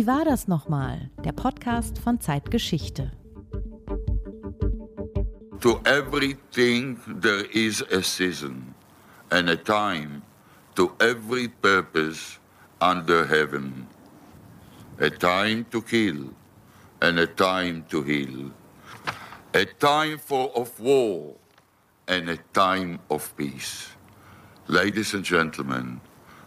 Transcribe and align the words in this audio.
Wie 0.00 0.06
war 0.06 0.24
das 0.24 0.48
nochmal? 0.48 1.10
Der 1.26 1.32
Podcast 1.32 1.98
von 1.98 2.20
Zeitgeschichte. 2.20 3.12
To 5.60 5.78
everything 5.84 6.96
there 7.20 7.44
is 7.52 7.84
a 7.92 8.02
season 8.02 8.74
and 9.28 9.50
a 9.50 9.56
time 9.56 10.22
to 10.74 10.90
every 11.00 11.48
purpose 11.48 12.38
under 12.80 13.26
heaven. 13.26 13.86
A 15.00 15.10
time 15.10 15.66
to 15.70 15.82
kill 15.82 16.30
and 17.02 17.18
a 17.18 17.26
time 17.26 17.84
to 17.90 18.02
heal. 18.02 18.52
A 19.52 19.66
time 19.66 20.18
for 20.18 20.50
of 20.56 20.80
war 20.80 21.36
and 22.08 22.30
a 22.30 22.38
time 22.54 23.00
of 23.10 23.36
peace. 23.36 23.90
Ladies 24.66 25.12
and 25.12 25.24
gentlemen, 25.24 26.00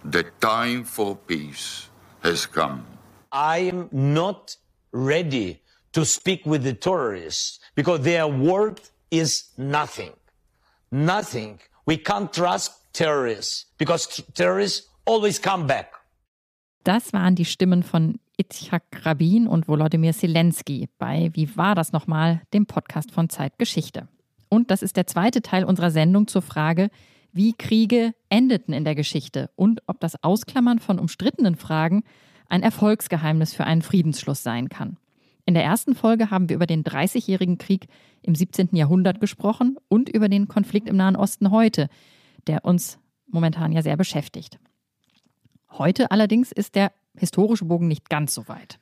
the 0.03 0.23
time 0.41 0.83
for 0.83 1.15
peace 1.15 1.91
has 2.23 2.47
come. 2.47 2.92
I 3.33 3.69
am 3.71 3.89
not 3.91 4.57
ready 4.91 5.61
to 5.93 6.05
speak 6.05 6.45
with 6.45 6.63
the 6.63 6.73
terrorists 6.73 7.59
because 7.73 8.01
their 8.01 8.27
word 8.27 8.79
is 9.09 9.49
nothing. 9.57 10.11
Nothing. 10.91 11.59
We 11.87 11.97
can't 11.97 12.31
trust 12.31 12.73
terrorists 12.93 13.65
because 13.79 14.23
terrorists 14.35 14.87
always 15.05 15.41
come 15.41 15.65
back. 15.65 15.93
Das 16.83 17.11
waren 17.13 17.35
die 17.35 17.45
Stimmen 17.45 17.81
von 17.81 18.19
Itzhak 18.37 18.83
Rabin 19.03 19.47
und 19.47 19.67
Volodymyr 19.67 20.13
Zelensky 20.13 20.89
bei 20.99 21.31
Wie 21.33 21.57
war 21.57 21.73
das 21.73 21.91
nochmal, 21.91 22.41
dem 22.53 22.67
Podcast 22.67 23.11
von 23.11 23.29
Zeitgeschichte. 23.29 24.07
Und 24.49 24.69
das 24.69 24.83
ist 24.83 24.95
der 24.95 25.07
zweite 25.07 25.41
Teil 25.41 25.63
unserer 25.63 25.89
Sendung 25.89 26.27
zur 26.27 26.43
Frage, 26.43 26.89
wie 27.31 27.53
Kriege 27.53 28.13
endeten 28.29 28.75
in 28.75 28.83
der 28.83 28.93
Geschichte 28.93 29.49
und 29.55 29.81
ob 29.87 29.99
das 29.99 30.23
Ausklammern 30.23 30.77
von 30.77 30.99
umstrittenen 30.99 31.55
Fragen 31.55 32.03
ein 32.49 32.63
Erfolgsgeheimnis 32.63 33.53
für 33.53 33.65
einen 33.65 33.81
Friedensschluss 33.81 34.43
sein 34.43 34.69
kann. 34.69 34.97
In 35.45 35.53
der 35.53 35.63
ersten 35.63 35.95
Folge 35.95 36.31
haben 36.31 36.49
wir 36.49 36.55
über 36.55 36.67
den 36.67 36.83
Dreißigjährigen 36.83 37.57
Krieg 37.57 37.87
im 38.21 38.35
17. 38.35 38.69
Jahrhundert 38.73 39.19
gesprochen 39.19 39.77
und 39.89 40.09
über 40.09 40.29
den 40.29 40.47
Konflikt 40.47 40.87
im 40.87 40.95
Nahen 40.95 41.15
Osten 41.15 41.51
heute, 41.51 41.89
der 42.47 42.63
uns 42.63 42.99
momentan 43.27 43.71
ja 43.71 43.81
sehr 43.81 43.97
beschäftigt. 43.97 44.59
Heute 45.71 46.11
allerdings 46.11 46.51
ist 46.51 46.75
der 46.75 46.91
historische 47.15 47.65
Bogen 47.65 47.87
nicht 47.87 48.09
ganz 48.09 48.33
so 48.33 48.47
weit. 48.47 48.79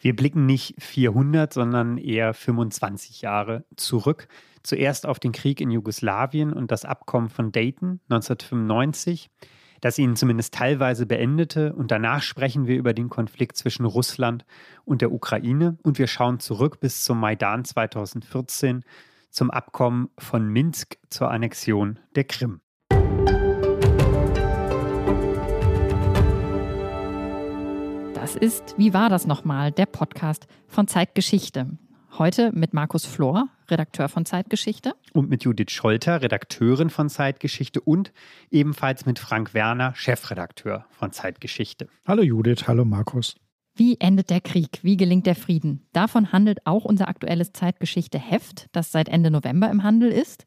Wir 0.00 0.16
blicken 0.16 0.46
nicht 0.46 0.74
400, 0.82 1.52
sondern 1.52 1.98
eher 1.98 2.32
25 2.32 3.20
Jahre 3.20 3.64
zurück. 3.76 4.28
Zuerst 4.62 5.06
auf 5.06 5.20
den 5.20 5.32
Krieg 5.32 5.60
in 5.60 5.70
Jugoslawien 5.70 6.52
und 6.52 6.70
das 6.70 6.84
Abkommen 6.84 7.28
von 7.28 7.52
Dayton 7.52 8.00
1995, 8.08 9.30
das 9.80 9.98
ihn 9.98 10.16
zumindest 10.16 10.54
teilweise 10.54 11.06
beendete. 11.06 11.72
Und 11.72 11.90
danach 11.90 12.22
sprechen 12.22 12.66
wir 12.66 12.76
über 12.76 12.92
den 12.92 13.08
Konflikt 13.08 13.56
zwischen 13.56 13.84
Russland 13.84 14.44
und 14.84 15.00
der 15.00 15.12
Ukraine. 15.12 15.78
Und 15.82 15.98
wir 15.98 16.06
schauen 16.06 16.40
zurück 16.40 16.80
bis 16.80 17.04
zum 17.04 17.20
Maidan 17.20 17.64
2014, 17.64 18.84
zum 19.30 19.50
Abkommen 19.50 20.08
von 20.18 20.48
Minsk 20.48 20.96
zur 21.08 21.30
Annexion 21.30 21.98
der 22.14 22.24
Krim. 22.24 22.60
Das 28.14 28.36
ist 28.36 28.74
Wie 28.76 28.92
war 28.92 29.08
das 29.08 29.26
nochmal? 29.26 29.72
Der 29.72 29.86
Podcast 29.86 30.46
von 30.68 30.86
Zeitgeschichte. 30.86 31.78
Heute 32.18 32.52
mit 32.52 32.74
Markus 32.74 33.06
Flor, 33.06 33.48
Redakteur 33.70 34.08
von 34.08 34.26
Zeitgeschichte. 34.26 34.94
Und 35.12 35.30
mit 35.30 35.44
Judith 35.44 35.70
Scholter, 35.70 36.22
Redakteurin 36.22 36.90
von 36.90 37.08
Zeitgeschichte. 37.08 37.80
Und 37.80 38.12
ebenfalls 38.50 39.06
mit 39.06 39.18
Frank 39.18 39.54
Werner, 39.54 39.94
Chefredakteur 39.94 40.86
von 40.90 41.12
Zeitgeschichte. 41.12 41.88
Hallo 42.06 42.22
Judith, 42.22 42.66
hallo 42.66 42.84
Markus. 42.84 43.36
Wie 43.74 43.98
endet 43.98 44.30
der 44.30 44.40
Krieg? 44.40 44.80
Wie 44.82 44.96
gelingt 44.96 45.26
der 45.26 45.36
Frieden? 45.36 45.86
Davon 45.92 46.32
handelt 46.32 46.66
auch 46.66 46.84
unser 46.84 47.08
aktuelles 47.08 47.52
Zeitgeschichte-Heft, 47.52 48.66
das 48.72 48.92
seit 48.92 49.08
Ende 49.08 49.30
November 49.30 49.70
im 49.70 49.82
Handel 49.82 50.10
ist. 50.10 50.44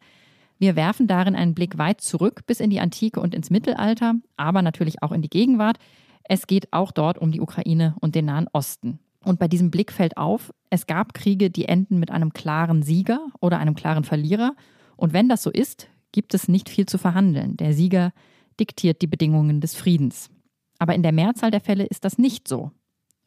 Wir 0.59 0.75
werfen 0.75 1.07
darin 1.07 1.35
einen 1.35 1.55
Blick 1.55 1.77
weit 1.77 2.01
zurück 2.01 2.45
bis 2.45 2.59
in 2.59 2.69
die 2.69 2.79
Antike 2.79 3.19
und 3.19 3.33
ins 3.33 3.49
Mittelalter, 3.49 4.15
aber 4.37 4.61
natürlich 4.61 5.01
auch 5.01 5.11
in 5.11 5.21
die 5.21 5.29
Gegenwart. 5.29 5.77
Es 6.23 6.47
geht 6.47 6.71
auch 6.71 6.91
dort 6.91 7.17
um 7.17 7.31
die 7.31 7.41
Ukraine 7.41 7.95
und 7.99 8.15
den 8.15 8.25
Nahen 8.25 8.47
Osten. 8.53 8.99
Und 9.23 9.39
bei 9.39 9.47
diesem 9.47 9.71
Blick 9.71 9.91
fällt 9.91 10.17
auf, 10.17 10.53
es 10.69 10.85
gab 10.85 11.13
Kriege, 11.13 11.49
die 11.49 11.65
enden 11.65 11.99
mit 11.99 12.11
einem 12.11 12.33
klaren 12.33 12.83
Sieger 12.83 13.25
oder 13.39 13.59
einem 13.59 13.73
klaren 13.73 14.03
Verlierer. 14.03 14.55
Und 14.95 15.13
wenn 15.13 15.29
das 15.29 15.43
so 15.43 15.49
ist, 15.49 15.89
gibt 16.11 16.33
es 16.33 16.47
nicht 16.47 16.69
viel 16.69 16.85
zu 16.85 16.97
verhandeln. 16.97 17.57
Der 17.57 17.73
Sieger 17.73 18.11
diktiert 18.59 19.01
die 19.01 19.07
Bedingungen 19.07 19.61
des 19.61 19.75
Friedens. 19.75 20.29
Aber 20.77 20.93
in 20.93 21.03
der 21.03 21.11
Mehrzahl 21.13 21.51
der 21.51 21.61
Fälle 21.61 21.85
ist 21.85 22.05
das 22.05 22.17
nicht 22.17 22.47
so. 22.47 22.71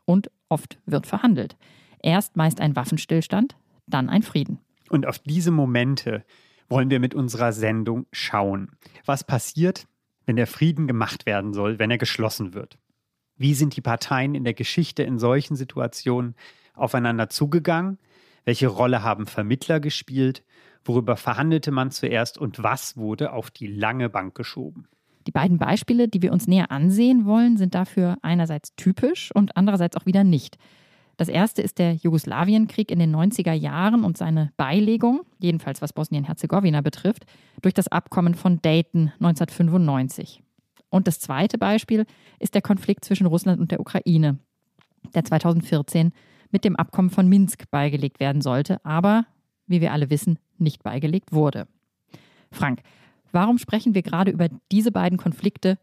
Und 0.05 0.31
oft 0.49 0.79
wird 0.87 1.07
verhandelt. 1.07 1.57
Erst 2.03 2.37
meist 2.37 2.61
ein 2.61 2.77
Waffenstillstand, 2.77 3.57
dann 3.87 4.09
ein 4.09 4.23
Frieden. 4.23 4.59
Und 4.91 5.07
auf 5.07 5.19
diese 5.19 5.51
Momente 5.51 6.25
wollen 6.69 6.91
wir 6.91 7.01
mit 7.01 7.15
unserer 7.15 7.53
Sendung 7.53 8.07
schauen. 8.13 8.71
Was 9.05 9.25
passiert, 9.25 9.87
wenn 10.27 10.37
der 10.37 10.47
Frieden 10.47 10.87
gemacht 10.87 11.27
werden 11.27 11.55
soll, 11.55 11.79
wenn 11.79 11.91
er 11.91 11.99
geschlossen 11.99 12.55
wird? 12.55 12.79
Wie 13.37 13.55
sind 13.55 13.77
die 13.77 13.81
Parteien 13.81 14.35
in 14.35 14.45
der 14.45 14.55
Geschichte 14.55 15.03
in 15.03 15.19
solchen 15.19 15.57
Situationen 15.57 16.35
aufeinander 16.75 17.29
zugegangen? 17.29 17.99
Welche 18.45 18.69
Rolle 18.69 19.03
haben 19.03 19.27
Vermittler 19.27 19.81
gespielt? 19.81 20.43
Worüber 20.85 21.17
verhandelte 21.17 21.73
man 21.73 21.91
zuerst 21.91 22.39
und 22.39 22.63
was 22.63 22.97
wurde 22.97 23.33
auf 23.33 23.51
die 23.51 23.67
lange 23.67 24.09
Bank 24.09 24.35
geschoben? 24.35 24.87
Die 25.27 25.33
beiden 25.33 25.59
Beispiele, 25.59 26.07
die 26.07 26.23
wir 26.23 26.33
uns 26.33 26.47
näher 26.47 26.71
ansehen 26.71 27.27
wollen, 27.27 27.57
sind 27.57 27.75
dafür 27.75 28.17
einerseits 28.23 28.75
typisch 28.77 29.33
und 29.35 29.57
andererseits 29.57 29.97
auch 29.97 30.07
wieder 30.07 30.23
nicht. 30.23 30.57
Das 31.17 31.29
erste 31.29 31.63
ist 31.63 31.79
der 31.79 31.95
Jugoslawienkrieg 31.95 32.91
in 32.91 32.99
den 32.99 33.15
90er 33.15 33.53
Jahren 33.53 34.05
und 34.05 34.17
seine 34.17 34.53
Beilegung, 34.57 35.23
jedenfalls 35.39 35.83
was 35.83 35.93
Bosnien-Herzegowina 35.93 36.83
betrifft, 36.83 37.25
durch 37.63 37.75
das 37.75 37.89
Abkommen 37.89 38.35
von 38.35 38.61
Dayton 38.63 39.13
1995. 39.19 40.43
Und 40.97 41.07
das 41.07 41.21
zweite 41.21 41.59
Beispiel 41.59 42.07
ist 42.39 42.55
der 42.55 42.63
Konflikt 42.63 43.05
zwischen 43.05 43.27
Russland 43.27 43.61
und 43.61 43.71
der 43.71 43.81
Ukraine, 43.81 44.39
der 45.15 45.25
2014 45.25 46.11
mit 46.51 46.65
dem 46.65 46.75
Abkommen 46.75 47.11
von 47.11 47.29
Minsk 47.29 47.71
beigelegt 47.71 48.19
werden 48.19 48.41
sollte, 48.41 48.83
aber, 48.83 49.27
wie 49.67 49.83
wir 49.83 49.93
alle 49.93 50.09
wissen, 50.09 50.39
nicht 50.57 50.83
beigelegt 50.83 51.33
wurde. 51.33 51.69
Frank, 52.51 52.81
warum 53.31 53.59
sprechen 53.59 53.95
wir 53.95 54.01
gerade 54.01 54.31
über 54.31 54.49
diese 54.73 54.91
beiden 54.91 55.19
Konflikte 55.19 55.79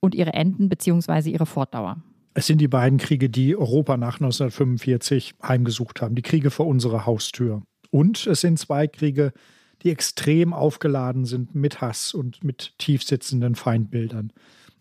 und 0.00 0.16
ihre 0.16 0.32
Enden 0.32 0.68
bzw. 0.68 1.30
ihre 1.30 1.46
Fortdauer? 1.46 2.02
Es 2.34 2.48
sind 2.48 2.60
die 2.60 2.66
beiden 2.66 2.98
Kriege, 2.98 3.30
die 3.30 3.56
Europa 3.56 3.96
nach 3.96 4.14
1945 4.14 5.34
heimgesucht 5.40 6.02
haben, 6.02 6.16
die 6.16 6.22
Kriege 6.22 6.50
vor 6.50 6.66
unserer 6.66 7.06
Haustür. 7.06 7.62
Und 7.90 8.26
es 8.26 8.40
sind 8.40 8.58
zwei 8.58 8.88
Kriege, 8.88 9.30
die 9.30 9.57
extrem 9.84 10.52
aufgeladen 10.52 11.24
sind 11.24 11.54
mit 11.54 11.80
Hass 11.80 12.14
und 12.14 12.42
mit 12.44 12.74
tiefsitzenden 12.78 13.54
Feindbildern. 13.54 14.32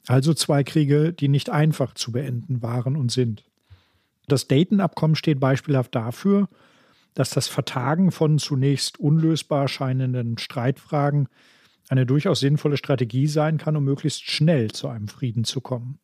Also 0.08 0.34
zwei 0.34 0.64
Kriege, 0.64 1.14
die 1.14 1.28
nicht 1.28 1.50
einfach 1.50 1.94
zu 1.94 2.12
beenden 2.12 2.62
waren 2.62 2.96
und 2.96 3.12
sind. 3.12 3.44
Das 4.28 4.48
Dayton-Abkommen 4.48 5.16
steht 5.16 5.40
beispielhaft 5.40 5.94
dafür, 5.96 6.50
dass 7.14 7.30
das 7.30 7.48
Vertagen 7.48 8.12
von 8.12 8.40
zunächst 8.40 9.00
unlösbar 9.00 9.68
scheinenden 9.68 10.38
Streitfragen 10.38 11.30
eine 11.90 12.06
durchaus 12.06 12.42
sinnvolle 12.42 12.78
Strategie 12.78 13.28
sein 13.28 13.58
kann, 13.58 13.76
um 13.76 13.84
möglichst 13.84 14.30
schnell 14.30 14.72
zu 14.72 14.88
einem 14.88 15.08
Frieden 15.08 15.44
zu 15.44 15.62
kommen. 15.62 16.00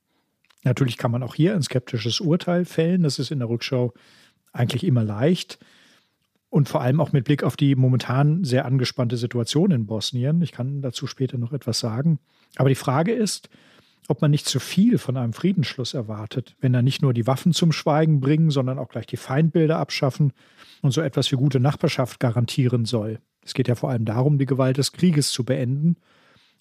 Natürlich 0.63 0.97
kann 0.97 1.11
man 1.11 1.23
auch 1.23 1.35
hier 1.35 1.55
ein 1.55 1.61
skeptisches 1.61 2.21
Urteil 2.21 2.65
fällen. 2.65 3.03
Das 3.03 3.19
ist 3.19 3.31
in 3.31 3.39
der 3.39 3.49
Rückschau 3.49 3.93
eigentlich 4.53 4.85
immer 4.85 5.03
leicht. 5.03 5.59
Und 6.53 6.69
vor 6.69 6.81
allem 6.81 7.01
auch 7.01 7.11
mit 7.13 7.25
Blick 7.25 7.41
auf 7.41 7.55
die 7.55 7.73
momentan 7.73 8.43
sehr 8.43 8.65
angespannte 8.65 9.17
Situation 9.17 9.71
in 9.71 9.87
Bosnien. 9.87 10.39
Ich 10.43 10.51
kann 10.51 10.83
dazu 10.83 11.07
später 11.07 11.39
noch 11.39 11.51
etwas 11.51 11.79
sagen. 11.79 12.19
Aber 12.57 12.69
die 12.69 12.75
Frage 12.75 13.11
ist, 13.11 13.49
ob 14.07 14.21
man 14.21 14.29
nicht 14.29 14.45
zu 14.45 14.59
viel 14.59 14.99
von 14.99 15.17
einem 15.17 15.33
Friedensschluss 15.33 15.95
erwartet, 15.95 16.55
wenn 16.61 16.75
er 16.75 16.83
nicht 16.83 17.01
nur 17.01 17.11
die 17.11 17.25
Waffen 17.25 17.53
zum 17.53 17.71
Schweigen 17.71 18.19
bringen, 18.19 18.51
sondern 18.51 18.77
auch 18.77 18.89
gleich 18.89 19.07
die 19.07 19.17
Feindbilder 19.17 19.79
abschaffen 19.79 20.31
und 20.83 20.91
so 20.91 21.01
etwas 21.01 21.31
wie 21.31 21.37
gute 21.37 21.59
Nachbarschaft 21.59 22.19
garantieren 22.19 22.85
soll. 22.85 23.17
Es 23.43 23.55
geht 23.55 23.67
ja 23.67 23.73
vor 23.73 23.89
allem 23.89 24.05
darum, 24.05 24.37
die 24.37 24.45
Gewalt 24.45 24.77
des 24.77 24.91
Krieges 24.91 25.31
zu 25.31 25.43
beenden. 25.43 25.95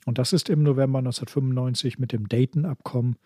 Und 0.07 0.17
das 0.17 0.33
ist 0.33 0.49
im 0.49 0.63
November 0.63 1.01
1995 1.01 1.99
mit 1.99 2.13
dem 2.13 2.31
Dayton-Abkommen 2.31 3.17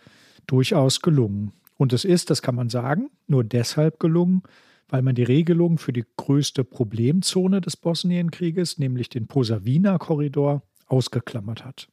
durchaus 0.48 1.00
gelungen. 1.00 1.52
Und 1.76 1.92
es 1.92 2.04
ist, 2.04 2.28
das 2.30 2.42
kann 2.42 2.56
man 2.56 2.70
sagen, 2.70 3.08
nur 3.28 3.44
deshalb 3.44 4.00
gelungen, 4.00 4.42
weil 4.88 5.02
man 5.02 5.14
die 5.14 5.24
Regelung 5.24 5.78
für 5.78 5.92
die 5.92 6.04
größte 6.16 6.64
Problemzone 6.64 7.60
des 7.60 7.76
Bosnienkrieges, 7.76 8.78
nämlich 8.78 9.08
den 9.08 9.26
Posavina-Korridor, 9.26 10.62
ausgeklammert 10.86 11.64
hat 11.64 11.88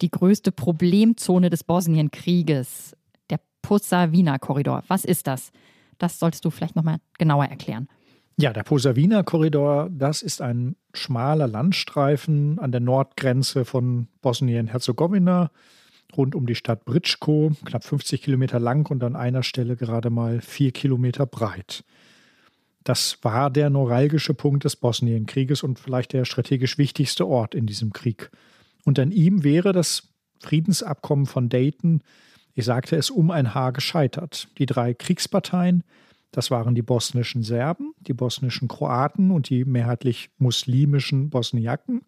die 0.00 0.10
größte 0.10 0.52
Problemzone 0.52 1.50
des 1.50 1.64
Bosnienkrieges, 1.64 2.96
der 3.30 3.40
Posavina-Korridor. 3.62 4.84
Was 4.88 5.04
ist 5.04 5.26
das? 5.26 5.52
Das 5.98 6.18
solltest 6.18 6.44
du 6.44 6.50
vielleicht 6.50 6.76
nochmal 6.76 6.98
genauer 7.18 7.46
erklären. 7.46 7.88
Ja, 8.38 8.52
der 8.52 8.64
Posavina-Korridor, 8.64 9.88
das 9.90 10.20
ist 10.20 10.42
ein 10.42 10.76
schmaler 10.92 11.46
Landstreifen 11.46 12.58
an 12.58 12.70
der 12.70 12.82
Nordgrenze 12.82 13.64
von 13.64 14.08
Bosnien-Herzegowina 14.20 15.50
rund 16.16 16.34
um 16.34 16.46
die 16.46 16.54
Stadt 16.54 16.84
Britschko, 16.84 17.52
knapp 17.64 17.82
50 17.82 18.22
Kilometer 18.22 18.60
lang 18.60 18.90
und 18.90 19.02
an 19.02 19.16
einer 19.16 19.42
Stelle 19.42 19.76
gerade 19.76 20.10
mal 20.10 20.40
vier 20.40 20.70
Kilometer 20.70 21.26
breit. 21.26 21.82
Das 22.86 23.18
war 23.22 23.50
der 23.50 23.68
neuralgische 23.68 24.32
Punkt 24.32 24.62
des 24.62 24.76
Bosnienkrieges 24.76 25.64
und 25.64 25.80
vielleicht 25.80 26.12
der 26.12 26.24
strategisch 26.24 26.78
wichtigste 26.78 27.26
Ort 27.26 27.52
in 27.52 27.66
diesem 27.66 27.92
Krieg. 27.92 28.30
Und 28.84 29.00
an 29.00 29.10
ihm 29.10 29.42
wäre 29.42 29.72
das 29.72 30.14
Friedensabkommen 30.38 31.26
von 31.26 31.48
Dayton, 31.48 32.00
ich 32.54 32.64
sagte 32.64 32.94
es, 32.94 33.10
um 33.10 33.32
ein 33.32 33.54
Haar 33.54 33.72
gescheitert. 33.72 34.46
Die 34.58 34.66
drei 34.66 34.94
Kriegsparteien, 34.94 35.82
das 36.30 36.52
waren 36.52 36.76
die 36.76 36.82
bosnischen 36.82 37.42
Serben, 37.42 37.92
die 37.98 38.14
bosnischen 38.14 38.68
Kroaten 38.68 39.32
und 39.32 39.50
die 39.50 39.64
mehrheitlich 39.64 40.30
muslimischen 40.38 41.28
Bosniaken, 41.28 42.02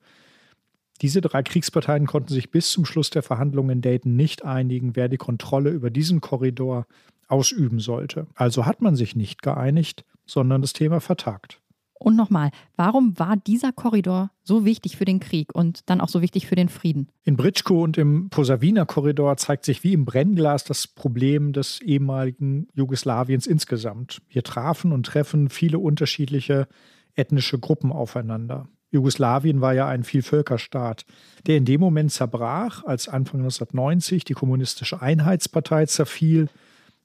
diese 1.00 1.20
drei 1.20 1.42
Kriegsparteien 1.42 2.06
konnten 2.06 2.32
sich 2.32 2.52
bis 2.52 2.70
zum 2.70 2.84
Schluss 2.84 3.10
der 3.10 3.22
Verhandlungen 3.22 3.70
in 3.70 3.82
Dayton 3.82 4.14
nicht 4.14 4.44
einigen, 4.44 4.94
wer 4.94 5.08
die 5.08 5.16
Kontrolle 5.16 5.70
über 5.70 5.90
diesen 5.90 6.20
Korridor 6.20 6.86
ausüben 7.26 7.80
sollte. 7.80 8.28
Also 8.36 8.64
hat 8.64 8.80
man 8.80 8.94
sich 8.94 9.16
nicht 9.16 9.42
geeinigt, 9.42 10.04
sondern 10.28 10.60
das 10.60 10.72
Thema 10.72 11.00
vertagt. 11.00 11.60
Und 12.00 12.14
nochmal, 12.14 12.50
warum 12.76 13.18
war 13.18 13.36
dieser 13.36 13.72
Korridor 13.72 14.30
so 14.44 14.64
wichtig 14.64 14.96
für 14.96 15.04
den 15.04 15.18
Krieg 15.18 15.52
und 15.52 15.80
dann 15.90 16.00
auch 16.00 16.08
so 16.08 16.22
wichtig 16.22 16.46
für 16.46 16.54
den 16.54 16.68
Frieden? 16.68 17.08
In 17.24 17.36
Britschko 17.36 17.82
und 17.82 17.98
im 17.98 18.30
Posavina-Korridor 18.30 19.36
zeigt 19.36 19.64
sich 19.64 19.82
wie 19.82 19.94
im 19.94 20.04
Brennglas 20.04 20.62
das 20.62 20.86
Problem 20.86 21.52
des 21.52 21.80
ehemaligen 21.80 22.68
Jugoslawiens 22.74 23.48
insgesamt. 23.48 24.22
Hier 24.28 24.44
trafen 24.44 24.92
und 24.92 25.06
treffen 25.06 25.48
viele 25.48 25.80
unterschiedliche 25.80 26.68
ethnische 27.16 27.58
Gruppen 27.58 27.90
aufeinander. 27.90 28.68
Jugoslawien 28.90 29.60
war 29.60 29.74
ja 29.74 29.86
ein 29.88 30.04
Vielvölkerstaat, 30.04 31.04
der 31.46 31.56
in 31.56 31.64
dem 31.64 31.80
Moment 31.80 32.12
zerbrach, 32.12 32.84
als 32.84 33.08
Anfang 33.08 33.40
1990 33.40 34.24
die 34.24 34.34
Kommunistische 34.34 35.02
Einheitspartei 35.02 35.84
zerfiel 35.86 36.48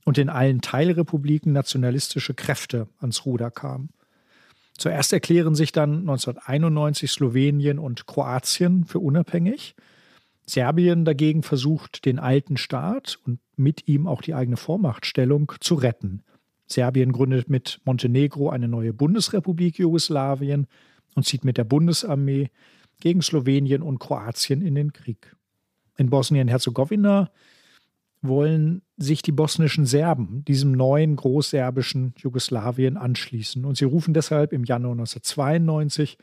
und 0.05 0.17
in 0.17 0.29
allen 0.29 0.61
Teilrepubliken 0.61 1.53
nationalistische 1.53 2.33
Kräfte 2.33 2.87
ans 2.99 3.25
Ruder 3.25 3.51
kamen. 3.51 3.89
Zuerst 4.77 5.13
erklären 5.13 5.55
sich 5.55 5.71
dann 5.71 5.99
1991 5.99 7.11
Slowenien 7.11 7.79
und 7.79 8.07
Kroatien 8.07 8.85
für 8.85 8.99
unabhängig. 8.99 9.75
Serbien 10.45 11.05
dagegen 11.05 11.43
versucht, 11.43 12.05
den 12.05 12.19
alten 12.19 12.57
Staat 12.57 13.19
und 13.25 13.39
mit 13.55 13.87
ihm 13.87 14.07
auch 14.07 14.21
die 14.21 14.33
eigene 14.33 14.57
Vormachtstellung 14.57 15.53
zu 15.59 15.75
retten. 15.75 16.23
Serbien 16.65 17.11
gründet 17.11 17.49
mit 17.49 17.79
Montenegro 17.85 18.49
eine 18.49 18.67
neue 18.67 18.93
Bundesrepublik 18.93 19.77
Jugoslawien 19.77 20.67
und 21.15 21.25
zieht 21.25 21.45
mit 21.45 21.57
der 21.57 21.65
Bundesarmee 21.65 22.49
gegen 22.99 23.21
Slowenien 23.21 23.83
und 23.83 23.99
Kroatien 23.99 24.61
in 24.61 24.75
den 24.75 24.91
Krieg. 24.91 25.35
In 25.97 26.09
Bosnien-Herzegowina 26.09 27.29
wollen 28.23 28.81
sich 28.97 29.21
die 29.21 29.31
bosnischen 29.31 29.85
Serben 29.85 30.43
diesem 30.45 30.71
neuen 30.71 31.15
großserbischen 31.17 32.13
Jugoslawien 32.17 32.97
anschließen. 32.97 33.65
Und 33.65 33.77
sie 33.77 33.85
rufen 33.85 34.13
deshalb 34.13 34.53
im 34.53 34.63
Januar 34.63 34.93
1992 34.93 36.17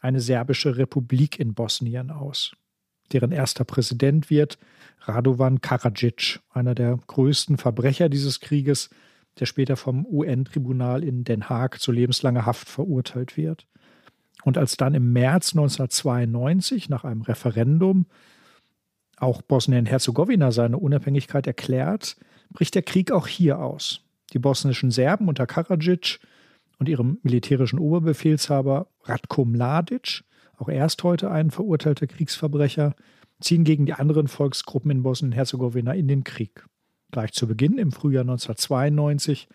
eine 0.00 0.20
serbische 0.20 0.76
Republik 0.76 1.38
in 1.38 1.54
Bosnien 1.54 2.10
aus. 2.10 2.52
Deren 3.12 3.32
erster 3.32 3.64
Präsident 3.64 4.30
wird 4.30 4.58
Radovan 5.00 5.60
Karadzic, 5.60 6.40
einer 6.50 6.74
der 6.74 6.98
größten 7.06 7.56
Verbrecher 7.56 8.08
dieses 8.08 8.40
Krieges, 8.40 8.90
der 9.38 9.46
später 9.46 9.76
vom 9.76 10.06
UN-Tribunal 10.06 11.04
in 11.04 11.24
Den 11.24 11.48
Haag 11.48 11.80
zu 11.80 11.92
lebenslanger 11.92 12.46
Haft 12.46 12.68
verurteilt 12.68 13.36
wird. 13.36 13.66
Und 14.42 14.58
als 14.58 14.76
dann 14.76 14.94
im 14.94 15.12
März 15.12 15.52
1992 15.52 16.88
nach 16.88 17.04
einem 17.04 17.22
Referendum 17.22 18.06
auch 19.16 19.42
Bosnien-Herzegowina 19.42 20.52
seine 20.52 20.78
Unabhängigkeit 20.78 21.46
erklärt, 21.46 22.16
bricht 22.50 22.74
der 22.74 22.82
Krieg 22.82 23.12
auch 23.12 23.26
hier 23.26 23.58
aus. 23.58 24.00
Die 24.32 24.38
bosnischen 24.38 24.90
Serben 24.90 25.28
unter 25.28 25.46
Karadzic 25.46 26.20
und 26.78 26.88
ihrem 26.88 27.18
militärischen 27.22 27.78
Oberbefehlshaber 27.78 28.88
Ratko 29.04 29.44
Mladic, 29.44 30.24
auch 30.56 30.68
erst 30.68 31.02
heute 31.02 31.30
ein 31.30 31.50
verurteilter 31.50 32.06
Kriegsverbrecher, 32.06 32.94
ziehen 33.40 33.64
gegen 33.64 33.86
die 33.86 33.92
anderen 33.92 34.28
Volksgruppen 34.28 34.90
in 34.90 35.02
Bosnien-Herzegowina 35.02 35.92
in 35.92 36.08
den 36.08 36.24
Krieg. 36.24 36.64
Gleich 37.10 37.32
zu 37.32 37.46
Beginn, 37.46 37.78
im 37.78 37.92
Frühjahr 37.92 38.22
1992, 38.22 39.48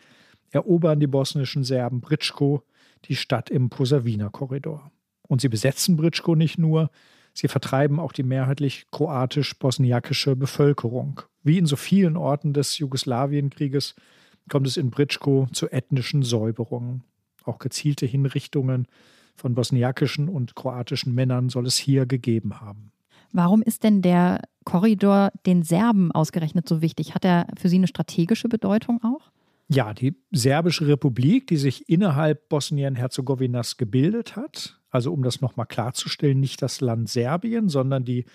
erobern 0.52 1.00
die 1.00 1.08
bosnischen 1.08 1.64
Serben 1.64 2.02
Britschko, 2.02 2.64
die 3.06 3.16
Stadt 3.16 3.50
im 3.50 3.70
Posavina-Korridor. 3.70 4.92
Und 5.28 5.42
sie 5.42 5.50
besetzen 5.50 5.96
Britschko 5.96 6.36
nicht 6.36 6.58
nur, 6.58 6.90
Sie 7.40 7.48
vertreiben 7.48 8.02
auch 8.02 8.12
die 8.12 8.24
mehrheitlich 8.24 8.88
kroatisch-bosniakische 8.92 10.36
Bevölkerung. 10.36 11.22
Wie 11.42 11.58
in 11.58 11.66
so 11.66 11.78
vielen 11.78 12.18
Orten 12.18 12.52
des 12.52 12.78
Jugoslawienkrieges 12.80 13.96
kommt 14.50 14.68
es 14.68 14.76
in 14.76 14.90
Britschko 14.90 15.48
zu 15.54 15.72
ethnischen 15.72 16.22
Säuberungen. 16.22 17.06
Auch 17.46 17.60
gezielte 17.60 18.06
Hinrichtungen 18.06 18.90
von 19.38 19.56
bosniakischen 19.56 20.28
und 20.28 20.54
kroatischen 20.56 21.16
Männern 21.16 21.48
soll 21.48 21.66
es 21.66 21.78
hier 21.78 22.06
gegeben 22.06 22.60
haben. 22.60 22.92
Warum 23.32 23.62
ist 23.62 23.86
denn 23.86 24.02
der 24.02 24.42
Korridor 24.66 25.32
den 25.46 25.64
Serben 25.64 26.12
ausgerechnet 26.12 26.68
so 26.68 26.82
wichtig? 26.82 27.16
Hat 27.16 27.24
er 27.24 27.48
für 27.58 27.70
sie 27.70 27.78
eine 27.78 27.88
strategische 27.88 28.50
Bedeutung 28.50 29.02
auch? 29.02 29.32
Ja, 29.72 29.94
die 29.94 30.16
serbische 30.32 30.88
Republik, 30.88 31.46
die 31.46 31.58
sich 31.58 31.88
innerhalb 31.88 32.50
Bosnien-Herzegowinas 32.50 33.78
gebildet 33.78 34.36
hat, 34.36 34.80
also 34.90 35.14
um 35.14 35.22
das 35.22 35.42
nochmal 35.42 35.68
klarzustellen, 35.68 36.40
nicht 36.40 36.64
das 36.64 36.82
Land 36.82 37.08
Serbien, 37.08 37.70
sondern 37.70 38.04
die 38.04 38.26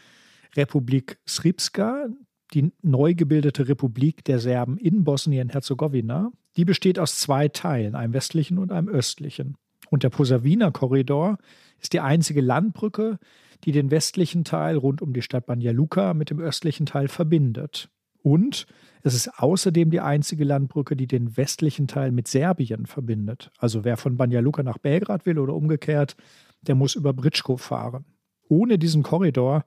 Republik 0.54 1.18
Srpska, 1.26 2.06
die 2.52 2.72
neu 2.82 3.14
gebildete 3.14 3.66
Republik 3.66 4.24
der 4.24 4.38
Serben 4.38 4.78
in 4.78 5.02
Bosnien-Herzegowina. 5.02 6.30
Die 6.56 6.64
besteht 6.64 7.00
aus 7.00 7.18
zwei 7.18 7.48
Teilen, 7.48 7.96
einem 7.96 8.12
westlichen 8.12 8.58
und 8.58 8.70
einem 8.70 8.88
östlichen. 8.88 9.56
Und 9.90 10.04
der 10.04 10.10
Posavina-Korridor 10.10 11.38
ist 11.80 11.94
die 11.94 12.00
einzige 12.00 12.42
Landbrücke, 12.42 13.18
die 13.64 13.72
den 13.72 13.90
westlichen 13.90 14.44
Teil 14.44 14.76
rund 14.76 15.02
um 15.02 15.12
die 15.12 15.22
Stadt 15.22 15.46
Banja 15.46 15.72
Luka 15.72 16.14
mit 16.14 16.30
dem 16.30 16.38
östlichen 16.38 16.86
Teil 16.86 17.08
verbindet. 17.08 17.90
Und 18.24 18.66
es 19.02 19.12
ist 19.12 19.38
außerdem 19.38 19.90
die 19.90 20.00
einzige 20.00 20.44
Landbrücke, 20.44 20.96
die 20.96 21.06
den 21.06 21.36
westlichen 21.36 21.86
Teil 21.86 22.10
mit 22.10 22.26
Serbien 22.26 22.86
verbindet. 22.86 23.50
Also 23.58 23.84
wer 23.84 23.98
von 23.98 24.16
Banja 24.16 24.40
Luka 24.40 24.62
nach 24.62 24.78
Belgrad 24.78 25.26
will 25.26 25.38
oder 25.38 25.54
umgekehrt, 25.54 26.16
der 26.62 26.74
muss 26.74 26.94
über 26.94 27.12
Britschko 27.12 27.58
fahren. 27.58 28.06
Ohne 28.48 28.78
diesen 28.78 29.02
Korridor 29.02 29.66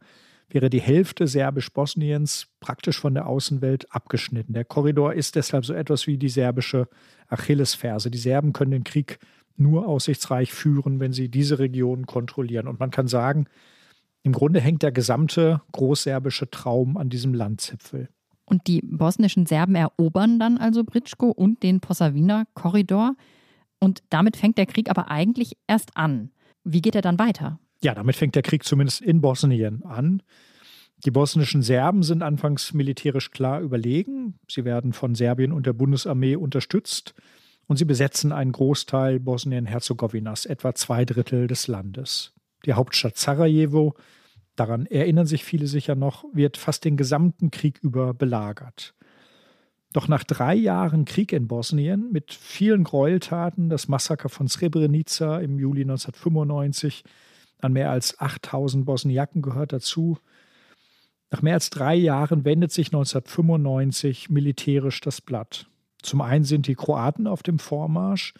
wäre 0.49 0.71
die 0.71 0.81
Hälfte 0.81 1.27
Serbisch-Bosniens 1.27 2.47
praktisch 2.59 2.99
von 2.99 3.13
der 3.13 3.27
Außenwelt 3.27 3.93
abgeschnitten. 3.93 4.53
Der 4.53 4.65
Korridor 4.65 5.13
ist 5.13 5.35
deshalb 5.35 5.63
so 5.63 5.73
etwas 5.73 6.07
wie 6.07 6.17
die 6.17 6.29
serbische 6.29 6.87
Achillesferse. 7.27 8.09
Die 8.09 8.17
Serben 8.17 8.53
können 8.53 8.71
den 8.71 8.83
Krieg 8.83 9.19
nur 9.55 9.87
aussichtsreich 9.87 10.51
führen, 10.51 10.99
wenn 10.99 11.13
sie 11.13 11.29
diese 11.29 11.59
Region 11.59 12.07
kontrollieren. 12.07 12.67
Und 12.67 12.79
man 12.79 12.89
kann 12.89 13.07
sagen, 13.07 13.45
im 14.23 14.31
Grunde 14.31 14.61
hängt 14.61 14.81
der 14.81 14.91
gesamte 14.91 15.61
großserbische 15.73 16.49
Traum 16.49 16.97
an 16.97 17.09
diesem 17.09 17.35
Landzipfel. 17.35 18.09
Und 18.49 18.67
die 18.67 18.81
bosnischen 18.81 19.45
Serben 19.45 19.75
erobern 19.75 20.39
dann 20.39 20.57
also 20.57 20.83
Britschko 20.83 21.27
und 21.27 21.63
den 21.63 21.81
Posavina-Korridor. 21.81 23.15
Und 23.79 24.03
damit 24.09 24.37
fängt 24.37 24.57
der 24.57 24.65
Krieg 24.65 24.89
aber 24.89 25.11
eigentlich 25.11 25.57
erst 25.67 25.95
an. 25.95 26.31
Wie 26.63 26.81
geht 26.81 26.95
er 26.95 27.01
dann 27.01 27.19
weiter? 27.19 27.59
Ja, 27.81 27.93
damit 27.93 28.15
fängt 28.15 28.35
der 28.35 28.41
Krieg 28.43 28.63
zumindest 28.63 29.01
in 29.01 29.21
Bosnien 29.21 29.83
an. 29.83 30.23
Die 31.05 31.11
bosnischen 31.11 31.61
Serben 31.61 32.01
sind 32.01 32.23
anfangs 32.23 32.73
militärisch 32.73 33.31
klar 33.31 33.61
überlegen. 33.61 34.39
Sie 34.49 34.65
werden 34.65 34.93
von 34.93 35.13
Serbien 35.13 35.51
und 35.51 35.67
der 35.67 35.73
Bundesarmee 35.73 36.35
unterstützt 36.35 37.13
und 37.67 37.77
sie 37.77 37.85
besetzen 37.85 38.31
einen 38.31 38.51
Großteil 38.51 39.19
Bosnien-Herzegowinas, 39.19 40.45
etwa 40.45 40.73
zwei 40.73 41.05
Drittel 41.05 41.47
des 41.47 41.67
Landes. 41.67 42.33
Die 42.65 42.73
Hauptstadt 42.73 43.17
Sarajevo, 43.17 43.93
daran 44.59 44.85
erinnern 44.85 45.25
sich 45.25 45.43
viele 45.43 45.67
sicher 45.67 45.95
noch, 45.95 46.25
wird 46.33 46.57
fast 46.57 46.83
den 46.83 46.97
gesamten 46.97 47.51
Krieg 47.51 47.79
über 47.81 48.13
belagert. 48.13 48.93
Doch 49.93 50.07
nach 50.07 50.23
drei 50.23 50.53
Jahren 50.53 51.05
Krieg 51.05 51.31
in 51.31 51.47
Bosnien 51.47 52.11
mit 52.11 52.33
vielen 52.33 52.83
Gräueltaten, 52.83 53.69
das 53.69 53.87
Massaker 53.87 54.29
von 54.29 54.47
Srebrenica 54.47 55.39
im 55.39 55.59
Juli 55.59 55.81
1995, 55.81 57.03
an 57.61 57.73
mehr 57.73 57.89
als 57.89 58.19
8000 58.19 58.85
Bosniaken 58.85 59.41
gehört 59.41 59.73
dazu. 59.73 60.17
Nach 61.31 61.41
mehr 61.41 61.55
als 61.55 61.69
drei 61.69 61.95
Jahren 61.95 62.45
wendet 62.45 62.71
sich 62.71 62.87
1995 62.87 64.29
militärisch 64.29 65.01
das 65.01 65.21
Blatt. 65.21 65.67
Zum 66.01 66.21
einen 66.21 66.43
sind 66.43 66.67
die 66.67 66.75
Kroaten 66.75 67.25
auf 67.25 67.41
dem 67.41 67.59
Vormarsch. 67.59 68.33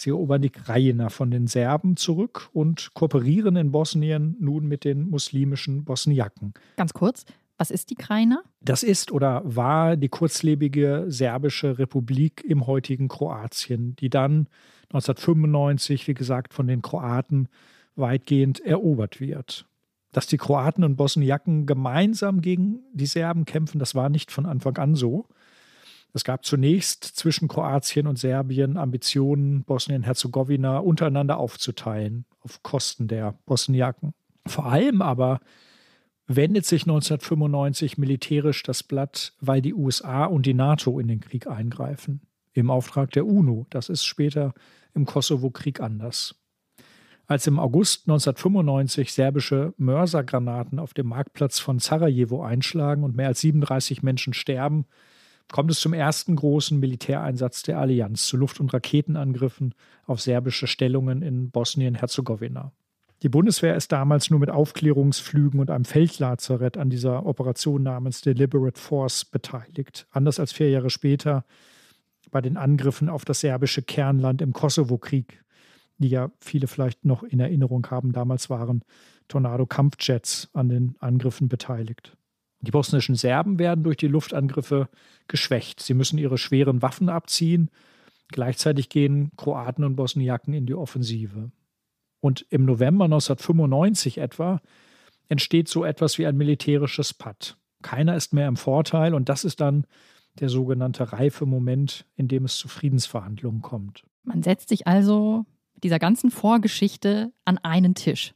Sie 0.00 0.10
erobern 0.10 0.42
die 0.42 0.50
Krajina 0.50 1.08
von 1.08 1.30
den 1.30 1.46
Serben 1.46 1.96
zurück 1.96 2.48
und 2.52 2.94
kooperieren 2.94 3.56
in 3.56 3.72
Bosnien 3.72 4.36
nun 4.38 4.66
mit 4.66 4.84
den 4.84 5.10
muslimischen 5.10 5.84
Bosniaken. 5.84 6.54
Ganz 6.76 6.92
kurz, 6.92 7.24
was 7.56 7.72
ist 7.72 7.90
die 7.90 7.96
Krajina? 7.96 8.42
Das 8.60 8.84
ist 8.84 9.10
oder 9.10 9.42
war 9.44 9.96
die 9.96 10.08
kurzlebige 10.08 11.06
serbische 11.08 11.78
Republik 11.78 12.44
im 12.46 12.68
heutigen 12.68 13.08
Kroatien, 13.08 13.96
die 13.96 14.08
dann 14.08 14.46
1995, 14.90 16.06
wie 16.06 16.14
gesagt, 16.14 16.54
von 16.54 16.68
den 16.68 16.80
Kroaten 16.80 17.48
weitgehend 17.96 18.60
erobert 18.60 19.20
wird. 19.20 19.66
Dass 20.12 20.28
die 20.28 20.38
Kroaten 20.38 20.84
und 20.84 20.96
Bosniaken 20.96 21.66
gemeinsam 21.66 22.40
gegen 22.40 22.78
die 22.92 23.06
Serben 23.06 23.44
kämpfen, 23.44 23.80
das 23.80 23.96
war 23.96 24.08
nicht 24.08 24.30
von 24.30 24.46
Anfang 24.46 24.76
an 24.78 24.94
so. 24.94 25.26
Es 26.14 26.24
gab 26.24 26.44
zunächst 26.44 27.04
zwischen 27.04 27.48
Kroatien 27.48 28.06
und 28.06 28.18
Serbien 28.18 28.76
Ambitionen, 28.76 29.64
Bosnien-Herzegowina 29.64 30.78
untereinander 30.78 31.38
aufzuteilen, 31.38 32.24
auf 32.40 32.62
Kosten 32.62 33.08
der 33.08 33.38
Bosniaken. 33.46 34.14
Vor 34.46 34.66
allem 34.66 35.02
aber 35.02 35.40
wendet 36.26 36.66
sich 36.66 36.82
1995 36.82 37.98
militärisch 37.98 38.62
das 38.62 38.82
Blatt, 38.82 39.32
weil 39.40 39.62
die 39.62 39.74
USA 39.74 40.24
und 40.24 40.46
die 40.46 40.54
NATO 40.54 40.98
in 40.98 41.08
den 41.08 41.20
Krieg 41.20 41.46
eingreifen. 41.46 42.22
Im 42.52 42.70
Auftrag 42.70 43.10
der 43.12 43.26
UNO. 43.26 43.66
Das 43.70 43.88
ist 43.88 44.04
später 44.04 44.54
im 44.94 45.04
Kosovo-Krieg 45.06 45.80
anders. 45.80 46.34
Als 47.26 47.46
im 47.46 47.58
August 47.58 48.08
1995 48.08 49.12
serbische 49.12 49.74
Mörsergranaten 49.76 50.78
auf 50.78 50.94
dem 50.94 51.08
Marktplatz 51.08 51.58
von 51.58 51.78
Sarajevo 51.78 52.42
einschlagen 52.42 53.04
und 53.04 53.16
mehr 53.16 53.28
als 53.28 53.40
37 53.40 54.02
Menschen 54.02 54.32
sterben, 54.32 54.86
kommt 55.50 55.70
es 55.70 55.80
zum 55.80 55.92
ersten 55.92 56.36
großen 56.36 56.78
Militäreinsatz 56.78 57.62
der 57.62 57.78
Allianz 57.78 58.26
zu 58.26 58.36
Luft- 58.36 58.60
und 58.60 58.72
Raketenangriffen 58.72 59.74
auf 60.06 60.20
serbische 60.20 60.66
Stellungen 60.66 61.22
in 61.22 61.50
Bosnien-Herzegowina. 61.50 62.72
Die 63.22 63.28
Bundeswehr 63.28 63.74
ist 63.74 63.90
damals 63.90 64.30
nur 64.30 64.38
mit 64.38 64.50
Aufklärungsflügen 64.50 65.58
und 65.58 65.70
einem 65.70 65.84
Feldlazarett 65.84 66.76
an 66.76 66.88
dieser 66.88 67.26
Operation 67.26 67.82
namens 67.82 68.20
Deliberate 68.20 68.80
Force 68.80 69.24
beteiligt. 69.24 70.06
Anders 70.10 70.38
als 70.38 70.52
vier 70.52 70.70
Jahre 70.70 70.90
später 70.90 71.44
bei 72.30 72.40
den 72.40 72.56
Angriffen 72.56 73.08
auf 73.08 73.24
das 73.24 73.40
serbische 73.40 73.82
Kernland 73.82 74.40
im 74.40 74.52
Kosovo-Krieg, 74.52 75.42
die 75.96 76.08
ja 76.08 76.30
viele 76.40 76.68
vielleicht 76.68 77.04
noch 77.04 77.24
in 77.24 77.40
Erinnerung 77.40 77.90
haben. 77.90 78.12
Damals 78.12 78.50
waren 78.50 78.84
Tornado-Kampfjets 79.26 80.50
an 80.52 80.68
den 80.68 80.94
Angriffen 81.00 81.48
beteiligt. 81.48 82.17
Die 82.60 82.70
bosnischen 82.70 83.14
Serben 83.14 83.58
werden 83.58 83.84
durch 83.84 83.96
die 83.96 84.08
Luftangriffe 84.08 84.88
geschwächt. 85.28 85.80
Sie 85.80 85.94
müssen 85.94 86.18
ihre 86.18 86.38
schweren 86.38 86.82
Waffen 86.82 87.08
abziehen. 87.08 87.70
Gleichzeitig 88.28 88.88
gehen 88.88 89.30
Kroaten 89.36 89.84
und 89.84 89.96
Bosniaken 89.96 90.54
in 90.54 90.66
die 90.66 90.74
Offensive. 90.74 91.50
Und 92.20 92.46
im 92.50 92.64
November 92.64 93.04
1995 93.04 94.18
etwa 94.18 94.60
entsteht 95.28 95.68
so 95.68 95.84
etwas 95.84 96.18
wie 96.18 96.26
ein 96.26 96.36
militärisches 96.36 97.14
Patt. 97.14 97.56
Keiner 97.82 98.16
ist 98.16 98.32
mehr 98.32 98.48
im 98.48 98.56
Vorteil 98.56 99.14
und 99.14 99.28
das 99.28 99.44
ist 99.44 99.60
dann 99.60 99.86
der 100.40 100.48
sogenannte 100.48 101.12
reife 101.12 101.46
Moment, 101.46 102.06
in 102.16 102.28
dem 102.28 102.44
es 102.44 102.56
zu 102.56 102.68
Friedensverhandlungen 102.68 103.62
kommt. 103.62 104.04
Man 104.24 104.42
setzt 104.42 104.68
sich 104.68 104.86
also 104.86 105.44
mit 105.74 105.84
dieser 105.84 105.98
ganzen 105.98 106.30
Vorgeschichte 106.30 107.32
an 107.44 107.58
einen 107.58 107.94
Tisch. 107.94 108.34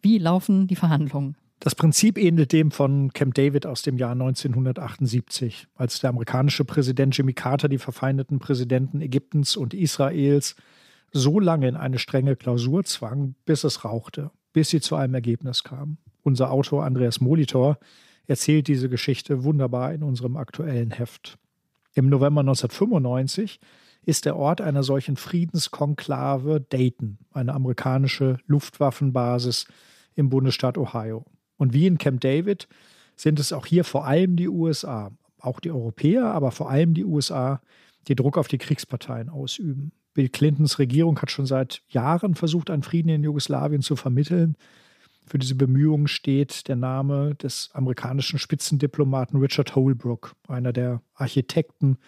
Wie 0.00 0.18
laufen 0.18 0.68
die 0.68 0.76
Verhandlungen? 0.76 1.36
Das 1.60 1.74
Prinzip 1.74 2.18
ähnelt 2.18 2.52
dem 2.52 2.70
von 2.70 3.12
Camp 3.12 3.34
David 3.34 3.66
aus 3.66 3.82
dem 3.82 3.98
Jahr 3.98 4.12
1978, 4.12 5.66
als 5.74 5.98
der 5.98 6.10
amerikanische 6.10 6.64
Präsident 6.64 7.16
Jimmy 7.16 7.32
Carter 7.32 7.68
die 7.68 7.78
verfeindeten 7.78 8.38
Präsidenten 8.38 9.00
Ägyptens 9.00 9.56
und 9.56 9.74
Israels 9.74 10.54
so 11.10 11.40
lange 11.40 11.66
in 11.66 11.76
eine 11.76 11.98
strenge 11.98 12.36
Klausur 12.36 12.84
zwang, 12.84 13.34
bis 13.44 13.64
es 13.64 13.84
rauchte, 13.84 14.30
bis 14.52 14.70
sie 14.70 14.80
zu 14.80 14.94
einem 14.94 15.14
Ergebnis 15.14 15.64
kamen. 15.64 15.98
Unser 16.22 16.52
Autor 16.52 16.84
Andreas 16.84 17.20
Molitor 17.20 17.78
erzählt 18.28 18.68
diese 18.68 18.88
Geschichte 18.88 19.42
wunderbar 19.42 19.92
in 19.92 20.04
unserem 20.04 20.36
aktuellen 20.36 20.92
Heft. 20.92 21.38
Im 21.94 22.08
November 22.08 22.42
1995 22.42 23.58
ist 24.04 24.26
der 24.26 24.36
Ort 24.36 24.60
einer 24.60 24.84
solchen 24.84 25.16
Friedenskonklave 25.16 26.60
Dayton, 26.60 27.18
eine 27.32 27.52
amerikanische 27.52 28.38
Luftwaffenbasis 28.46 29.66
im 30.14 30.28
Bundesstaat 30.28 30.78
Ohio. 30.78 31.24
Und 31.58 31.74
wie 31.74 31.86
in 31.86 31.98
Camp 31.98 32.22
David 32.22 32.68
sind 33.16 33.38
es 33.38 33.52
auch 33.52 33.66
hier 33.66 33.84
vor 33.84 34.06
allem 34.06 34.36
die 34.36 34.48
USA, 34.48 35.10
auch 35.40 35.60
die 35.60 35.70
Europäer, 35.70 36.24
aber 36.24 36.50
vor 36.50 36.70
allem 36.70 36.94
die 36.94 37.04
USA, 37.04 37.60
die 38.06 38.14
Druck 38.14 38.38
auf 38.38 38.48
die 38.48 38.58
Kriegsparteien 38.58 39.28
ausüben. 39.28 39.92
Bill 40.14 40.28
Clintons 40.28 40.78
Regierung 40.78 41.20
hat 41.20 41.30
schon 41.30 41.46
seit 41.46 41.82
Jahren 41.88 42.34
versucht, 42.34 42.70
einen 42.70 42.82
Frieden 42.82 43.10
in 43.10 43.22
Jugoslawien 43.22 43.82
zu 43.82 43.94
vermitteln. 43.94 44.56
Für 45.26 45.38
diese 45.38 45.54
Bemühungen 45.54 46.08
steht 46.08 46.68
der 46.68 46.76
Name 46.76 47.34
des 47.34 47.70
amerikanischen 47.74 48.38
Spitzendiplomaten 48.38 49.38
Richard 49.38 49.76
Holbrooke, 49.76 50.30
einer 50.48 50.72
der 50.72 51.02
Architekten 51.14 51.98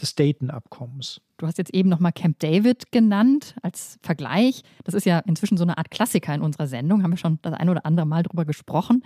des 0.00 0.14
Dayton-Abkommens. 0.14 1.20
Du 1.36 1.46
hast 1.46 1.58
jetzt 1.58 1.74
eben 1.74 1.88
nochmal 1.88 2.12
Camp 2.12 2.38
David 2.38 2.90
genannt 2.92 3.54
als 3.62 3.98
Vergleich. 4.02 4.62
Das 4.84 4.94
ist 4.94 5.06
ja 5.06 5.20
inzwischen 5.20 5.56
so 5.56 5.64
eine 5.64 5.78
Art 5.78 5.90
Klassiker 5.90 6.34
in 6.34 6.42
unserer 6.42 6.66
Sendung, 6.66 7.02
haben 7.02 7.10
wir 7.10 7.18
schon 7.18 7.38
das 7.42 7.54
ein 7.54 7.68
oder 7.68 7.86
andere 7.86 8.06
Mal 8.06 8.22
drüber 8.22 8.44
gesprochen. 8.44 9.02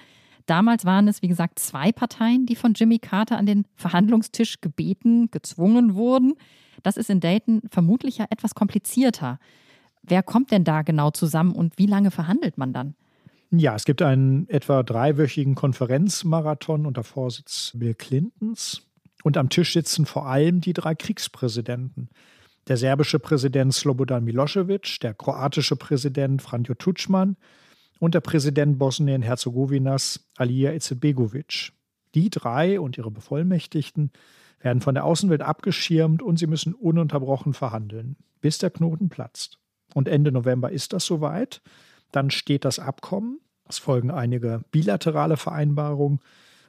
Damals 0.47 0.87
waren 0.87 1.09
es, 1.09 1.21
wie 1.21 1.29
gesagt, 1.29 1.59
zwei 1.59 1.93
Parteien, 1.93 2.47
die 2.47 2.57
von 2.57 2.73
Jimmy 2.73 2.99
Carter 2.99 3.37
an 3.37 3.45
den 3.45 3.67
Verhandlungstisch 3.75 4.63
gebeten, 4.63 5.31
gezwungen 5.31 5.95
wurden. 5.95 6.35
Das 6.83 6.97
ist 6.97 7.11
in 7.11 7.21
Dayton 7.21 7.61
vermutlich 7.71 8.19
ja 8.19 8.27
etwas 8.31 8.55
komplizierter. 8.55 9.39
Wer 10.03 10.23
kommt 10.23 10.51
denn 10.51 10.65
da 10.65 10.83
genau 10.83 11.11
zusammen 11.11 11.53
und 11.53 11.77
wie 11.77 11.87
lange 11.87 12.11
verhandelt 12.11 12.57
man 12.57 12.73
dann? 12.73 12.95
Ja, 13.51 13.75
es 13.75 13.85
gibt 13.85 14.03
einen 14.03 14.49
etwa 14.49 14.83
dreiwöchigen 14.83 15.55
Konferenzmarathon 15.55 16.87
unter 16.87 17.05
Vorsitz 17.05 17.73
Bill 17.75 17.95
Clintons. 17.95 18.88
Und 19.25 19.37
am 19.37 19.49
Tisch 19.49 19.73
sitzen 19.73 20.07
vor 20.07 20.27
allem 20.27 20.61
die 20.61 20.73
drei 20.73 20.95
Kriegspräsidenten. 20.95 22.09
Der 22.69 22.77
serbische 22.77 23.19
Präsident 23.19 23.75
Slobodan 23.75 24.25
Milosevic, 24.25 25.01
der 25.01 25.15
kroatische 25.15 25.77
Präsident 25.77 26.43
Franjo 26.43 26.75
Tuđman 26.75 27.37
und 27.99 28.15
der 28.15 28.21
Präsident 28.21 28.79
Bosnien-Herzegowinas 28.79 30.21
Alija 30.37 30.73
Izetbegovic. 30.73 31.73
Die 32.15 32.31
drei 32.31 32.79
und 32.81 32.97
ihre 32.97 33.11
Bevollmächtigten 33.11 34.13
werden 34.61 34.81
von 34.81 34.95
der 34.95 35.05
Außenwelt 35.05 35.43
abgeschirmt 35.43 36.23
und 36.23 36.39
sie 36.39 36.47
müssen 36.47 36.75
ununterbrochen 36.75 37.55
verhandeln, 37.55 38.17
bis 38.41 38.59
der 38.59 38.71
Knoten 38.71 39.09
platzt. 39.09 39.59
Und 39.95 40.09
Ende 40.09 40.33
November 40.33 40.71
ist 40.71 40.93
das 40.93 41.07
soweit. 41.07 41.63
Dann 42.13 42.31
steht 42.31 42.65
das 42.65 42.79
Abkommen. 42.79 43.41
Es 43.69 43.79
folgen 43.79 44.11
einige 44.11 44.63
bilaterale 44.71 45.37
Vereinbarungen 45.37 46.21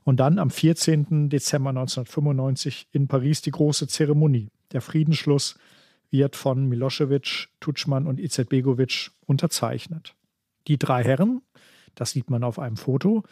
und 0.04 0.20
dann 0.20 0.40
am 0.40 0.50
14. 0.50 1.30
Dezember 1.30 1.70
1995 1.70 2.88
in 2.92 3.08
Paris 3.08 3.42
die 3.42 3.52
große 3.52 3.88
Zeremonie. 3.88 4.50
Der 4.72 4.82
Friedensschluss 4.82 5.58
wird 6.12 6.36
von 6.36 6.68
Milosevic, 6.68 7.50
Tutschmann 7.60 8.08
und 8.08 8.20
Izetbegovic 8.20 9.12
unterzeichnet. 9.26 10.16
Die 10.68 10.78
drei 10.78 11.04
Herren, 11.04 11.42
das 11.96 12.12
sieht 12.12 12.30
man 12.30 12.44
auf 12.44 12.60
einem 12.60 12.78
Foto, 12.78 13.24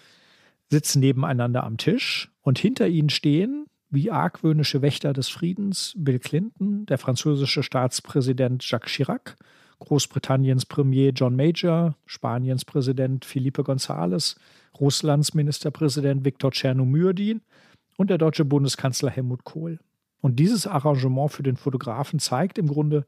sitzen 0.69 0.99
nebeneinander 0.99 1.63
am 1.63 1.77
Tisch 1.77 2.29
und 2.41 2.59
hinter 2.59 2.87
ihnen 2.87 3.09
stehen, 3.09 3.65
wie 3.89 4.11
argwöhnische 4.11 4.81
Wächter 4.81 5.13
des 5.13 5.29
Friedens, 5.29 5.93
Bill 5.97 6.19
Clinton, 6.19 6.85
der 6.85 6.97
französische 6.97 7.63
Staatspräsident 7.63 8.69
Jacques 8.69 8.91
Chirac, 8.91 9.37
Großbritanniens 9.79 10.65
Premier 10.65 11.11
John 11.11 11.35
Major, 11.35 11.95
Spaniens 12.05 12.65
Präsident 12.65 13.25
Felipe 13.25 13.61
González, 13.61 14.35
Russlands 14.79 15.33
Ministerpräsident 15.33 16.25
Viktor 16.25 16.51
Tschernomyrdin 16.51 17.41
und 17.97 18.09
der 18.09 18.17
deutsche 18.17 18.45
Bundeskanzler 18.45 19.09
Helmut 19.09 19.43
Kohl. 19.43 19.79
Und 20.21 20.37
dieses 20.37 20.67
Arrangement 20.67 21.31
für 21.31 21.43
den 21.43 21.57
Fotografen 21.57 22.19
zeigt 22.19 22.57
im 22.57 22.67
Grunde, 22.67 23.05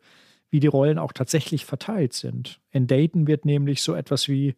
wie 0.50 0.60
die 0.60 0.68
Rollen 0.68 0.98
auch 0.98 1.14
tatsächlich 1.14 1.66
verteilt 1.66 2.14
sind. 2.14 2.60
In 2.72 2.88
Dayton 2.88 3.28
wird 3.28 3.46
nämlich 3.46 3.82
so 3.82 3.94
etwas 3.94 4.28
wie 4.28 4.56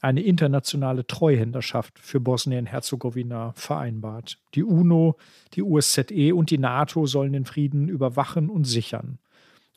eine 0.00 0.22
internationale 0.22 1.06
Treuhänderschaft 1.06 1.98
für 1.98 2.20
Bosnien-Herzegowina 2.20 3.52
vereinbart. 3.54 4.38
Die 4.54 4.64
UNO, 4.64 5.16
die 5.54 5.62
USZE 5.62 6.34
und 6.34 6.50
die 6.50 6.58
NATO 6.58 7.06
sollen 7.06 7.32
den 7.32 7.44
Frieden 7.44 7.88
überwachen 7.88 8.50
und 8.50 8.64
sichern. 8.64 9.18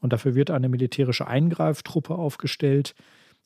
Und 0.01 0.13
dafür 0.13 0.34
wird 0.34 0.50
eine 0.50 0.68
militärische 0.68 1.27
Eingreiftruppe 1.27 2.15
aufgestellt, 2.15 2.96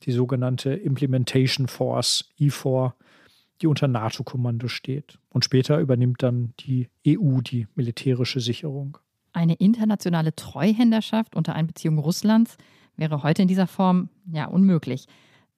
die 0.04 0.12
sogenannte 0.12 0.72
Implementation 0.72 1.68
Force, 1.68 2.30
IFOR, 2.38 2.94
die 3.60 3.66
unter 3.66 3.88
NATO-Kommando 3.88 4.68
steht. 4.68 5.18
Und 5.30 5.44
später 5.44 5.78
übernimmt 5.78 6.22
dann 6.22 6.54
die 6.60 6.88
EU 7.06 7.40
die 7.40 7.66
militärische 7.74 8.40
Sicherung. 8.40 8.98
Eine 9.32 9.54
internationale 9.54 10.34
Treuhänderschaft 10.34 11.36
unter 11.36 11.54
Einbeziehung 11.54 11.98
Russlands 11.98 12.56
wäre 12.96 13.22
heute 13.22 13.42
in 13.42 13.48
dieser 13.48 13.66
Form 13.66 14.08
ja 14.32 14.46
unmöglich. 14.46 15.06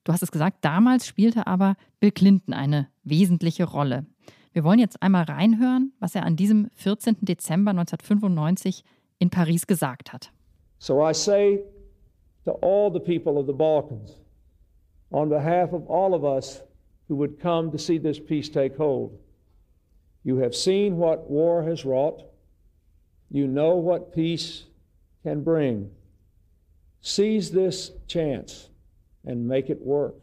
Du 0.03 0.11
hast 0.11 0.21
es 0.21 0.31
gesagt, 0.31 0.57
damals 0.61 1.07
spielte 1.07 1.47
aber 1.47 1.75
Bill 1.99 2.11
Clinton 2.11 2.53
eine 2.53 2.87
wesentliche 3.03 3.63
Rolle. 3.63 4.05
Wir 4.51 4.63
wollen 4.63 4.79
jetzt 4.79 5.01
einmal 5.01 5.23
reinhören, 5.23 5.93
was 5.99 6.13
er 6.13 6.25
an 6.25 6.35
diesem 6.35 6.69
14. 6.75 7.17
Dezember 7.21 7.71
1995 7.71 8.83
in 9.17 9.29
Paris 9.29 9.65
gesagt 9.65 10.13
hat. 10.13 10.31
So 10.77 11.07
I 11.07 11.13
say 11.13 11.63
to 12.45 12.51
all 12.61 12.91
the 12.91 12.99
people 12.99 13.39
of 13.39 13.47
the 13.47 13.53
Balkans, 13.53 14.21
on 15.09 15.29
behalf 15.29 15.71
of 15.71 15.89
all 15.89 16.13
of 16.13 16.23
us 16.23 16.61
who 17.07 17.15
would 17.15 17.39
come 17.39 17.71
to 17.71 17.77
see 17.77 17.97
this 17.97 18.19
peace 18.19 18.49
take 18.49 18.77
hold, 18.77 19.17
you 20.23 20.37
have 20.37 20.55
seen 20.55 20.97
what 20.97 21.29
war 21.29 21.63
has 21.63 21.85
wrought. 21.85 22.23
You 23.29 23.47
know 23.47 23.75
what 23.75 24.13
peace 24.13 24.65
can 25.23 25.43
bring. 25.43 25.91
Seize 27.01 27.51
this 27.51 27.91
chance 28.07 28.69
and 29.25 29.47
make 29.47 29.69
it 29.69 29.81
work. 29.81 30.15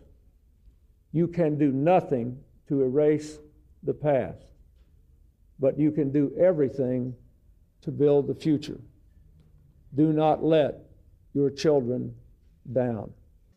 You 1.12 1.26
can 1.26 1.58
do 1.58 1.72
nothing 1.72 2.38
to 2.68 2.82
erase 2.82 3.38
the 3.82 3.94
past, 3.94 4.44
but 5.58 5.78
you 5.78 5.90
can 5.90 6.10
do 6.12 6.32
everything 6.38 7.14
to 7.82 7.90
build 7.90 8.26
the 8.26 8.34
future. 8.34 8.80
Do 9.94 10.12
not 10.12 10.44
let 10.44 10.78
your 11.34 11.50
children 11.50 12.14
down. 12.72 13.12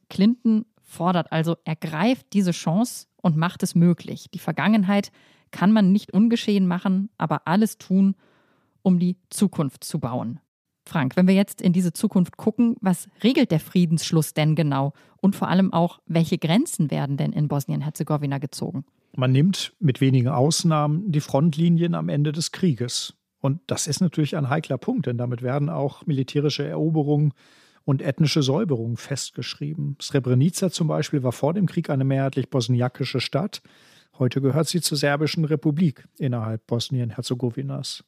Clinton 0.09 0.65
fordert 0.83 1.31
also, 1.31 1.57
ergreift 1.65 2.27
diese 2.33 2.51
Chance 2.51 3.07
und 3.21 3.37
macht 3.37 3.63
es 3.63 3.75
möglich. 3.75 4.29
Die 4.33 4.39
Vergangenheit 4.39 5.11
kann 5.51 5.71
man 5.71 5.91
nicht 5.91 6.13
ungeschehen 6.13 6.67
machen, 6.67 7.09
aber 7.17 7.47
alles 7.47 7.77
tun, 7.77 8.15
um 8.81 8.99
die 8.99 9.17
Zukunft 9.29 9.83
zu 9.83 9.99
bauen. 9.99 10.39
Frank, 10.85 11.15
wenn 11.15 11.27
wir 11.27 11.33
jetzt 11.33 11.61
in 11.61 11.71
diese 11.71 11.93
Zukunft 11.93 12.35
gucken, 12.37 12.75
was 12.81 13.07
regelt 13.23 13.51
der 13.51 13.61
Friedensschluss 13.61 14.33
denn 14.33 14.55
genau? 14.55 14.93
Und 15.21 15.35
vor 15.35 15.47
allem 15.47 15.71
auch, 15.71 15.99
welche 16.05 16.37
Grenzen 16.37 16.91
werden 16.91 17.15
denn 17.15 17.31
in 17.31 17.47
Bosnien-Herzegowina 17.47 18.39
gezogen? 18.39 18.83
Man 19.15 19.31
nimmt 19.31 19.73
mit 19.79 20.01
wenigen 20.01 20.27
Ausnahmen 20.27 21.11
die 21.11 21.21
Frontlinien 21.21 21.95
am 21.95 22.09
Ende 22.09 22.33
des 22.33 22.51
Krieges. 22.51 23.13
Und 23.39 23.61
das 23.67 23.87
ist 23.87 24.01
natürlich 24.01 24.35
ein 24.35 24.49
heikler 24.49 24.77
Punkt, 24.77 25.05
denn 25.05 25.17
damit 25.17 25.41
werden 25.41 25.69
auch 25.69 26.05
militärische 26.05 26.67
Eroberungen 26.67 27.33
und 27.85 28.01
ethnische 28.01 28.41
Säuberungen 28.41 28.97
festgeschrieben. 28.97 29.97
Srebrenica 30.01 30.69
zum 30.69 30.87
Beispiel 30.87 31.23
war 31.23 31.31
vor 31.31 31.53
dem 31.53 31.65
Krieg 31.65 31.89
eine 31.89 32.03
mehrheitlich 32.03 32.49
bosniakische 32.49 33.19
Stadt. 33.19 33.61
Heute 34.19 34.41
gehört 34.41 34.67
sie 34.67 34.81
zur 34.81 34.97
serbischen 34.97 35.45
Republik 35.45 36.07
innerhalb 36.17 36.65
Bosnien-Herzegowinas. 36.67 38.03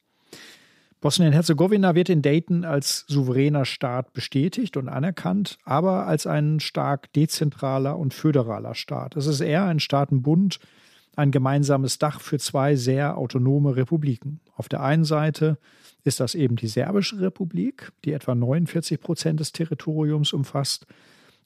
Bosnien-Herzegowina 1.01 1.93
wird 1.93 2.09
in 2.09 2.21
Dayton 2.21 2.63
als 2.63 3.05
souveräner 3.07 3.65
Staat 3.65 4.13
bestätigt 4.13 4.77
und 4.77 4.87
anerkannt, 4.87 5.57
aber 5.63 6.07
als 6.07 6.25
ein 6.25 6.59
stark 6.59 7.11
dezentraler 7.13 7.97
und 7.97 8.13
föderaler 8.13 8.75
Staat. 8.75 9.15
Es 9.15 9.27
ist 9.27 9.41
eher 9.41 9.65
ein 9.65 9.79
Staatenbund, 9.79 10.59
ein 11.15 11.31
gemeinsames 11.31 11.99
Dach 11.99 12.21
für 12.21 12.39
zwei 12.39 12.75
sehr 12.75 13.17
autonome 13.17 13.75
Republiken. 13.75 14.39
Auf 14.55 14.67
der 14.69 14.81
einen 14.81 15.05
Seite 15.05 15.57
ist 16.05 16.21
das 16.21 16.35
eben 16.35 16.55
die 16.55 16.67
Serbische 16.67 17.19
Republik, 17.19 17.91
die 18.05 18.13
etwa 18.13 18.33
49 18.33 19.01
Prozent 19.01 19.39
des 19.41 19.51
Territoriums 19.51 20.31
umfasst, 20.31 20.85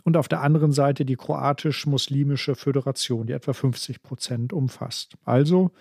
und 0.03 0.15
auf 0.15 0.27
der 0.27 0.41
anderen 0.41 0.71
Seite 0.71 1.03
die 1.03 1.17
kroatisch-muslimische 1.17 2.55
Föderation, 2.55 3.27
die 3.27 3.33
etwa 3.33 3.53
50 3.53 4.01
Prozent 4.01 4.53
umfasst. 4.53 5.15
Also 5.25 5.71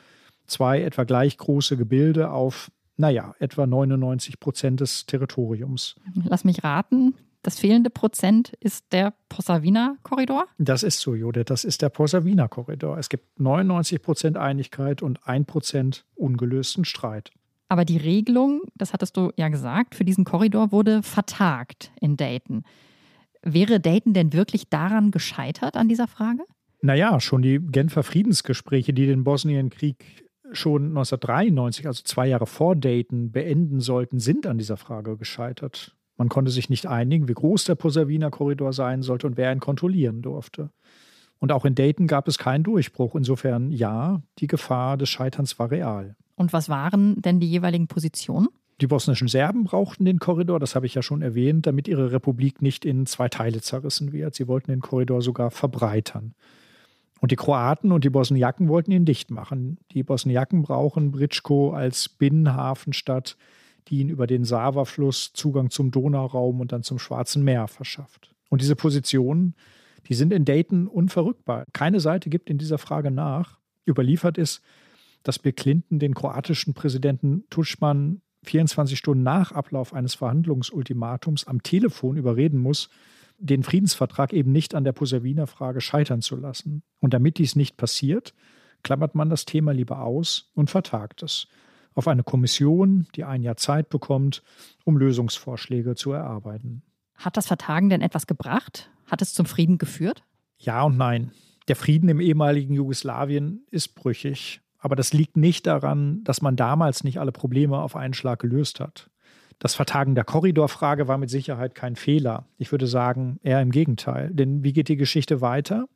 zwei 0.46 0.82
etwa 0.82 1.04
gleich 1.04 1.38
große 1.38 1.76
Gebilde 1.76 2.30
auf 2.30 2.70
naja, 2.98 3.34
etwa 3.38 3.66
99 3.66 4.40
Prozent 4.40 4.80
des 4.80 5.06
Territoriums. 5.06 5.94
Lass 6.24 6.44
mich 6.44 6.64
raten, 6.64 7.14
das 7.42 7.58
fehlende 7.58 7.90
Prozent 7.90 8.52
ist 8.60 8.92
der 8.92 9.14
Posavina-Korridor? 9.28 10.46
Das 10.58 10.82
ist 10.82 10.98
so, 10.98 11.14
Judith. 11.14 11.44
Das 11.46 11.64
ist 11.64 11.80
der 11.80 11.88
Posavina-Korridor. 11.88 12.98
Es 12.98 13.08
gibt 13.08 13.38
99 13.38 14.02
Prozent 14.02 14.36
Einigkeit 14.36 15.02
und 15.02 15.26
1 15.26 15.46
Prozent 15.46 16.04
ungelösten 16.16 16.84
Streit. 16.84 17.30
Aber 17.68 17.84
die 17.84 17.98
Regelung, 17.98 18.62
das 18.74 18.92
hattest 18.92 19.16
du 19.16 19.30
ja 19.36 19.48
gesagt, 19.48 19.94
für 19.94 20.04
diesen 20.04 20.24
Korridor 20.24 20.72
wurde 20.72 21.02
vertagt 21.02 21.92
in 22.00 22.16
Dayton. 22.16 22.64
Wäre 23.42 23.78
Dayton 23.78 24.14
denn 24.14 24.32
wirklich 24.32 24.68
daran 24.68 25.10
gescheitert, 25.10 25.76
an 25.76 25.88
dieser 25.88 26.08
Frage? 26.08 26.44
Naja, 26.80 27.20
schon 27.20 27.42
die 27.42 27.58
Genfer 27.58 28.02
Friedensgespräche, 28.02 28.92
die 28.92 29.06
den 29.06 29.24
Bosnienkrieg 29.24 30.24
schon 30.52 30.88
1993, 30.88 31.86
also 31.86 32.02
zwei 32.04 32.26
Jahre 32.26 32.46
vor 32.46 32.74
Dayton, 32.74 33.32
beenden 33.32 33.80
sollten, 33.80 34.18
sind 34.18 34.46
an 34.46 34.58
dieser 34.58 34.76
Frage 34.76 35.16
gescheitert. 35.16 35.94
Man 36.16 36.28
konnte 36.28 36.50
sich 36.50 36.70
nicht 36.70 36.86
einigen, 36.86 37.28
wie 37.28 37.34
groß 37.34 37.64
der 37.64 37.74
Posaviner 37.74 38.30
Korridor 38.30 38.72
sein 38.72 39.02
sollte 39.02 39.26
und 39.26 39.36
wer 39.36 39.52
ihn 39.52 39.60
kontrollieren 39.60 40.22
durfte. 40.22 40.70
Und 41.38 41.52
auch 41.52 41.64
in 41.64 41.74
Dayton 41.74 42.06
gab 42.06 42.28
es 42.28 42.38
keinen 42.38 42.64
Durchbruch. 42.64 43.14
Insofern 43.14 43.70
ja, 43.70 44.22
die 44.38 44.46
Gefahr 44.46 44.96
des 44.96 45.08
Scheiterns 45.08 45.58
war 45.58 45.70
real. 45.70 46.16
Und 46.34 46.52
was 46.52 46.68
waren 46.68 47.20
denn 47.22 47.40
die 47.40 47.48
jeweiligen 47.48 47.86
Positionen? 47.86 48.48
Die 48.80 48.86
bosnischen 48.86 49.26
Serben 49.26 49.64
brauchten 49.64 50.04
den 50.04 50.20
Korridor, 50.20 50.60
das 50.60 50.76
habe 50.76 50.86
ich 50.86 50.94
ja 50.94 51.02
schon 51.02 51.20
erwähnt, 51.20 51.66
damit 51.66 51.88
ihre 51.88 52.12
Republik 52.12 52.62
nicht 52.62 52.84
in 52.84 53.06
zwei 53.06 53.28
Teile 53.28 53.60
zerrissen 53.60 54.12
wird. 54.12 54.36
Sie 54.36 54.46
wollten 54.46 54.70
den 54.70 54.80
Korridor 54.80 55.20
sogar 55.20 55.50
verbreitern. 55.50 56.34
Und 57.20 57.32
die 57.32 57.36
Kroaten 57.36 57.90
und 57.90 58.04
die 58.04 58.10
Bosniaken 58.10 58.68
wollten 58.68 58.92
ihn 58.92 59.04
dicht 59.04 59.32
machen. 59.32 59.78
Die 59.90 60.04
Bosniaken 60.04 60.62
brauchen 60.62 61.10
Britschko 61.10 61.72
als 61.72 62.08
Binnenhafenstadt, 62.08 63.36
die 63.88 63.98
ihnen 63.98 64.10
über 64.10 64.28
den 64.28 64.44
Sava-Fluss 64.44 65.32
Zugang 65.32 65.70
zum 65.70 65.90
Donauraum 65.90 66.60
und 66.60 66.70
dann 66.70 66.84
zum 66.84 67.00
Schwarzen 67.00 67.42
Meer 67.42 67.66
verschafft. 67.66 68.32
Und 68.48 68.60
diese 68.60 68.76
Positionen, 68.76 69.54
die 70.06 70.14
sind 70.14 70.32
in 70.32 70.44
Dayton 70.44 70.86
unverrückbar. 70.86 71.64
Keine 71.72 72.00
Seite 72.00 72.30
gibt 72.30 72.50
in 72.50 72.58
dieser 72.58 72.78
Frage 72.78 73.10
nach. 73.10 73.58
Überliefert 73.86 74.38
ist, 74.38 74.62
dass 75.22 75.38
Bill 75.38 75.52
Clinton 75.52 75.98
den 75.98 76.14
kroatischen 76.14 76.74
Präsidenten 76.74 77.44
Tuschman 77.50 78.22
24 78.44 78.96
Stunden 78.96 79.24
nach 79.24 79.52
Ablauf 79.52 79.92
eines 79.92 80.14
Verhandlungsultimatums 80.14 81.46
am 81.46 81.62
Telefon 81.62 82.16
überreden 82.16 82.58
muss, 82.58 82.88
den 83.38 83.62
Friedensvertrag 83.62 84.32
eben 84.32 84.52
nicht 84.52 84.74
an 84.74 84.84
der 84.84 84.92
Posaviner 84.92 85.46
Frage 85.46 85.80
scheitern 85.80 86.22
zu 86.22 86.36
lassen. 86.36 86.82
Und 87.00 87.14
damit 87.14 87.38
dies 87.38 87.56
nicht 87.56 87.76
passiert, 87.76 88.34
klammert 88.82 89.14
man 89.14 89.30
das 89.30 89.44
Thema 89.44 89.72
lieber 89.72 90.02
aus 90.02 90.50
und 90.54 90.70
vertagt 90.70 91.22
es 91.22 91.48
auf 91.94 92.06
eine 92.06 92.22
Kommission, 92.22 93.08
die 93.16 93.24
ein 93.24 93.42
Jahr 93.42 93.56
Zeit 93.56 93.88
bekommt, 93.88 94.42
um 94.84 94.96
Lösungsvorschläge 94.96 95.96
zu 95.96 96.12
erarbeiten. 96.12 96.82
Hat 97.16 97.36
das 97.36 97.48
Vertagen 97.48 97.88
denn 97.88 98.02
etwas 98.02 98.28
gebracht? 98.28 98.90
Hat 99.10 99.22
es 99.22 99.34
zum 99.34 99.46
Frieden 99.46 99.78
geführt? 99.78 100.22
Ja 100.58 100.82
und 100.82 100.96
nein. 100.96 101.32
Der 101.68 101.76
Frieden 101.76 102.08
im 102.08 102.20
ehemaligen 102.20 102.74
Jugoslawien 102.74 103.66
ist 103.70 103.94
brüchig. 103.94 104.60
Aber 104.78 104.96
das 104.96 105.12
liegt 105.12 105.36
nicht 105.36 105.66
daran, 105.66 106.22
dass 106.24 106.40
man 106.40 106.56
damals 106.56 107.04
nicht 107.04 107.18
alle 107.18 107.32
Probleme 107.32 107.78
auf 107.78 107.96
einen 107.96 108.14
Schlag 108.14 108.38
gelöst 108.38 108.80
hat. 108.80 109.10
Das 109.58 109.74
Vertagen 109.74 110.14
der 110.14 110.24
Korridorfrage 110.24 111.08
war 111.08 111.18
mit 111.18 111.30
Sicherheit 111.30 111.74
kein 111.74 111.96
Fehler. 111.96 112.46
Ich 112.58 112.70
würde 112.70 112.86
sagen, 112.86 113.40
eher 113.42 113.60
im 113.60 113.70
Gegenteil. 113.70 114.30
Denn 114.32 114.62
wie 114.62 114.72
geht 114.72 114.88
die 114.88 114.96
Geschichte 114.96 115.40
weiter? 115.40 115.88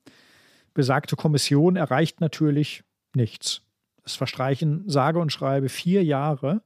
Besagte 0.75 1.15
Kommission 1.15 1.77
erreicht 1.77 2.21
natürlich 2.21 2.83
nichts. 3.15 3.63
Es 4.05 4.17
verstreichen 4.17 4.83
sage 4.89 5.21
und 5.21 5.31
schreibe 5.31 5.69
vier 5.69 6.03
Jahre, 6.03 6.63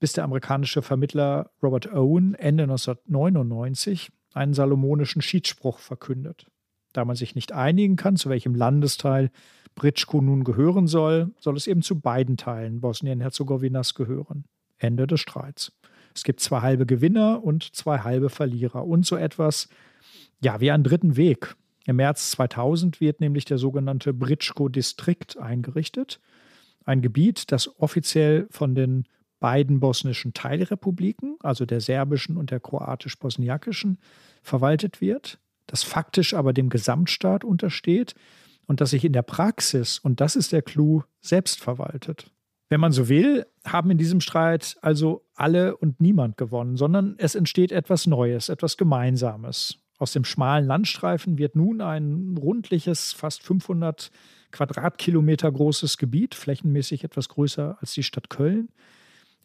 bis 0.00 0.14
der 0.14 0.24
amerikanische 0.24 0.82
Vermittler 0.82 1.50
Robert 1.62 1.92
Owen 1.92 2.34
Ende 2.34 2.64
1999 2.64 4.10
einen 4.36 4.54
salomonischen 4.54 5.22
Schiedsspruch 5.22 5.78
verkündet. 5.78 6.46
Da 6.92 7.04
man 7.04 7.16
sich 7.16 7.34
nicht 7.34 7.52
einigen 7.52 7.96
kann, 7.96 8.16
zu 8.16 8.28
welchem 8.28 8.54
Landesteil 8.54 9.30
Britschko 9.74 10.20
nun 10.20 10.44
gehören 10.44 10.86
soll, 10.86 11.34
soll 11.38 11.56
es 11.56 11.66
eben 11.66 11.82
zu 11.82 12.00
beiden 12.00 12.36
Teilen 12.36 12.80
Bosnien-Herzegowinas 12.80 13.94
gehören. 13.94 14.44
Ende 14.78 15.06
des 15.06 15.20
Streits. 15.20 15.72
Es 16.14 16.24
gibt 16.24 16.40
zwei 16.40 16.60
halbe 16.60 16.86
Gewinner 16.86 17.44
und 17.44 17.74
zwei 17.74 17.98
halbe 17.98 18.30
Verlierer 18.30 18.86
und 18.86 19.04
so 19.04 19.16
etwas, 19.16 19.68
ja, 20.42 20.60
wie 20.60 20.70
einen 20.70 20.84
dritten 20.84 21.16
Weg. 21.16 21.54
Im 21.86 21.96
März 21.96 22.30
2000 22.32 23.00
wird 23.00 23.20
nämlich 23.20 23.44
der 23.44 23.58
sogenannte 23.58 24.12
Britschko-Distrikt 24.12 25.38
eingerichtet. 25.38 26.20
Ein 26.84 27.02
Gebiet, 27.02 27.52
das 27.52 27.80
offiziell 27.80 28.48
von 28.50 28.74
den 28.74 29.06
beiden 29.38 29.80
bosnischen 29.80 30.32
Teilrepubliken, 30.32 31.36
also 31.40 31.66
der 31.66 31.80
serbischen 31.80 32.36
und 32.36 32.50
der 32.50 32.60
kroatisch-bosniakischen, 32.60 33.98
verwaltet 34.42 35.00
wird, 35.00 35.38
das 35.66 35.82
faktisch 35.82 36.34
aber 36.34 36.52
dem 36.52 36.68
Gesamtstaat 36.68 37.44
untersteht 37.44 38.14
und 38.66 38.80
das 38.80 38.90
sich 38.90 39.04
in 39.04 39.12
der 39.12 39.22
Praxis, 39.22 39.98
und 39.98 40.20
das 40.20 40.36
ist 40.36 40.52
der 40.52 40.62
Clou, 40.62 41.02
selbst 41.20 41.60
verwaltet. 41.60 42.30
Wenn 42.68 42.80
man 42.80 42.92
so 42.92 43.08
will, 43.08 43.46
haben 43.64 43.90
in 43.90 43.98
diesem 43.98 44.20
Streit 44.20 44.76
also 44.82 45.24
alle 45.34 45.76
und 45.76 46.00
niemand 46.00 46.36
gewonnen, 46.36 46.76
sondern 46.76 47.14
es 47.18 47.34
entsteht 47.36 47.70
etwas 47.70 48.06
Neues, 48.06 48.48
etwas 48.48 48.76
Gemeinsames. 48.76 49.78
Aus 49.98 50.12
dem 50.12 50.24
schmalen 50.24 50.66
Landstreifen 50.66 51.38
wird 51.38 51.54
nun 51.56 51.80
ein 51.80 52.36
rundliches, 52.36 53.12
fast 53.12 53.42
500 53.42 54.10
Quadratkilometer 54.50 55.50
großes 55.50 55.96
Gebiet, 55.96 56.34
flächenmäßig 56.34 57.04
etwas 57.04 57.28
größer 57.28 57.78
als 57.80 57.92
die 57.92 58.02
Stadt 58.02 58.30
Köln, 58.30 58.68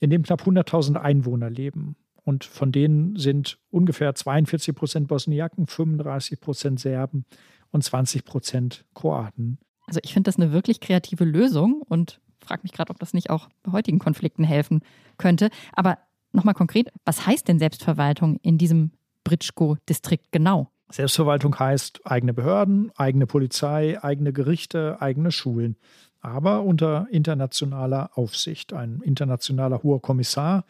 in 0.01 0.09
dem 0.09 0.23
knapp 0.23 0.41
100.000 0.41 0.97
Einwohner 0.97 1.49
leben. 1.49 1.95
Und 2.23 2.43
von 2.43 2.71
denen 2.71 3.15
sind 3.15 3.57
ungefähr 3.69 4.13
42 4.13 4.75
Prozent 4.75 5.07
Bosniaken, 5.07 5.67
35 5.67 6.41
Prozent 6.41 6.79
Serben 6.79 7.25
und 7.71 7.83
20 7.83 8.25
Prozent 8.25 8.85
Kroaten. 8.93 9.57
Also 9.87 9.99
ich 10.03 10.13
finde 10.13 10.27
das 10.27 10.37
eine 10.37 10.51
wirklich 10.51 10.81
kreative 10.81 11.23
Lösung 11.23 11.81
und 11.87 12.19
frage 12.39 12.63
mich 12.63 12.73
gerade, 12.73 12.91
ob 12.91 12.99
das 12.99 13.13
nicht 13.13 13.29
auch 13.29 13.49
bei 13.63 13.71
heutigen 13.71 13.99
Konflikten 13.99 14.43
helfen 14.43 14.81
könnte. 15.17 15.49
Aber 15.73 15.97
nochmal 16.31 16.53
konkret, 16.53 16.91
was 17.05 17.25
heißt 17.25 17.47
denn 17.47 17.59
Selbstverwaltung 17.59 18.37
in 18.41 18.57
diesem 18.57 18.91
Britschko-Distrikt 19.23 20.31
genau? 20.31 20.71
Selbstverwaltung 20.89 21.57
heißt 21.57 22.01
eigene 22.05 22.33
Behörden, 22.33 22.91
eigene 22.95 23.25
Polizei, 23.25 24.01
eigene 24.03 24.33
Gerichte, 24.33 25.01
eigene 25.01 25.31
Schulen, 25.31 25.77
aber 26.21 26.63
unter 26.63 27.07
internationaler 27.11 28.11
Aufsicht. 28.15 28.73
Ein 28.73 29.01
internationaler 29.01 29.83
hoher 29.83 30.01
Kommissar 30.01 30.65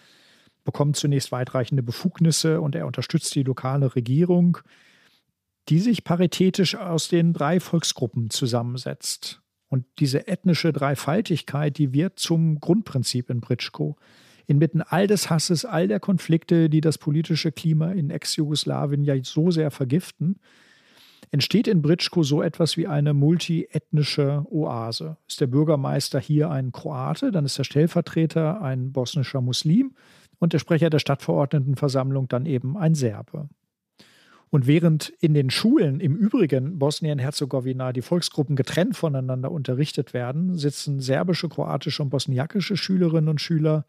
bekommt 0.64 0.96
zunächst 0.96 1.32
weitreichende 1.32 1.84
Befugnisse 1.84 2.62
und 2.62 2.76
er 2.76 2.88
unterstützt 2.88 3.36
die 3.36 3.44
lokale 3.44 3.96
Regierung 3.96 4.60
die 5.70 5.80
sich 5.80 6.04
paritätisch 6.04 6.76
aus 6.76 7.08
den 7.08 7.34
drei 7.34 7.60
Volksgruppen 7.60 8.30
zusammensetzt. 8.30 9.42
Und 9.68 9.86
diese 10.00 10.28
ethnische 10.28 10.74
Dreifaltigkeit, 10.74 11.78
die 11.78 11.94
wird 11.94 12.20
zum 12.20 12.60
Grundprinzip 12.60 13.30
in 13.30 13.40
Britschko. 13.40 13.96
Inmitten 14.48 14.82
all 14.82 15.08
des 15.08 15.30
Hasses, 15.30 15.64
all 15.64 15.88
der 15.88 16.00
Konflikte, 16.02 16.70
die 16.70 16.82
das 16.82 16.98
politische 16.98 17.52
Klima 17.52 17.92
in 17.92 18.10
Ex-Jugoslawien 18.10 19.06
ja 19.06 19.16
so 19.24 19.50
sehr 19.50 19.72
vergiften, 19.72 20.40
entsteht 21.32 21.68
in 21.68 21.82
Britschko 21.82 22.24
so 22.24 22.42
etwas 22.42 22.78
wie 22.78 22.88
eine 22.88 23.14
multiethnische 23.14 24.46
Oase. 24.50 25.18
Ist 25.28 25.42
der 25.42 25.48
Bürgermeister 25.48 26.20
hier 26.20 26.52
ein 26.52 26.72
Kroate, 26.72 27.32
dann 27.32 27.46
ist 27.46 27.58
der 27.58 27.64
Stellvertreter 27.64 28.62
ein 28.62 28.92
bosnischer 28.92 29.42
Muslim 29.42 29.94
und 30.40 30.54
der 30.54 30.60
Sprecher 30.60 30.90
der 30.90 31.00
Stadtverordnetenversammlung 31.00 32.28
dann 32.28 32.46
eben 32.46 32.78
ein 32.78 32.96
Serbe. 32.96 33.48
Und 34.50 34.68
während 34.68 35.14
in 35.22 35.34
den 35.34 35.50
Schulen 35.50 36.02
im 36.02 36.18
übrigen 36.18 36.78
Bosnien-Herzegowina 36.78 37.94
die 37.94 38.02
Volksgruppen 38.02 38.58
getrennt 38.58 38.98
voneinander 38.98 39.50
unterrichtet 39.50 40.14
werden, 40.14 40.58
sitzen 40.58 41.00
serbische, 41.00 41.48
kroatische 41.48 42.04
und 42.04 42.10
bosniakische 42.10 42.76
Schülerinnen 42.76 43.30
und 43.30 43.40
Schüler 43.40 43.86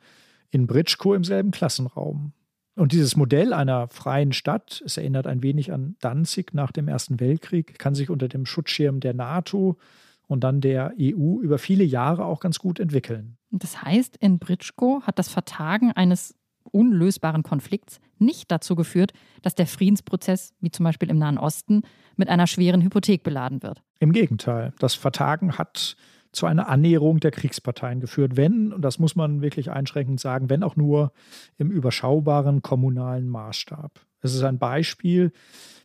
in 0.50 0.68
Britschko 0.68 1.14
im 1.14 1.24
selben 1.24 1.50
Klassenraum. 1.50 2.32
Und 2.74 2.92
dieses 2.92 3.16
Modell 3.16 3.52
einer 3.52 3.88
freien 3.88 4.32
Stadt, 4.32 4.82
es 4.84 4.96
erinnert 4.96 5.26
ein 5.26 5.42
wenig 5.42 5.72
an 5.72 5.96
Danzig 6.00 6.54
nach 6.54 6.72
dem 6.72 6.88
Ersten 6.88 7.20
Weltkrieg, 7.20 7.78
kann 7.78 7.94
sich 7.94 8.08
unter 8.08 8.28
dem 8.28 8.46
Schutzschirm 8.46 9.00
der 9.00 9.12
NATO 9.14 9.78
und 10.26 10.42
dann 10.42 10.60
der 10.62 10.94
EU 10.98 11.40
über 11.40 11.58
viele 11.58 11.84
Jahre 11.84 12.24
auch 12.24 12.40
ganz 12.40 12.58
gut 12.58 12.80
entwickeln. 12.80 13.36
Das 13.50 13.82
heißt, 13.82 14.16
in 14.16 14.38
Britschko 14.38 15.02
hat 15.02 15.18
das 15.18 15.28
Vertagen 15.28 15.92
eines 15.92 16.34
unlösbaren 16.70 17.42
Konflikts 17.42 18.00
nicht 18.18 18.50
dazu 18.50 18.74
geführt, 18.74 19.12
dass 19.42 19.54
der 19.54 19.66
Friedensprozess, 19.66 20.54
wie 20.60 20.70
zum 20.70 20.84
Beispiel 20.84 21.10
im 21.10 21.18
Nahen 21.18 21.36
Osten, 21.36 21.82
mit 22.16 22.28
einer 22.28 22.46
schweren 22.46 22.80
Hypothek 22.80 23.22
beladen 23.22 23.62
wird. 23.62 23.82
Im 23.98 24.12
Gegenteil, 24.12 24.72
das 24.78 24.94
Vertagen 24.94 25.58
hat 25.58 25.96
zu 26.32 26.46
einer 26.46 26.68
Annäherung 26.68 27.20
der 27.20 27.30
Kriegsparteien 27.30 28.00
geführt, 28.00 28.36
wenn, 28.36 28.72
und 28.72 28.82
das 28.82 28.98
muss 28.98 29.16
man 29.16 29.42
wirklich 29.42 29.70
einschränkend 29.70 30.18
sagen, 30.18 30.50
wenn 30.50 30.62
auch 30.62 30.76
nur 30.76 31.12
im 31.58 31.70
überschaubaren 31.70 32.62
kommunalen 32.62 33.28
Maßstab. 33.28 34.00
Es 34.22 34.34
ist 34.34 34.42
ein 34.42 34.58
Beispiel, 34.58 35.32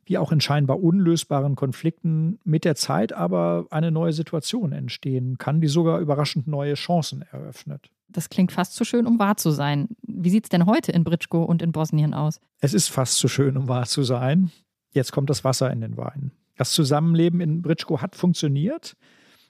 wie 0.05 0.17
auch 0.17 0.31
in 0.31 0.39
scheinbar 0.39 0.81
unlösbaren 0.81 1.55
Konflikten 1.55 2.39
mit 2.45 2.63
der 2.63 2.75
Zeit 2.75 3.11
aber 3.11 3.65
eine 3.71 3.91
neue 3.91 4.13
Situation 4.13 4.71
entstehen 4.71 5.37
kann, 5.37 5.59
die 5.59 5.67
sogar 5.67 5.99
überraschend 5.99 6.47
neue 6.47 6.75
Chancen 6.75 7.23
eröffnet. 7.23 7.89
Das 8.07 8.29
klingt 8.29 8.53
fast 8.53 8.73
zu 8.73 8.85
schön, 8.85 9.05
um 9.05 9.19
wahr 9.19 9.35
zu 9.35 9.51
sein. 9.51 9.89
Wie 10.01 10.29
sieht 10.29 10.45
es 10.45 10.49
denn 10.49 10.65
heute 10.65 10.93
in 10.93 11.03
Britschko 11.03 11.43
und 11.43 11.61
in 11.61 11.73
Bosnien 11.73 12.13
aus? 12.13 12.39
Es 12.61 12.73
ist 12.73 12.87
fast 12.87 13.17
zu 13.17 13.27
schön, 13.27 13.57
um 13.57 13.67
wahr 13.67 13.85
zu 13.85 14.03
sein. 14.03 14.51
Jetzt 14.93 15.11
kommt 15.11 15.29
das 15.29 15.43
Wasser 15.43 15.71
in 15.71 15.81
den 15.81 15.97
Wein. 15.97 16.31
Das 16.55 16.71
Zusammenleben 16.71 17.41
in 17.41 17.61
Britschko 17.61 18.01
hat 18.01 18.15
funktioniert, 18.15 18.95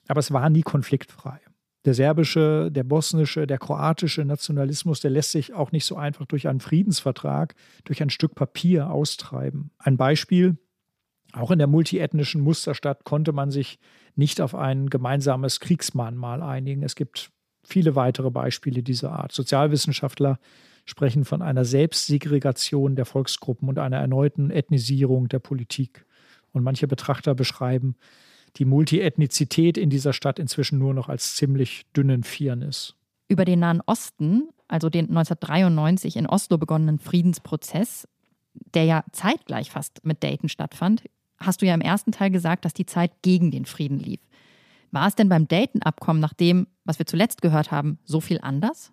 aber 0.07 0.19
es 0.19 0.31
war 0.31 0.49
nie 0.49 0.61
konfliktfrei. 0.61 1.39
Der 1.85 1.93
serbische, 1.93 2.69
der 2.69 2.83
bosnische, 2.83 3.47
der 3.47 3.57
kroatische 3.57 4.25
Nationalismus, 4.25 4.99
der 4.99 5.11
lässt 5.11 5.31
sich 5.31 5.53
auch 5.53 5.71
nicht 5.71 5.85
so 5.85 5.95
einfach 5.95 6.25
durch 6.25 6.47
einen 6.47 6.59
Friedensvertrag, 6.59 7.55
durch 7.85 8.01
ein 8.01 8.09
Stück 8.09 8.35
Papier 8.35 8.89
austreiben. 8.91 9.71
Ein 9.77 9.95
Beispiel, 9.95 10.57
auch 11.33 11.51
in 11.51 11.59
der 11.59 11.67
multiethnischen 11.67 12.41
Musterstadt 12.41 13.03
konnte 13.03 13.31
man 13.31 13.51
sich 13.51 13.79
nicht 14.15 14.41
auf 14.41 14.55
ein 14.55 14.89
gemeinsames 14.89 15.59
Kriegsmahnmal 15.59 16.41
einigen. 16.41 16.83
Es 16.83 16.95
gibt 16.95 17.29
viele 17.63 17.95
weitere 17.95 18.31
Beispiele 18.31 18.83
dieser 18.83 19.11
Art. 19.11 19.31
Sozialwissenschaftler 19.31 20.39
sprechen 20.85 21.25
von 21.25 21.41
einer 21.41 21.65
Selbstsegregation 21.65 22.95
der 22.95 23.05
Volksgruppen 23.05 23.69
und 23.69 23.77
einer 23.77 23.97
erneuten 23.97 24.51
Ethnisierung 24.51 25.27
der 25.27 25.39
Politik. 25.39 26.05
Und 26.53 26.63
manche 26.63 26.87
Betrachter 26.87 27.35
beschreiben 27.35 27.95
die 28.55 28.65
Multiethnizität 28.65 29.77
in 29.77 29.89
dieser 29.89 30.13
Stadt 30.13 30.39
inzwischen 30.39 30.79
nur 30.79 30.93
noch 30.93 31.09
als 31.09 31.35
ziemlich 31.35 31.85
dünnen 31.95 32.23
Firnis. 32.23 32.95
Über 33.27 33.45
den 33.45 33.59
Nahen 33.59 33.81
Osten, 33.85 34.49
also 34.67 34.89
den 34.89 35.09
1993 35.09 36.15
in 36.15 36.27
Oslo 36.27 36.57
begonnenen 36.57 36.99
Friedensprozess, 36.99 38.07
der 38.73 38.85
ja 38.85 39.03
zeitgleich 39.11 39.69
fast 39.69 40.03
mit 40.05 40.23
Dayton 40.23 40.49
stattfand, 40.49 41.03
hast 41.39 41.61
du 41.61 41.65
ja 41.65 41.73
im 41.73 41.81
ersten 41.81 42.11
Teil 42.11 42.31
gesagt, 42.31 42.65
dass 42.65 42.73
die 42.73 42.85
Zeit 42.85 43.11
gegen 43.21 43.51
den 43.51 43.65
Frieden 43.65 43.99
lief. 43.99 44.21
War 44.91 45.07
es 45.07 45.15
denn 45.15 45.29
beim 45.29 45.47
Dayton-Abkommen 45.47 46.19
nach 46.19 46.33
dem, 46.33 46.67
was 46.85 46.99
wir 46.99 47.05
zuletzt 47.05 47.41
gehört 47.41 47.71
haben, 47.71 47.99
so 48.05 48.21
viel 48.21 48.39
anders? 48.41 48.91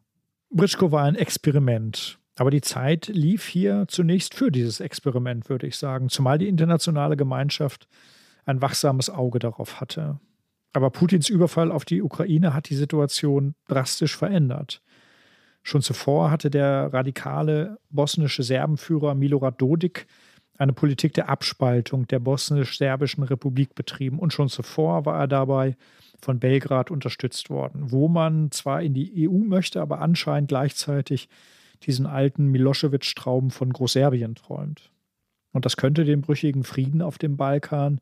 Britschko 0.51 0.91
war 0.93 1.05
ein 1.05 1.15
Experiment. 1.15 2.19
Aber 2.37 2.51
die 2.51 2.61
Zeit 2.61 3.07
lief 3.09 3.47
hier 3.47 3.85
zunächst 3.89 4.35
für 4.35 4.51
dieses 4.51 4.81
Experiment, 4.81 5.49
würde 5.49 5.69
ich 5.69 5.77
sagen, 5.77 6.09
zumal 6.09 6.39
die 6.39 6.49
internationale 6.49 7.17
Gemeinschaft 7.17 7.87
ein 8.45 8.63
wachsames 8.63 9.11
Auge 9.11 9.39
darauf 9.39 9.81
hatte. 9.81 10.19
Aber 10.73 10.91
Putins 10.91 11.29
Überfall 11.29 11.71
auf 11.71 11.85
die 11.85 12.03
Ukraine 12.03 12.53
hat 12.53 12.69
die 12.69 12.75
Situation 12.75 13.55
drastisch 13.69 14.17
verändert. 14.17 14.83
Schon 15.63 15.83
zuvor 15.83 16.31
hatte 16.31 16.51
der 16.51 16.93
radikale 16.93 17.79
bosnische 17.91 18.43
Serbenführer 18.43 19.15
Milorad 19.15 19.61
Dodik 19.61 20.07
eine 20.59 20.73
Politik 20.73 21.15
der 21.15 21.29
Abspaltung 21.29 22.07
der 22.07 22.21
bosnisch-serbischen 22.21 23.25
Republik 23.25 23.75
betrieben 23.75 24.19
und 24.19 24.33
schon 24.33 24.49
zuvor 24.49 25.05
war 25.05 25.21
er 25.21 25.29
dabei 25.29 25.77
von 26.21 26.39
Belgrad 26.39 26.91
unterstützt 26.91 27.51
worden, 27.51 27.91
wo 27.91 28.09
man 28.09 28.51
zwar 28.51 28.83
in 28.83 28.95
die 28.95 29.29
EU 29.29 29.39
möchte, 29.39 29.81
aber 29.81 30.01
anscheinend 30.01 30.49
gleichzeitig 30.49 31.29
diesen 31.83 32.07
alten 32.07 32.51
Milosevic-Traum 32.51 33.51
von 33.51 33.73
Großserbien 33.73 34.35
träumt. 34.37 34.91
Und 35.53 35.65
das 35.65 35.77
könnte 35.77 36.05
den 36.05 36.21
brüchigen 36.21 36.65
Frieden 36.65 37.03
auf 37.03 37.19
dem 37.19 37.37
Balkan 37.37 38.01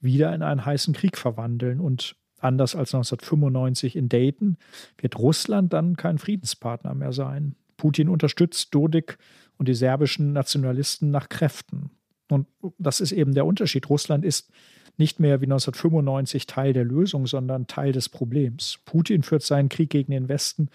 wieder 0.00 0.34
in 0.34 0.42
einen 0.42 0.64
heißen 0.64 0.94
Krieg 0.94 1.16
verwandeln. 1.16 1.80
Und 1.80 2.16
anders 2.40 2.74
als 2.74 2.94
1995 2.94 3.96
in 3.96 4.08
Dayton 4.08 4.56
wird 4.98 5.18
Russland 5.18 5.72
dann 5.72 5.96
kein 5.96 6.18
Friedenspartner 6.18 6.94
mehr 6.94 7.12
sein. 7.12 7.54
Putin 7.76 8.08
unterstützt 8.08 8.74
Dodik 8.74 9.18
und 9.56 9.68
die 9.68 9.74
serbischen 9.74 10.32
Nationalisten 10.32 11.10
nach 11.10 11.28
Kräften. 11.28 11.90
Und 12.30 12.46
das 12.78 13.00
ist 13.00 13.12
eben 13.12 13.34
der 13.34 13.46
Unterschied. 13.46 13.88
Russland 13.88 14.24
ist 14.24 14.50
nicht 14.98 15.20
mehr 15.20 15.40
wie 15.40 15.46
1995 15.46 16.46
Teil 16.46 16.72
der 16.72 16.84
Lösung, 16.84 17.26
sondern 17.26 17.66
Teil 17.66 17.92
des 17.92 18.08
Problems. 18.08 18.80
Putin 18.84 19.22
führt 19.22 19.42
seinen 19.42 19.68
Krieg 19.68 19.90
gegen 19.90 20.10
den 20.10 20.28
Westen 20.28 20.68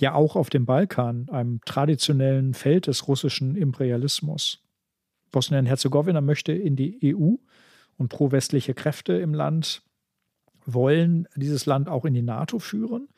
ja 0.00 0.14
auch 0.14 0.36
auf 0.36 0.48
dem 0.48 0.64
Balkan, 0.64 1.28
einem 1.28 1.60
traditionellen 1.64 2.54
Feld 2.54 2.86
des 2.86 3.08
russischen 3.08 3.56
Imperialismus. 3.56 4.62
Bosnien-Herzegowina 5.32 6.20
möchte 6.20 6.52
in 6.52 6.76
die 6.76 7.14
EU 7.14 7.34
und 7.98 8.08
pro-westliche 8.08 8.72
Kräfte 8.72 9.12
im 9.14 9.34
Land 9.34 9.82
wollen 10.64 11.28
dieses 11.36 11.66
Land 11.66 11.88
auch 11.88 12.04
in 12.04 12.14
die 12.14 12.22
NATO 12.22 12.58
führen. 12.58 13.08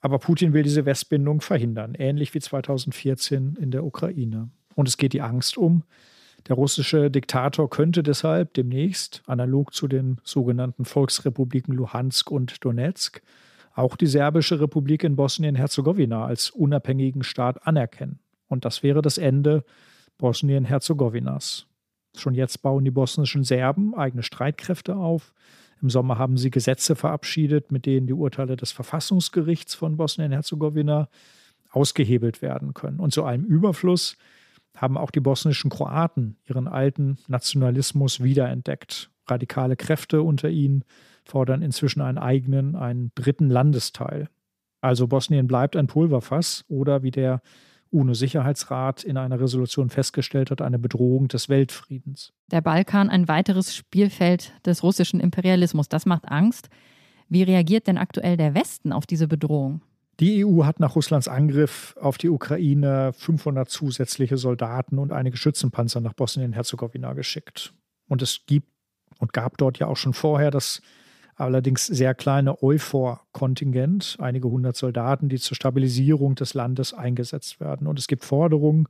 Aber 0.00 0.18
Putin 0.18 0.52
will 0.52 0.64
diese 0.64 0.84
Westbindung 0.84 1.40
verhindern, 1.40 1.94
ähnlich 1.94 2.34
wie 2.34 2.40
2014 2.40 3.56
in 3.60 3.70
der 3.70 3.84
Ukraine. 3.84 4.50
Und 4.74 4.88
es 4.88 4.96
geht 4.96 5.12
die 5.12 5.22
Angst 5.22 5.56
um. 5.56 5.84
Der 6.48 6.56
russische 6.56 7.10
Diktator 7.10 7.70
könnte 7.70 8.02
deshalb 8.02 8.54
demnächst, 8.54 9.22
analog 9.26 9.72
zu 9.72 9.86
den 9.86 10.20
sogenannten 10.24 10.84
Volksrepubliken 10.84 11.72
Luhansk 11.72 12.30
und 12.32 12.64
Donetsk, 12.64 13.22
auch 13.74 13.96
die 13.96 14.06
serbische 14.06 14.60
Republik 14.60 15.04
in 15.04 15.14
Bosnien-Herzegowina 15.14 16.26
als 16.26 16.50
unabhängigen 16.50 17.22
Staat 17.22 17.66
anerkennen. 17.66 18.18
Und 18.48 18.64
das 18.64 18.82
wäre 18.82 19.02
das 19.02 19.18
Ende 19.18 19.64
Bosnien-Herzegowinas. 20.18 21.66
Schon 22.16 22.34
jetzt 22.34 22.62
bauen 22.62 22.84
die 22.84 22.90
bosnischen 22.90 23.44
Serben 23.44 23.94
eigene 23.94 24.22
Streitkräfte 24.22 24.96
auf. 24.96 25.32
Im 25.80 25.90
Sommer 25.90 26.18
haben 26.18 26.36
sie 26.36 26.50
Gesetze 26.50 26.94
verabschiedet, 26.94 27.72
mit 27.72 27.86
denen 27.86 28.06
die 28.06 28.12
Urteile 28.12 28.56
des 28.56 28.70
Verfassungsgerichts 28.72 29.74
von 29.74 29.96
Bosnien-Herzegowina 29.96 31.08
ausgehebelt 31.70 32.42
werden 32.42 32.74
können. 32.74 33.00
Und 33.00 33.12
zu 33.12 33.24
allem 33.24 33.44
Überfluss 33.44 34.16
haben 34.76 34.96
auch 34.96 35.10
die 35.10 35.20
bosnischen 35.20 35.70
Kroaten 35.70 36.36
ihren 36.46 36.68
alten 36.68 37.18
Nationalismus 37.28 38.22
wiederentdeckt. 38.22 39.10
Radikale 39.26 39.76
Kräfte 39.76 40.22
unter 40.22 40.48
ihnen 40.50 40.84
fordern 41.24 41.62
inzwischen 41.62 42.00
einen 42.00 42.18
eigenen, 42.18 42.76
einen 42.76 43.12
dritten 43.14 43.48
Landesteil. 43.48 44.28
Also 44.80 45.06
Bosnien 45.06 45.46
bleibt 45.46 45.76
ein 45.76 45.86
Pulverfass 45.86 46.64
oder 46.68 47.02
wie 47.02 47.12
der 47.12 47.40
UNO-Sicherheitsrat 47.92 49.04
in 49.04 49.16
einer 49.16 49.38
Resolution 49.38 49.90
festgestellt 49.90 50.50
hat, 50.50 50.62
eine 50.62 50.78
Bedrohung 50.78 51.28
des 51.28 51.48
Weltfriedens. 51.48 52.32
Der 52.50 52.60
Balkan 52.60 53.10
ein 53.10 53.28
weiteres 53.28 53.74
Spielfeld 53.74 54.52
des 54.64 54.82
russischen 54.82 55.20
Imperialismus. 55.20 55.88
Das 55.88 56.06
macht 56.06 56.28
Angst. 56.28 56.68
Wie 57.28 57.42
reagiert 57.42 57.86
denn 57.86 57.98
aktuell 57.98 58.36
der 58.36 58.54
Westen 58.54 58.92
auf 58.92 59.06
diese 59.06 59.28
Bedrohung? 59.28 59.82
Die 60.20 60.44
EU 60.44 60.64
hat 60.64 60.80
nach 60.80 60.94
Russlands 60.94 61.28
Angriff 61.28 61.96
auf 62.00 62.18
die 62.18 62.28
Ukraine 62.28 63.12
500 63.14 63.68
zusätzliche 63.68 64.36
Soldaten 64.36 64.98
und 64.98 65.12
einige 65.12 65.36
Schützenpanzer 65.36 66.00
nach 66.00 66.12
Bosnien-Herzegowina 66.12 67.14
geschickt. 67.14 67.72
Und 68.08 68.22
es 68.22 68.44
gibt 68.46 68.68
und 69.18 69.32
gab 69.32 69.56
dort 69.56 69.78
ja 69.78 69.86
auch 69.86 69.96
schon 69.96 70.12
vorher 70.12 70.50
das 70.50 70.82
allerdings 71.36 71.86
sehr 71.86 72.14
kleine 72.14 72.62
Euphor-Kontingent, 72.62 74.16
einige 74.20 74.48
hundert 74.48 74.76
Soldaten, 74.76 75.28
die 75.28 75.38
zur 75.38 75.56
Stabilisierung 75.56 76.34
des 76.34 76.54
Landes 76.54 76.94
eingesetzt 76.94 77.60
werden. 77.60 77.86
Und 77.86 77.98
es 77.98 78.06
gibt 78.06 78.24
Forderungen, 78.24 78.88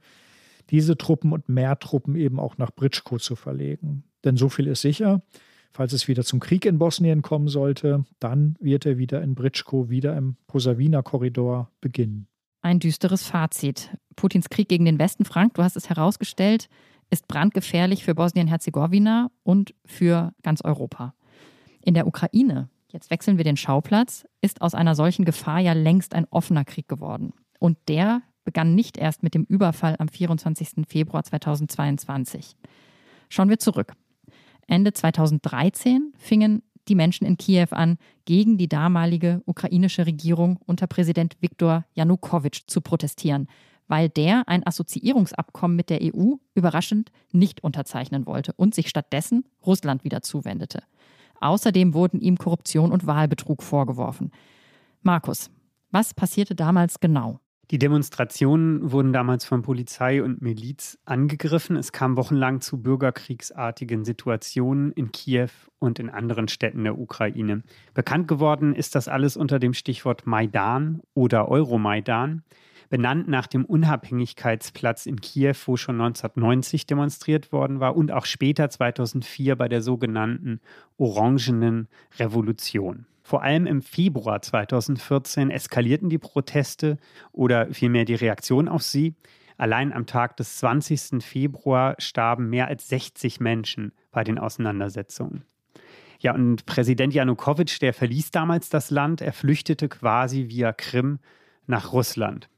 diese 0.70 0.96
Truppen 0.96 1.32
und 1.32 1.48
mehr 1.48 1.78
Truppen 1.78 2.16
eben 2.16 2.38
auch 2.38 2.58
nach 2.58 2.70
Britschko 2.70 3.18
zu 3.18 3.36
verlegen. 3.36 4.04
Denn 4.24 4.36
so 4.36 4.48
viel 4.48 4.66
ist 4.66 4.82
sicher, 4.82 5.22
falls 5.72 5.92
es 5.92 6.08
wieder 6.08 6.24
zum 6.24 6.40
Krieg 6.40 6.64
in 6.64 6.78
Bosnien 6.78 7.22
kommen 7.22 7.48
sollte, 7.48 8.04
dann 8.20 8.56
wird 8.60 8.86
er 8.86 8.98
wieder 8.98 9.22
in 9.22 9.34
Britschko, 9.34 9.90
wieder 9.90 10.16
im 10.16 10.36
Posavina-Korridor 10.46 11.70
beginnen. 11.80 12.28
Ein 12.60 12.78
düsteres 12.78 13.24
Fazit. 13.24 13.90
Putins 14.14 14.48
Krieg 14.48 14.68
gegen 14.68 14.84
den 14.84 14.98
Westen, 14.98 15.24
Frank, 15.24 15.54
du 15.54 15.62
hast 15.62 15.76
es 15.76 15.88
herausgestellt, 15.88 16.68
ist 17.10 17.26
brandgefährlich 17.26 18.04
für 18.04 18.14
Bosnien-Herzegowina 18.14 19.30
und 19.42 19.74
für 19.84 20.32
ganz 20.42 20.62
Europa. 20.62 21.14
In 21.82 21.94
der 21.94 22.06
Ukraine, 22.06 22.68
jetzt 22.88 23.10
wechseln 23.10 23.36
wir 23.36 23.44
den 23.44 23.56
Schauplatz, 23.56 24.24
ist 24.40 24.62
aus 24.62 24.74
einer 24.74 24.94
solchen 24.94 25.24
Gefahr 25.24 25.58
ja 25.58 25.72
längst 25.72 26.14
ein 26.14 26.26
offener 26.30 26.64
Krieg 26.64 26.88
geworden. 26.88 27.32
Und 27.58 27.76
der 27.88 28.22
begann 28.44 28.74
nicht 28.74 28.96
erst 28.96 29.22
mit 29.22 29.34
dem 29.34 29.44
Überfall 29.44 29.96
am 29.98 30.08
24. 30.08 30.86
Februar 30.88 31.24
2022. 31.24 32.56
Schauen 33.28 33.48
wir 33.48 33.58
zurück. 33.58 33.94
Ende 34.66 34.92
2013 34.92 36.12
fingen 36.16 36.62
die 36.88 36.94
Menschen 36.94 37.26
in 37.26 37.36
Kiew 37.36 37.68
an, 37.70 37.98
gegen 38.24 38.58
die 38.58 38.68
damalige 38.68 39.42
ukrainische 39.46 40.06
Regierung 40.06 40.58
unter 40.66 40.86
Präsident 40.86 41.36
Viktor 41.40 41.84
Janukowitsch 41.94 42.62
zu 42.66 42.80
protestieren, 42.80 43.48
weil 43.88 44.08
der 44.08 44.48
ein 44.48 44.66
Assoziierungsabkommen 44.66 45.76
mit 45.76 45.90
der 45.90 46.00
EU 46.02 46.34
überraschend 46.54 47.10
nicht 47.30 47.62
unterzeichnen 47.62 48.26
wollte 48.26 48.52
und 48.54 48.74
sich 48.74 48.88
stattdessen 48.88 49.44
Russland 49.64 50.04
wieder 50.04 50.22
zuwendete. 50.22 50.82
Außerdem 51.42 51.92
wurden 51.92 52.20
ihm 52.20 52.38
Korruption 52.38 52.92
und 52.92 53.06
Wahlbetrug 53.06 53.62
vorgeworfen. 53.62 54.30
Markus, 55.02 55.50
was 55.90 56.14
passierte 56.14 56.54
damals 56.54 57.00
genau? 57.00 57.40
Die 57.70 57.78
Demonstrationen 57.78 58.92
wurden 58.92 59.12
damals 59.12 59.44
von 59.44 59.62
Polizei 59.62 60.22
und 60.22 60.42
Miliz 60.42 60.98
angegriffen. 61.04 61.76
Es 61.76 61.90
kam 61.90 62.16
wochenlang 62.16 62.60
zu 62.60 62.82
bürgerkriegsartigen 62.82 64.04
Situationen 64.04 64.92
in 64.92 65.10
Kiew 65.10 65.48
und 65.78 65.98
in 65.98 66.10
anderen 66.10 66.48
Städten 66.48 66.84
der 66.84 66.98
Ukraine. 66.98 67.62
Bekannt 67.94 68.28
geworden 68.28 68.74
ist 68.74 68.94
das 68.94 69.08
alles 69.08 69.36
unter 69.36 69.58
dem 69.58 69.72
Stichwort 69.72 70.26
Maidan 70.26 71.00
oder 71.14 71.48
Euromaidan, 71.48 72.42
benannt 72.92 73.26
nach 73.26 73.46
dem 73.46 73.64
Unabhängigkeitsplatz 73.64 75.06
in 75.06 75.18
Kiew, 75.22 75.54
wo 75.64 75.78
schon 75.78 75.98
1990 75.98 76.86
demonstriert 76.86 77.50
worden 77.50 77.80
war 77.80 77.96
und 77.96 78.12
auch 78.12 78.26
später 78.26 78.68
2004 78.68 79.56
bei 79.56 79.66
der 79.66 79.80
sogenannten 79.80 80.60
Orangenen 80.98 81.88
Revolution. 82.18 83.06
Vor 83.22 83.42
allem 83.42 83.66
im 83.66 83.80
Februar 83.80 84.42
2014 84.42 85.50
eskalierten 85.50 86.10
die 86.10 86.18
Proteste 86.18 86.98
oder 87.32 87.72
vielmehr 87.72 88.04
die 88.04 88.14
Reaktion 88.14 88.68
auf 88.68 88.82
sie. 88.82 89.14
Allein 89.56 89.90
am 89.94 90.04
Tag 90.04 90.36
des 90.36 90.58
20. 90.58 91.24
Februar 91.24 91.94
starben 91.98 92.50
mehr 92.50 92.68
als 92.68 92.88
60 92.88 93.40
Menschen 93.40 93.92
bei 94.10 94.22
den 94.22 94.38
Auseinandersetzungen. 94.38 95.44
Ja, 96.18 96.34
und 96.34 96.66
Präsident 96.66 97.14
Janukowitsch, 97.14 97.80
der 97.80 97.94
verließ 97.94 98.32
damals 98.32 98.68
das 98.68 98.90
Land, 98.90 99.22
er 99.22 99.32
flüchtete 99.32 99.88
quasi 99.88 100.50
via 100.50 100.74
Krim 100.74 101.20
nach 101.66 101.94
Russland. 101.94 102.50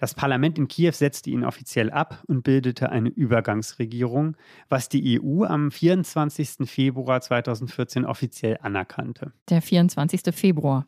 Das 0.00 0.14
Parlament 0.14 0.56
in 0.58 0.66
Kiew 0.66 0.92
setzte 0.92 1.28
ihn 1.28 1.44
offiziell 1.44 1.90
ab 1.90 2.24
und 2.26 2.42
bildete 2.42 2.88
eine 2.88 3.10
Übergangsregierung, 3.10 4.34
was 4.70 4.88
die 4.88 5.20
EU 5.20 5.44
am 5.44 5.70
24. 5.70 6.66
Februar 6.66 7.20
2014 7.20 8.06
offiziell 8.06 8.56
anerkannte. 8.62 9.34
Der 9.50 9.60
24. 9.60 10.22
Februar. 10.34 10.86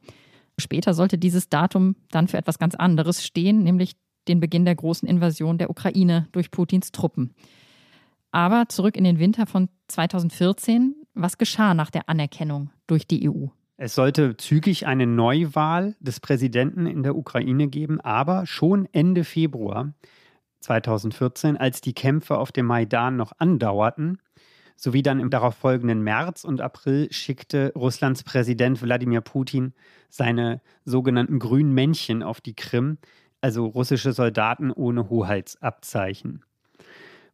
Später 0.58 0.94
sollte 0.94 1.18
dieses 1.18 1.50
Datum 1.50 1.94
dann 2.10 2.26
für 2.26 2.38
etwas 2.38 2.58
ganz 2.58 2.74
anderes 2.74 3.22
stehen, 3.22 3.62
nämlich 3.62 3.96
den 4.28 4.40
Beginn 4.40 4.64
der 4.64 4.76
großen 4.76 5.06
Invasion 5.06 5.58
der 5.58 5.68
Ukraine 5.68 6.28
durch 6.32 6.50
Putins 6.50 6.90
Truppen. 6.90 7.34
Aber 8.30 8.64
zurück 8.70 8.96
in 8.96 9.04
den 9.04 9.18
Winter 9.18 9.44
von 9.44 9.68
2014. 9.88 10.96
Was 11.12 11.36
geschah 11.36 11.74
nach 11.74 11.90
der 11.90 12.08
Anerkennung 12.08 12.70
durch 12.86 13.06
die 13.06 13.28
EU? 13.28 13.48
Es 13.84 13.96
sollte 13.96 14.36
zügig 14.36 14.86
eine 14.86 15.08
Neuwahl 15.08 15.96
des 15.98 16.20
Präsidenten 16.20 16.86
in 16.86 17.02
der 17.02 17.16
Ukraine 17.16 17.66
geben, 17.66 18.00
aber 18.00 18.46
schon 18.46 18.88
Ende 18.92 19.24
Februar 19.24 19.92
2014, 20.60 21.56
als 21.56 21.80
die 21.80 21.92
Kämpfe 21.92 22.38
auf 22.38 22.52
dem 22.52 22.66
Maidan 22.66 23.16
noch 23.16 23.32
andauerten, 23.38 24.22
sowie 24.76 25.02
dann 25.02 25.18
im 25.18 25.30
darauffolgenden 25.30 26.00
März 26.00 26.44
und 26.44 26.60
April 26.60 27.12
schickte 27.12 27.72
Russlands 27.74 28.22
Präsident 28.22 28.82
Wladimir 28.82 29.20
Putin 29.20 29.74
seine 30.08 30.60
sogenannten 30.84 31.40
grünen 31.40 31.72
Männchen 31.72 32.22
auf 32.22 32.40
die 32.40 32.54
Krim, 32.54 32.98
also 33.40 33.66
russische 33.66 34.12
Soldaten 34.12 34.70
ohne 34.70 35.10
Hoheitsabzeichen. 35.10 36.44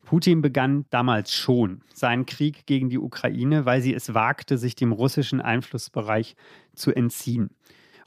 Putin 0.08 0.40
begann 0.40 0.86
damals 0.88 1.34
schon 1.34 1.82
seinen 1.92 2.24
Krieg 2.24 2.64
gegen 2.64 2.88
die 2.88 2.96
Ukraine, 2.96 3.66
weil 3.66 3.82
sie 3.82 3.92
es 3.92 4.14
wagte, 4.14 4.56
sich 4.56 4.74
dem 4.74 4.92
russischen 4.92 5.42
Einflussbereich 5.42 6.34
zu 6.74 6.94
entziehen. 6.94 7.50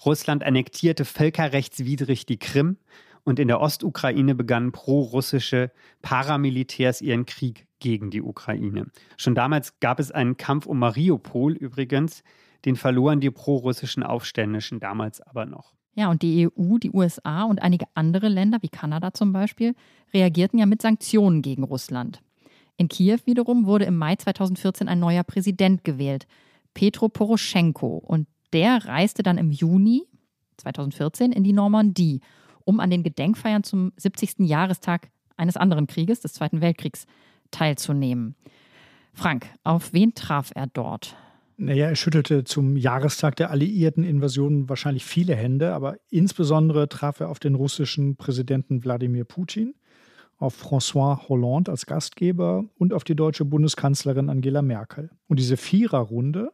Russland 0.04 0.44
annektierte 0.44 1.06
völkerrechtswidrig 1.06 2.26
die 2.26 2.40
Krim 2.40 2.78
und 3.24 3.38
in 3.38 3.48
der 3.48 3.62
Ostukraine 3.62 4.34
begannen 4.34 4.72
pro-russische 4.72 5.70
Paramilitärs 6.02 7.02
ihren 7.02 7.28
Krieg 7.28 7.68
gegen 7.78 8.10
die 8.10 8.24
Ukraine. 8.24 8.88
Schon 9.16 9.36
damals 9.36 9.80
gab 9.80 10.00
es 10.00 10.12
einen 10.12 10.38
Kampf 10.38 10.66
um 10.66 10.80
Mariupol 10.80 11.54
übrigens, 11.54 12.24
den 12.66 12.78
verloren 12.78 13.20
die 13.20 13.30
pro-russischen 13.30 14.02
Aufständischen 14.02 14.80
damals 14.80 15.22
aber 15.22 15.46
noch. 15.46 15.76
Ja, 15.94 16.10
und 16.10 16.22
die 16.22 16.48
EU, 16.48 16.78
die 16.78 16.92
USA 16.92 17.44
und 17.44 17.62
einige 17.62 17.86
andere 17.96 18.30
Länder, 18.30 18.60
wie 18.62 18.70
Kanada 18.70 19.14
zum 19.14 19.34
Beispiel, 19.34 19.76
reagierten 20.14 20.60
ja 20.60 20.66
mit 20.66 20.82
Sanktionen 20.82 21.42
gegen 21.42 21.64
Russland. 21.64 22.22
In 22.78 22.88
Kiew 22.88 23.20
wiederum 23.26 23.66
wurde 23.66 23.86
im 23.86 23.98
Mai 23.98 24.16
2014 24.16 24.88
ein 24.88 25.00
neuer 25.00 25.24
Präsident 25.24 25.84
gewählt, 25.84 26.28
Petro 26.74 27.10
Poroschenko. 27.10 27.98
Und 27.98 28.28
der 28.54 28.86
reiste 28.86 29.24
dann 29.24 29.38
im 29.38 29.52
Juni 29.52 30.04
2014 30.58 31.32
in 31.32 31.44
die 31.44 31.54
Normandie, 31.54 32.22
um 32.64 32.80
an 32.80 32.90
den 32.90 33.04
Gedenkfeiern 33.04 33.64
zum 33.64 33.92
70. 33.98 34.40
Jahrestag 34.40 35.10
eines 35.38 35.58
anderen 35.58 35.88
Krieges, 35.88 36.22
des 36.22 36.34
Zweiten 36.34 36.62
Weltkriegs, 36.62 37.06
teilzunehmen. 37.52 38.36
Frank, 39.14 39.48
auf 39.64 39.94
wen 39.94 40.14
traf 40.14 40.52
er 40.56 40.68
dort? 40.68 41.16
Naja, 41.64 41.90
er 41.90 41.96
schüttelte 41.96 42.44
zum 42.44 42.76
Jahrestag 42.76 43.36
der 43.36 43.52
alliierten 43.52 44.04
Invasion 44.04 44.68
wahrscheinlich 44.68 45.06
viele 45.06 45.36
Hände, 45.36 45.76
aber 45.76 45.98
insbesondere 46.10 46.90
traf 46.90 47.20
er 47.20 47.30
auf 47.30 47.38
den 47.38 47.54
russischen 47.54 48.16
Präsidenten 48.16 48.84
Wladimir 48.84 49.26
Putin, 49.26 49.76
auf 50.40 50.60
François 50.60 51.30
Hollande 51.30 51.70
als 51.70 51.86
Gastgeber 51.86 52.66
und 52.80 52.94
auf 52.94 53.04
die 53.04 53.16
deutsche 53.16 53.46
Bundeskanzlerin 53.46 54.28
Angela 54.28 54.64
Merkel. 54.64 55.12
Und 55.28 55.38
diese 55.38 55.56
Viererrunde, 55.56 56.52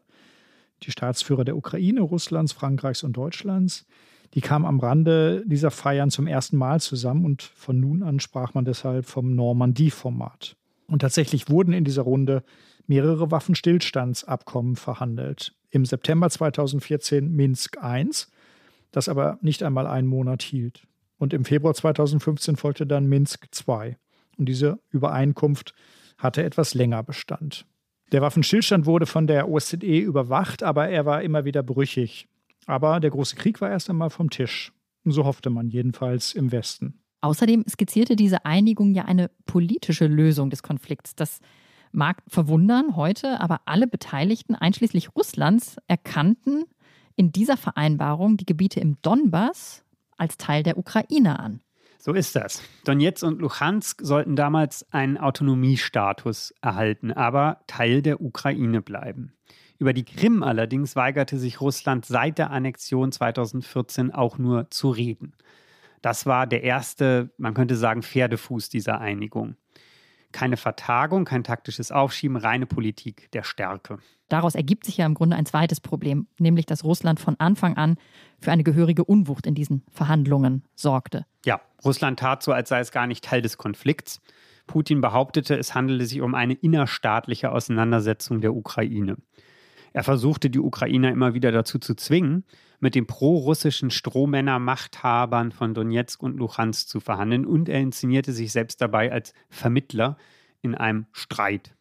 die 0.84 0.91
Staatsführer 0.91 1.46
der 1.46 1.56
Ukraine, 1.56 2.02
Russlands, 2.02 2.52
Frankreichs 2.52 3.04
und 3.04 3.15
Deutschlands, 3.15 3.86
die 4.34 4.41
kam 4.41 4.65
am 4.65 4.82
Rande 4.82 5.46
dieser 5.48 5.72
Feiern 5.72 6.12
zum 6.12 6.28
ersten 6.28 6.58
Mal 6.58 6.82
zusammen 6.82 7.24
und 7.24 7.43
von 7.43 7.80
nun 7.80 8.04
an 8.04 8.20
sprach 8.20 8.54
man 8.54 8.65
deshalb 8.65 9.06
vom 9.06 9.36
Normandie-Format. 9.36 10.58
Und 10.88 11.00
tatsächlich 11.00 11.50
wurden 11.50 11.72
in 11.72 11.86
dieser 11.86 12.02
Runde 12.02 12.43
mehrere 12.88 13.32
Waffenstillstandsabkommen 13.32 14.76
verhandelt. 14.76 15.54
Im 15.69 15.86
September 15.86 16.30
2014 16.30 17.30
Minsk 17.30 17.78
I, 17.84 18.10
das 18.91 19.10
aber 19.10 19.38
nicht 19.41 19.63
einmal 19.63 19.86
einen 19.86 20.08
Monat 20.08 20.41
hielt. 20.41 20.88
Und 21.17 21.34
im 21.34 21.45
Februar 21.45 21.73
2015 21.73 22.56
folgte 22.56 22.88
dann 22.88 23.08
Minsk 23.08 23.47
II. 23.67 23.95
Und 24.38 24.47
diese 24.47 24.80
Übereinkunft 24.91 25.73
hatte 26.17 26.43
etwas 26.43 26.73
länger 26.73 27.04
Bestand. 27.04 27.65
Der 28.12 28.21
Waffenstillstand 28.21 28.86
wurde 28.86 29.06
von 29.06 29.28
der 29.28 29.50
OSZE 29.50 30.00
überwacht, 30.00 30.63
aber 30.63 30.88
er 30.88 31.06
war 31.06 31.21
immer 31.21 31.43
wieder 31.43 31.63
brüchig. 31.63 32.28
Aber 32.65 33.00
der 33.00 33.10
große 33.10 33.36
Krieg 33.36 33.60
war 33.60 33.69
erst 33.69 33.89
einmal 33.89 34.10
vom 34.10 34.30
Tisch. 34.30 34.71
So 35.04 35.26
hoffte 35.26 35.50
man 35.50 35.69
jedenfalls 35.69 36.34
im 36.34 36.52
Westen. 36.52 37.02
Außerdem 37.21 37.65
skizzierte 37.67 38.15
diese 38.15 38.45
Einigung 38.45 38.93
ja 38.93 39.06
eine 39.06 39.30
politische 39.45 40.08
Lösung 40.08 40.50
des 40.50 40.63
Konflikts. 40.63 41.15
Das 41.15 41.39
mag 41.97 42.21
verwundern 42.27 42.95
heute, 42.95 43.41
aber 43.41 43.62
alle 43.65 43.88
Beteiligten, 43.88 44.55
einschließlich 44.55 45.15
Russlands, 45.15 45.77
erkannten 45.88 46.65
in 47.15 47.31
dieser 47.31 47.57
Vereinbarung 47.57 48.38
die 48.38 48.45
Gebiete 48.45 48.79
im 48.79 49.01
Donbass 49.01 49.83
als 50.15 50.38
Teil 50.38 50.63
der 50.63 50.77
Ukraine 50.77 51.39
an. 51.39 51.60
So 51.97 52.13
ist 52.13 52.36
das. 52.36 52.62
Donetsk 52.86 53.23
und 53.23 53.41
Luhansk 53.41 54.01
sollten 54.01 54.36
damals 54.36 54.86
einen 54.93 55.17
Autonomiestatus 55.17 56.53
erhalten, 56.62 57.12
aber 57.12 57.62
Teil 57.67 58.01
der 58.01 58.21
Ukraine 58.21 58.81
bleiben. 58.81 59.33
Über 59.79 59.91
die 59.91 60.05
Krim 60.05 60.43
allerdings 60.43 60.95
weigerte 60.95 61.38
sich 61.38 61.60
Russland 61.62 62.05
seit 62.05 62.38
der 62.38 62.51
Annexion 62.51 63.12
2014 63.12 64.13
auch 64.13 64.38
nur 64.38 64.69
zu 64.69 64.89
reden. 64.89 65.33
Das 66.01 66.25
war 66.25 66.47
der 66.47 66.63
erste, 66.63 67.31
man 67.38 67.55
könnte 67.55 67.75
sagen, 67.75 68.03
Pferdefuß 68.03 68.69
dieser 68.69 69.01
Einigung. 69.01 69.55
Keine 70.31 70.57
Vertagung, 70.57 71.25
kein 71.25 71.43
taktisches 71.43 71.91
Aufschieben, 71.91 72.37
reine 72.37 72.65
Politik 72.65 73.31
der 73.31 73.43
Stärke. 73.43 73.99
Daraus 74.29 74.55
ergibt 74.55 74.85
sich 74.85 74.97
ja 74.97 75.05
im 75.05 75.13
Grunde 75.13 75.37
ein 75.37 75.45
zweites 75.45 75.79
Problem, 75.79 76.27
nämlich 76.37 76.65
dass 76.65 76.83
Russland 76.83 77.19
von 77.19 77.39
Anfang 77.39 77.77
an 77.77 77.95
für 78.39 78.51
eine 78.51 78.63
gehörige 78.63 79.05
Unwucht 79.05 79.47
in 79.47 79.55
diesen 79.55 79.83
Verhandlungen 79.91 80.63
sorgte. 80.75 81.25
Ja, 81.45 81.61
Russland 81.83 82.19
tat 82.19 82.43
so, 82.43 82.51
als 82.51 82.69
sei 82.69 82.79
es 82.79 82.91
gar 82.91 83.07
nicht 83.07 83.23
Teil 83.23 83.41
des 83.41 83.57
Konflikts. 83.57 84.21
Putin 84.67 84.99
behauptete, 84.99 85.57
es 85.57 85.73
handele 85.73 86.05
sich 86.05 86.21
um 86.21 86.35
eine 86.35 86.53
innerstaatliche 86.53 87.51
Auseinandersetzung 87.51 88.41
der 88.41 88.53
Ukraine. 88.53 89.15
Er 89.93 90.03
versuchte 90.03 90.49
die 90.49 90.59
Ukrainer 90.59 91.09
immer 91.09 91.33
wieder 91.33 91.51
dazu 91.53 91.79
zu 91.79 91.95
zwingen, 91.95 92.43
mit 92.79 92.95
den 92.95 93.07
prorussischen 93.07 93.89
Strohmänner-Machthabern 93.89 95.51
von 95.51 95.73
Donetsk 95.73 96.21
und 96.21 96.37
Luhansk 96.37 96.87
zu 96.87 96.99
verhandeln 96.99 97.45
und 97.45 97.69
er 97.69 97.79
inszenierte 97.79 98.31
sich 98.31 98.51
selbst 98.51 98.81
dabei 98.81 99.11
als 99.11 99.33
Vermittler 99.49 100.17
in 100.61 100.75
einem 100.75 101.07
Streit. 101.11 101.75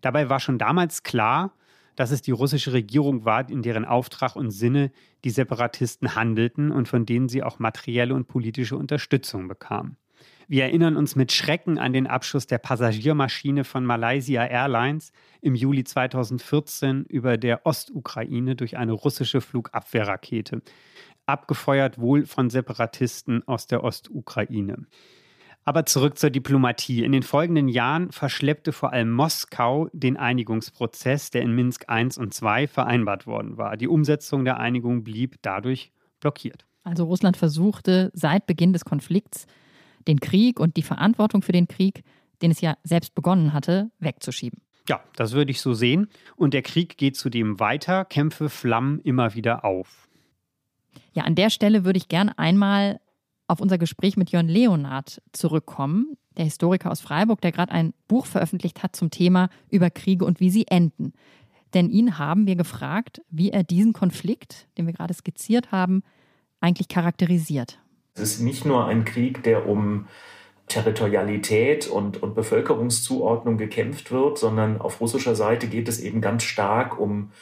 Dabei 0.00 0.28
war 0.28 0.40
schon 0.40 0.58
damals 0.58 1.02
klar, 1.02 1.54
dass 1.96 2.10
es 2.10 2.22
die 2.22 2.32
russische 2.32 2.72
Regierung 2.72 3.24
war, 3.24 3.48
in 3.48 3.62
deren 3.62 3.84
Auftrag 3.84 4.36
und 4.36 4.50
Sinne 4.50 4.90
die 5.24 5.30
Separatisten 5.30 6.14
handelten 6.14 6.70
und 6.70 6.88
von 6.88 7.06
denen 7.06 7.28
sie 7.28 7.42
auch 7.42 7.58
materielle 7.58 8.14
und 8.14 8.26
politische 8.26 8.76
Unterstützung 8.76 9.48
bekamen. 9.48 9.96
Wir 10.46 10.64
erinnern 10.64 10.96
uns 10.96 11.16
mit 11.16 11.32
Schrecken 11.32 11.78
an 11.78 11.92
den 11.92 12.06
Abschuss 12.06 12.46
der 12.46 12.58
Passagiermaschine 12.58 13.64
von 13.64 13.84
Malaysia 13.84 14.44
Airlines 14.44 15.12
im 15.40 15.54
Juli 15.54 15.84
2014 15.84 17.04
über 17.06 17.38
der 17.38 17.64
Ostukraine 17.64 18.54
durch 18.54 18.76
eine 18.76 18.92
russische 18.92 19.40
Flugabwehrrakete, 19.40 20.60
abgefeuert 21.26 21.98
wohl 21.98 22.26
von 22.26 22.50
Separatisten 22.50 23.46
aus 23.48 23.66
der 23.66 23.82
Ostukraine. 23.84 24.86
Aber 25.66 25.86
zurück 25.86 26.18
zur 26.18 26.28
Diplomatie. 26.28 27.04
In 27.04 27.12
den 27.12 27.22
folgenden 27.22 27.68
Jahren 27.68 28.12
verschleppte 28.12 28.72
vor 28.72 28.92
allem 28.92 29.10
Moskau 29.10 29.88
den 29.94 30.18
Einigungsprozess, 30.18 31.30
der 31.30 31.40
in 31.40 31.52
Minsk 31.52 31.86
I 31.90 32.06
und 32.18 32.38
II 32.42 32.66
vereinbart 32.66 33.26
worden 33.26 33.56
war. 33.56 33.78
Die 33.78 33.88
Umsetzung 33.88 34.44
der 34.44 34.58
Einigung 34.58 35.04
blieb 35.04 35.36
dadurch 35.40 35.90
blockiert. 36.20 36.66
Also 36.82 37.04
Russland 37.04 37.38
versuchte 37.38 38.10
seit 38.12 38.44
Beginn 38.46 38.74
des 38.74 38.84
Konflikts 38.84 39.46
den 40.06 40.20
Krieg 40.20 40.60
und 40.60 40.76
die 40.76 40.82
Verantwortung 40.82 41.42
für 41.42 41.52
den 41.52 41.68
Krieg, 41.68 42.02
den 42.42 42.50
es 42.50 42.60
ja 42.60 42.76
selbst 42.84 43.14
begonnen 43.14 43.52
hatte, 43.52 43.90
wegzuschieben. 43.98 44.60
Ja, 44.88 45.00
das 45.16 45.32
würde 45.32 45.50
ich 45.50 45.60
so 45.60 45.72
sehen. 45.72 46.08
Und 46.36 46.52
der 46.52 46.62
Krieg 46.62 46.98
geht 46.98 47.16
zudem 47.16 47.58
weiter, 47.58 48.04
Kämpfe 48.04 48.48
flammen 48.48 49.00
immer 49.00 49.34
wieder 49.34 49.64
auf. 49.64 50.08
Ja, 51.14 51.24
an 51.24 51.34
der 51.34 51.50
Stelle 51.50 51.84
würde 51.84 51.96
ich 51.96 52.08
gerne 52.08 52.38
einmal 52.38 53.00
auf 53.46 53.60
unser 53.60 53.78
Gespräch 53.78 54.16
mit 54.16 54.30
Jörn 54.30 54.48
Leonard 54.48 55.22
zurückkommen, 55.32 56.16
der 56.36 56.44
Historiker 56.44 56.90
aus 56.90 57.00
Freiburg, 57.00 57.40
der 57.40 57.52
gerade 57.52 57.72
ein 57.72 57.94
Buch 58.08 58.26
veröffentlicht 58.26 58.82
hat 58.82 58.96
zum 58.96 59.10
Thema 59.10 59.48
über 59.70 59.90
Kriege 59.90 60.24
und 60.24 60.40
wie 60.40 60.50
sie 60.50 60.66
enden. 60.66 61.12
Denn 61.72 61.90
ihn 61.90 62.18
haben 62.18 62.46
wir 62.46 62.56
gefragt, 62.56 63.20
wie 63.30 63.50
er 63.50 63.64
diesen 63.64 63.92
Konflikt, 63.92 64.68
den 64.76 64.86
wir 64.86 64.92
gerade 64.92 65.14
skizziert 65.14 65.72
haben, 65.72 66.02
eigentlich 66.60 66.88
charakterisiert. 66.88 67.80
Es 68.14 68.20
ist 68.20 68.40
nicht 68.40 68.64
nur 68.64 68.86
ein 68.86 69.04
Krieg, 69.04 69.42
der 69.42 69.68
um 69.68 70.06
Territorialität 70.68 71.88
und, 71.88 72.22
und 72.22 72.34
Bevölkerungszuordnung 72.34 73.58
gekämpft 73.58 74.12
wird, 74.12 74.38
sondern 74.38 74.80
auf 74.80 75.00
russischer 75.00 75.34
Seite 75.34 75.66
geht 75.66 75.88
es 75.88 76.00
eben 76.00 76.20
ganz 76.20 76.44
stark 76.44 76.98
um 76.98 77.32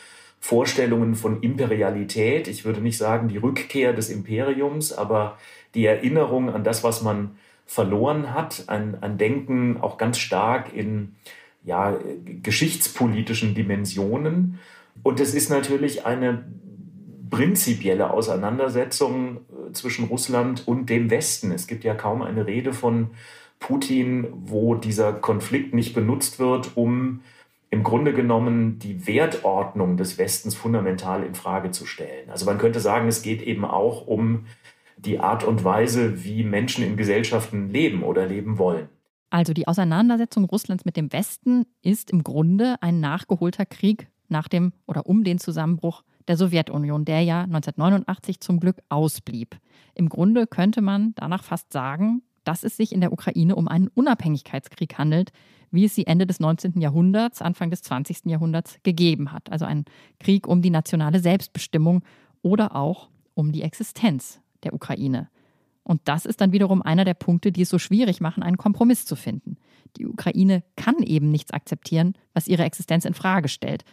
Vorstellungen 0.40 1.14
von 1.14 1.40
Imperialität. 1.42 2.48
Ich 2.48 2.64
würde 2.64 2.80
nicht 2.80 2.98
sagen 2.98 3.28
die 3.28 3.36
Rückkehr 3.36 3.92
des 3.92 4.10
Imperiums, 4.10 4.92
aber 4.92 5.38
die 5.74 5.84
Erinnerung 5.84 6.50
an 6.50 6.64
das, 6.64 6.82
was 6.82 7.02
man 7.02 7.36
verloren 7.66 8.34
hat, 8.34 8.64
ein, 8.66 9.00
ein 9.02 9.18
Denken 9.18 9.78
auch 9.80 9.98
ganz 9.98 10.18
stark 10.18 10.74
in 10.74 11.14
ja, 11.64 11.96
geschichtspolitischen 12.42 13.54
Dimensionen. 13.54 14.58
Und 15.02 15.20
es 15.20 15.34
ist 15.34 15.48
natürlich 15.48 16.06
eine 16.06 16.44
prinzipielle 17.32 18.10
Auseinandersetzung 18.10 19.38
äh, 19.38 19.72
zwischen 19.72 20.04
Russland 20.04 20.68
und 20.68 20.88
dem 20.90 21.10
Westen. 21.10 21.50
Es 21.50 21.66
gibt 21.66 21.82
ja 21.82 21.94
kaum 21.94 22.22
eine 22.22 22.46
Rede 22.46 22.72
von 22.74 23.10
Putin, 23.58 24.28
wo 24.32 24.74
dieser 24.74 25.14
Konflikt 25.14 25.74
nicht 25.74 25.94
benutzt 25.94 26.38
wird, 26.38 26.76
um 26.76 27.22
im 27.70 27.84
Grunde 27.84 28.12
genommen 28.12 28.78
die 28.78 29.06
Wertordnung 29.06 29.96
des 29.96 30.18
Westens 30.18 30.54
fundamental 30.54 31.24
in 31.24 31.34
Frage 31.34 31.70
zu 31.70 31.86
stellen. 31.86 32.28
Also 32.28 32.44
man 32.44 32.58
könnte 32.58 32.80
sagen, 32.80 33.08
es 33.08 33.22
geht 33.22 33.40
eben 33.40 33.64
auch 33.64 34.06
um 34.06 34.44
die 34.98 35.18
Art 35.18 35.42
und 35.42 35.64
Weise, 35.64 36.22
wie 36.24 36.44
Menschen 36.44 36.84
in 36.84 36.98
Gesellschaften 36.98 37.70
leben 37.70 38.02
oder 38.02 38.26
leben 38.26 38.58
wollen. 38.58 38.90
Also 39.30 39.54
die 39.54 39.66
Auseinandersetzung 39.66 40.44
Russlands 40.44 40.84
mit 40.84 40.98
dem 40.98 41.10
Westen 41.14 41.64
ist 41.80 42.10
im 42.10 42.22
Grunde 42.24 42.76
ein 42.82 43.00
nachgeholter 43.00 43.64
Krieg 43.64 44.08
nach 44.28 44.48
dem 44.48 44.74
oder 44.86 45.06
um 45.06 45.24
den 45.24 45.38
Zusammenbruch 45.38 46.02
der 46.28 46.36
Sowjetunion, 46.36 47.04
der 47.04 47.22
ja 47.22 47.42
1989 47.42 48.40
zum 48.40 48.60
Glück 48.60 48.78
ausblieb. 48.88 49.56
Im 49.94 50.08
Grunde 50.08 50.46
könnte 50.46 50.80
man 50.80 51.14
danach 51.16 51.44
fast 51.44 51.72
sagen, 51.72 52.22
dass 52.44 52.64
es 52.64 52.76
sich 52.76 52.92
in 52.92 53.00
der 53.00 53.12
Ukraine 53.12 53.56
um 53.56 53.68
einen 53.68 53.88
Unabhängigkeitskrieg 53.88 54.98
handelt, 54.98 55.32
wie 55.70 55.84
es 55.84 55.94
sie 55.94 56.06
Ende 56.06 56.26
des 56.26 56.40
19. 56.40 56.80
Jahrhunderts, 56.80 57.40
Anfang 57.40 57.70
des 57.70 57.82
20. 57.82 58.26
Jahrhunderts 58.26 58.78
gegeben 58.82 59.32
hat. 59.32 59.50
Also 59.50 59.64
ein 59.64 59.84
Krieg 60.20 60.46
um 60.46 60.62
die 60.62 60.70
nationale 60.70 61.20
Selbstbestimmung 61.20 62.02
oder 62.42 62.76
auch 62.76 63.08
um 63.34 63.52
die 63.52 63.62
Existenz 63.62 64.40
der 64.64 64.74
Ukraine. 64.74 65.28
Und 65.84 66.00
das 66.04 66.26
ist 66.26 66.40
dann 66.40 66.52
wiederum 66.52 66.82
einer 66.82 67.04
der 67.04 67.14
Punkte, 67.14 67.50
die 67.50 67.62
es 67.62 67.70
so 67.70 67.78
schwierig 67.78 68.20
machen, 68.20 68.42
einen 68.42 68.56
Kompromiss 68.56 69.04
zu 69.04 69.16
finden. 69.16 69.56
Die 69.96 70.06
Ukraine 70.06 70.62
kann 70.76 71.02
eben 71.02 71.30
nichts 71.30 71.52
akzeptieren, 71.52 72.14
was 72.34 72.48
ihre 72.48 72.64
Existenz 72.64 73.04
in 73.04 73.14
Frage 73.14 73.48
stellt. 73.48 73.84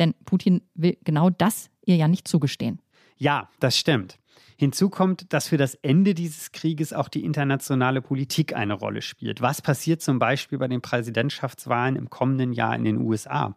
Denn 0.00 0.14
Putin 0.24 0.62
will 0.74 0.96
genau 1.04 1.30
das 1.30 1.70
ihr 1.84 1.94
ja 1.94 2.08
nicht 2.08 2.26
zugestehen. 2.26 2.82
Ja, 3.16 3.48
das 3.60 3.76
stimmt. 3.76 4.18
Hinzu 4.56 4.90
kommt, 4.90 5.32
dass 5.32 5.48
für 5.48 5.56
das 5.56 5.74
Ende 5.76 6.14
dieses 6.14 6.52
Krieges 6.52 6.92
auch 6.92 7.08
die 7.08 7.24
internationale 7.24 8.02
Politik 8.02 8.54
eine 8.54 8.74
Rolle 8.74 9.00
spielt. 9.00 9.40
Was 9.40 9.62
passiert 9.62 10.02
zum 10.02 10.18
Beispiel 10.18 10.58
bei 10.58 10.68
den 10.68 10.82
Präsidentschaftswahlen 10.82 11.96
im 11.96 12.10
kommenden 12.10 12.52
Jahr 12.52 12.74
in 12.76 12.84
den 12.84 12.98
USA? 12.98 13.56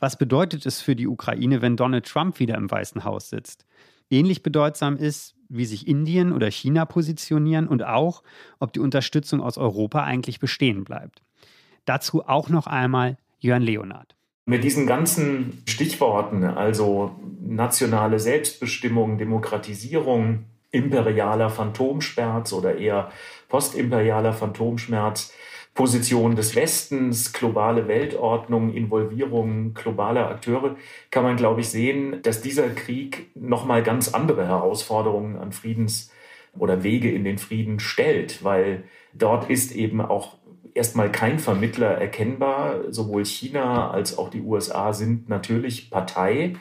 Was 0.00 0.16
bedeutet 0.16 0.66
es 0.66 0.80
für 0.80 0.96
die 0.96 1.06
Ukraine, 1.06 1.62
wenn 1.62 1.76
Donald 1.76 2.06
Trump 2.06 2.40
wieder 2.40 2.56
im 2.56 2.70
Weißen 2.70 3.04
Haus 3.04 3.28
sitzt? 3.28 3.66
Ähnlich 4.10 4.42
bedeutsam 4.42 4.96
ist, 4.96 5.36
wie 5.48 5.64
sich 5.64 5.86
Indien 5.86 6.32
oder 6.32 6.50
China 6.50 6.86
positionieren 6.86 7.68
und 7.68 7.84
auch, 7.84 8.24
ob 8.58 8.72
die 8.72 8.80
Unterstützung 8.80 9.40
aus 9.40 9.58
Europa 9.58 10.02
eigentlich 10.02 10.40
bestehen 10.40 10.82
bleibt. 10.84 11.22
Dazu 11.84 12.26
auch 12.26 12.48
noch 12.48 12.66
einmal 12.66 13.16
Jörn 13.38 13.62
Leonard. 13.62 14.16
Mit 14.44 14.64
diesen 14.64 14.86
ganzen 14.86 15.62
Stichworten, 15.68 16.44
also 16.44 17.16
nationale 17.40 18.18
Selbstbestimmung, 18.18 19.16
Demokratisierung, 19.18 20.46
imperialer 20.72 21.48
Phantomschmerz 21.48 22.52
oder 22.52 22.76
eher 22.76 23.10
postimperialer 23.48 24.32
Phantomschmerz, 24.32 25.32
Position 25.74 26.36
des 26.36 26.54
Westens, 26.54 27.32
globale 27.32 27.88
Weltordnung, 27.88 28.74
Involvierung 28.74 29.74
globaler 29.74 30.28
Akteure, 30.28 30.76
kann 31.10 31.22
man, 31.22 31.36
glaube 31.36 31.60
ich, 31.60 31.70
sehen, 31.70 32.20
dass 32.22 32.42
dieser 32.42 32.68
Krieg 32.70 33.30
nochmal 33.34 33.82
ganz 33.82 34.12
andere 34.12 34.46
Herausforderungen 34.46 35.38
an 35.38 35.52
Friedens- 35.52 36.10
oder 36.58 36.82
Wege 36.82 37.10
in 37.10 37.24
den 37.24 37.38
Frieden 37.38 37.80
stellt, 37.80 38.44
weil 38.44 38.84
dort 39.14 39.48
ist 39.48 39.72
eben 39.72 40.02
auch 40.02 40.36
erstmal 40.74 41.10
kein 41.10 41.38
Vermittler 41.38 41.90
erkennbar. 41.90 42.92
Sowohl 42.92 43.24
China 43.24 43.90
als 43.90 44.18
auch 44.18 44.30
die 44.30 44.42
USA 44.42 44.92
sind 44.92 45.28
natürlich 45.28 45.90
Partei. 45.90 46.54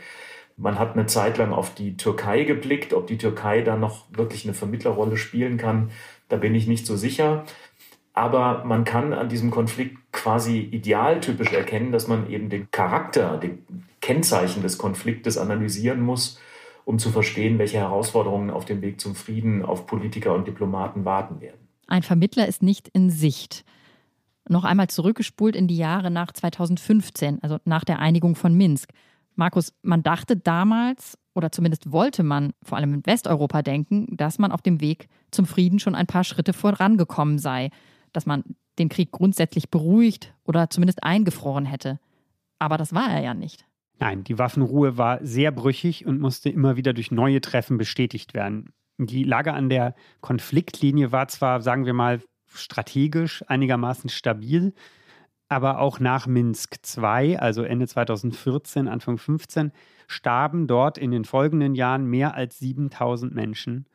Man 0.57 0.77
hat 0.77 0.93
eine 0.93 1.05
Zeit 1.05 1.37
lang 1.37 1.53
auf 1.53 1.73
die 1.73 1.97
Türkei 1.97 2.43
geblickt. 2.43 2.93
Ob 2.93 3.07
die 3.07 3.17
Türkei 3.17 3.61
da 3.61 3.77
noch 3.77 4.05
wirklich 4.11 4.45
eine 4.45 4.53
Vermittlerrolle 4.53 5.17
spielen 5.17 5.57
kann, 5.57 5.91
da 6.29 6.37
bin 6.37 6.55
ich 6.55 6.67
nicht 6.67 6.85
so 6.85 6.95
sicher. 6.95 7.45
Aber 8.13 8.63
man 8.65 8.83
kann 8.83 9.13
an 9.13 9.29
diesem 9.29 9.51
Konflikt 9.51 9.97
quasi 10.11 10.59
idealtypisch 10.59 11.53
erkennen, 11.53 11.91
dass 11.91 12.07
man 12.07 12.29
eben 12.29 12.49
den 12.49 12.69
Charakter, 12.69 13.37
den 13.37 13.65
Kennzeichen 14.01 14.61
des 14.61 14.77
Konfliktes 14.77 15.37
analysieren 15.37 16.01
muss, 16.01 16.39
um 16.83 16.99
zu 16.99 17.09
verstehen, 17.09 17.57
welche 17.57 17.77
Herausforderungen 17.77 18.49
auf 18.49 18.65
dem 18.65 18.81
Weg 18.81 18.99
zum 18.99 19.15
Frieden 19.15 19.63
auf 19.63 19.85
Politiker 19.85 20.33
und 20.33 20.47
Diplomaten 20.47 21.05
warten 21.05 21.39
werden. 21.39 21.59
Ein 21.87 22.03
Vermittler 22.03 22.47
ist 22.47 22.63
nicht 22.63 22.89
in 22.89 23.09
Sicht. 23.09 23.63
Noch 24.51 24.63
einmal 24.63 24.87
zurückgespult 24.87 25.55
in 25.55 25.67
die 25.67 25.77
Jahre 25.77 26.11
nach 26.11 26.31
2015, 26.31 27.41
also 27.41 27.57
nach 27.65 27.83
der 27.83 27.99
Einigung 27.99 28.35
von 28.35 28.53
Minsk. 28.53 28.91
Markus, 29.35 29.73
man 29.81 30.03
dachte 30.03 30.35
damals, 30.35 31.17
oder 31.33 31.51
zumindest 31.51 31.91
wollte 31.91 32.23
man 32.23 32.51
vor 32.61 32.77
allem 32.77 32.93
in 32.93 33.05
Westeuropa 33.05 33.61
denken, 33.61 34.07
dass 34.17 34.39
man 34.39 34.51
auf 34.51 34.61
dem 34.61 34.81
Weg 34.81 35.07
zum 35.31 35.45
Frieden 35.45 35.79
schon 35.79 35.95
ein 35.95 36.07
paar 36.07 36.23
Schritte 36.23 36.53
vorangekommen 36.53 37.39
sei 37.39 37.69
dass 38.13 38.25
man 38.25 38.43
den 38.79 38.89
Krieg 38.89 39.11
grundsätzlich 39.11 39.69
beruhigt 39.69 40.33
oder 40.43 40.69
zumindest 40.69 41.03
eingefroren 41.03 41.65
hätte. 41.65 41.99
Aber 42.59 42.77
das 42.77 42.93
war 42.93 43.09
er 43.09 43.21
ja 43.21 43.33
nicht. 43.33 43.65
Nein, 43.99 44.23
die 44.23 44.37
Waffenruhe 44.37 44.97
war 44.97 45.23
sehr 45.23 45.51
brüchig 45.51 46.05
und 46.05 46.19
musste 46.19 46.49
immer 46.49 46.75
wieder 46.75 46.93
durch 46.93 47.11
neue 47.11 47.41
Treffen 47.41 47.77
bestätigt 47.77 48.33
werden. 48.33 48.73
Die 48.97 49.23
Lage 49.23 49.53
an 49.53 49.69
der 49.69 49.95
Konfliktlinie 50.21 51.11
war 51.11 51.27
zwar, 51.27 51.61
sagen 51.61 51.85
wir 51.85 51.93
mal, 51.93 52.21
strategisch 52.53 53.43
einigermaßen 53.47 54.09
stabil, 54.09 54.73
aber 55.47 55.79
auch 55.79 55.99
nach 55.99 56.27
Minsk 56.27 56.77
II, 56.97 57.37
also 57.37 57.63
Ende 57.63 57.87
2014, 57.87 58.87
Anfang 58.87 59.17
15, 59.17 59.71
starben 60.07 60.67
dort 60.67 60.97
in 60.97 61.11
den 61.11 61.25
folgenden 61.25 61.75
Jahren 61.75 62.05
mehr 62.05 62.35
als 62.35 62.59
7000 62.59 63.33
Menschen 63.33 63.85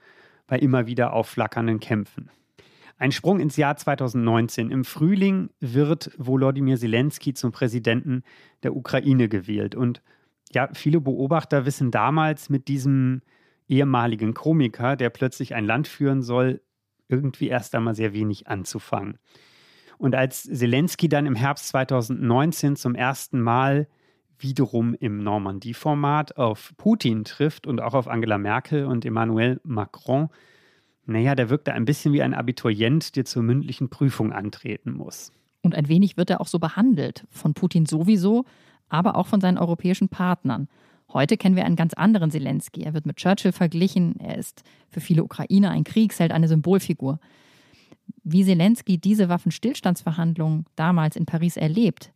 bei 0.47 0.59
immer 0.59 0.87
wieder 0.87 1.13
aufflackernden 1.13 1.81
Kämpfen. 1.81 2.31
Ein 2.99 3.13
Sprung 3.13 3.41
ins 3.41 3.57
Jahr 3.57 3.77
2019. 3.77 4.71
Im 4.71 4.85
Frühling 4.85 5.51
wird 5.61 6.11
Volodymyr 6.17 6.79
Zelensky 6.79 7.35
zum 7.35 7.53
Präsidenten 7.53 8.23
der 8.63 8.75
Ukraine 8.75 9.29
gewählt. 9.29 9.75
Und 9.75 10.03
ja, 10.53 10.69
viele 10.73 11.01
Beobachter 11.01 11.67
wissen 11.67 11.91
damals 11.91 12.49
mit 12.49 12.69
diesem 12.69 13.21
ehemaligen 13.69 14.33
Komiker, 14.33 14.97
der 14.97 15.11
plötzlich 15.11 15.55
ein 15.55 15.67
Land 15.67 15.89
führen 15.89 16.23
soll, 16.23 16.63
irgendwie 17.09 17.49
erst 17.49 17.75
einmal 17.75 17.95
sehr 17.95 18.13
wenig 18.13 18.49
anzufangen. 18.49 19.19
Und 19.99 20.15
als 20.15 20.43
Zelensky 20.43 21.09
dann 21.09 21.27
im 21.27 21.35
Herbst 21.35 21.69
2019 21.69 22.77
zum 22.77 22.95
ersten 22.95 23.41
Mal 23.41 23.89
wiederum 24.39 24.95
im 24.95 25.19
Normandie-Format 25.19 26.37
auf 26.37 26.75
Putin 26.77 27.25
trifft 27.25 27.67
und 27.67 27.81
auch 27.81 27.95
auf 27.95 28.07
Angela 28.07 28.37
Merkel 28.37 28.85
und 28.85 29.05
Emmanuel 29.05 29.61
Macron, 29.65 30.29
naja, 31.07 31.35
der 31.35 31.49
wirkt 31.51 31.69
da 31.69 31.73
ein 31.73 31.85
bisschen 31.85 32.13
wie 32.13 32.23
ein 32.23 32.35
Abiturient, 32.35 33.17
der 33.17 33.25
zur 33.25 33.43
mündlichen 33.43 33.89
Prüfung 33.89 34.33
antreten 34.33 34.93
muss. 34.93 35.33
Und 35.63 35.75
ein 35.75 35.89
wenig 35.89 36.17
wird 36.17 36.31
er 36.31 36.41
auch 36.41 36.49
so 36.49 36.59
behandelt, 36.59 37.27
von 37.31 37.55
Putin 37.55 37.87
sowieso, 37.87 38.45
aber 38.89 39.17
auch 39.17 39.27
von 39.27 39.41
seinen 39.41 39.59
europäischen 39.59 40.09
Partnern. 40.09 40.69
Heute 41.17 41.39
kennen 41.39 41.57
wir 41.57 41.65
einen 41.65 41.77
ganz 41.77 41.95
anderen 41.95 42.31
Zelensky. 42.31 42.83
Er 42.83 42.93
wird 42.93 43.07
mit 43.07 43.17
Churchill 43.17 43.53
verglichen. 43.53 44.21
Er 44.21 44.37
ist 44.37 44.65
für 44.91 45.01
viele 45.01 45.25
Ukrainer 45.25 45.71
ein 45.71 45.83
Kriegsheld, 45.83 46.31
eine 46.31 46.47
Symbolfigur. 46.47 47.21
Wie 48.23 48.45
Zelensky 48.45 48.99
diese 48.99 49.31
Waffenstillstandsverhandlungen 49.31 50.67
damals 50.77 51.17
in 51.17 51.25
Paris 51.25 51.57
erlebt, 51.57 52.13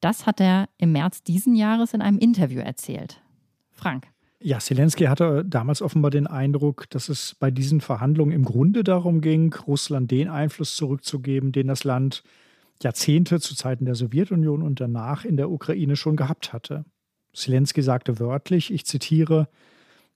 das 0.00 0.26
hat 0.26 0.40
er 0.40 0.68
im 0.78 0.90
März 0.90 1.22
diesen 1.22 1.54
Jahres 1.54 1.94
in 1.94 2.02
einem 2.02 2.18
Interview 2.18 2.58
erzählt. 2.58 3.22
Frank. 3.70 4.08
Ja, 4.40 4.58
Zelensky 4.58 5.04
hatte 5.04 5.44
damals 5.44 5.80
offenbar 5.80 6.10
den 6.10 6.26
Eindruck, 6.26 6.90
dass 6.90 7.08
es 7.08 7.36
bei 7.38 7.52
diesen 7.52 7.80
Verhandlungen 7.80 8.32
im 8.32 8.44
Grunde 8.44 8.82
darum 8.82 9.20
ging, 9.20 9.54
Russland 9.68 10.10
den 10.10 10.28
Einfluss 10.28 10.74
zurückzugeben, 10.74 11.52
den 11.52 11.68
das 11.68 11.84
Land 11.84 12.24
Jahrzehnte 12.82 13.38
zu 13.38 13.54
Zeiten 13.54 13.84
der 13.84 13.94
Sowjetunion 13.94 14.62
und 14.62 14.80
danach 14.80 15.24
in 15.24 15.36
der 15.36 15.52
Ukraine 15.52 15.94
schon 15.94 16.16
gehabt 16.16 16.52
hatte. 16.52 16.84
Zelensky 17.32 17.82
sagte 17.82 18.18
wörtlich, 18.18 18.72
ich 18.72 18.86
zitiere, 18.86 19.48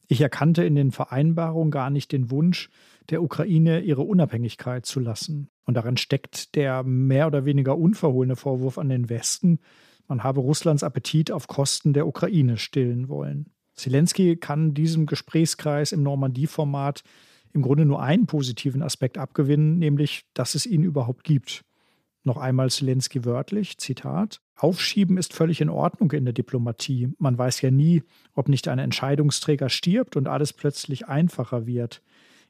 ich 0.08 0.20
erkannte 0.20 0.64
in 0.64 0.74
den 0.74 0.92
Vereinbarungen 0.92 1.70
gar 1.70 1.90
nicht 1.90 2.12
den 2.12 2.30
Wunsch, 2.30 2.68
der 3.10 3.22
Ukraine 3.22 3.80
ihre 3.80 4.02
Unabhängigkeit 4.02 4.86
zu 4.86 5.00
lassen. 5.00 5.48
Und 5.64 5.74
darin 5.74 5.96
steckt 5.96 6.54
der 6.56 6.82
mehr 6.82 7.26
oder 7.26 7.44
weniger 7.44 7.78
unverhohlene 7.78 8.36
Vorwurf 8.36 8.78
an 8.78 8.88
den 8.88 9.08
Westen, 9.08 9.60
man 10.06 10.22
habe 10.22 10.40
Russlands 10.40 10.82
Appetit 10.82 11.30
auf 11.30 11.46
Kosten 11.46 11.92
der 11.94 12.06
Ukraine 12.06 12.58
stillen 12.58 13.08
wollen. 13.08 13.46
Zelensky 13.74 14.36
kann 14.36 14.74
diesem 14.74 15.06
Gesprächskreis 15.06 15.92
im 15.92 16.02
Normandie-Format 16.02 17.02
im 17.52 17.62
Grunde 17.62 17.86
nur 17.86 18.02
einen 18.02 18.26
positiven 18.26 18.82
Aspekt 18.82 19.16
abgewinnen, 19.16 19.78
nämlich, 19.78 20.26
dass 20.34 20.54
es 20.54 20.66
ihn 20.66 20.82
überhaupt 20.82 21.24
gibt. 21.24 21.64
Noch 22.24 22.38
einmal 22.38 22.70
Zelensky 22.70 23.26
wörtlich, 23.26 23.76
Zitat. 23.76 24.40
Aufschieben 24.56 25.18
ist 25.18 25.34
völlig 25.34 25.60
in 25.60 25.68
Ordnung 25.68 26.10
in 26.12 26.24
der 26.24 26.32
Diplomatie. 26.32 27.12
Man 27.18 27.36
weiß 27.36 27.60
ja 27.60 27.70
nie, 27.70 28.02
ob 28.32 28.48
nicht 28.48 28.66
ein 28.66 28.78
Entscheidungsträger 28.78 29.68
stirbt 29.68 30.16
und 30.16 30.26
alles 30.26 30.54
plötzlich 30.54 31.06
einfacher 31.06 31.66
wird. 31.66 32.02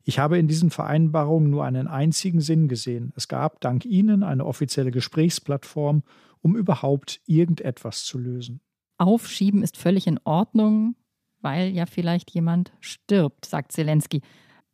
Ich 0.05 0.21
habe 0.21 0.39
in 0.39 0.47
diesen 0.47 0.71
Vereinbarungen 0.71 1.51
nur 1.51 1.65
einen 1.65 1.89
einzigen 1.89 2.41
Sinn 2.41 2.69
gesehen. 2.69 3.13
Es 3.17 3.27
gab 3.27 3.61
dank 3.61 3.85
Ihnen 3.85 4.23
eine 4.23 4.45
offizielle 4.45 4.93
Gesprächsplattform, 4.93 6.05
um 6.41 6.57
überhaupt 6.57 7.21
irgendetwas 7.27 8.05
zu 8.05 8.19
lösen. 8.19 8.61
Aufschieben 8.99 9.63
ist 9.63 9.77
völlig 9.77 10.07
in 10.07 10.21
Ordnung, 10.23 10.95
weil 11.41 11.71
ja 11.71 11.87
vielleicht 11.87 12.31
jemand 12.31 12.73
stirbt, 12.81 13.47
sagt 13.47 13.73
Zelensky. 13.73 14.21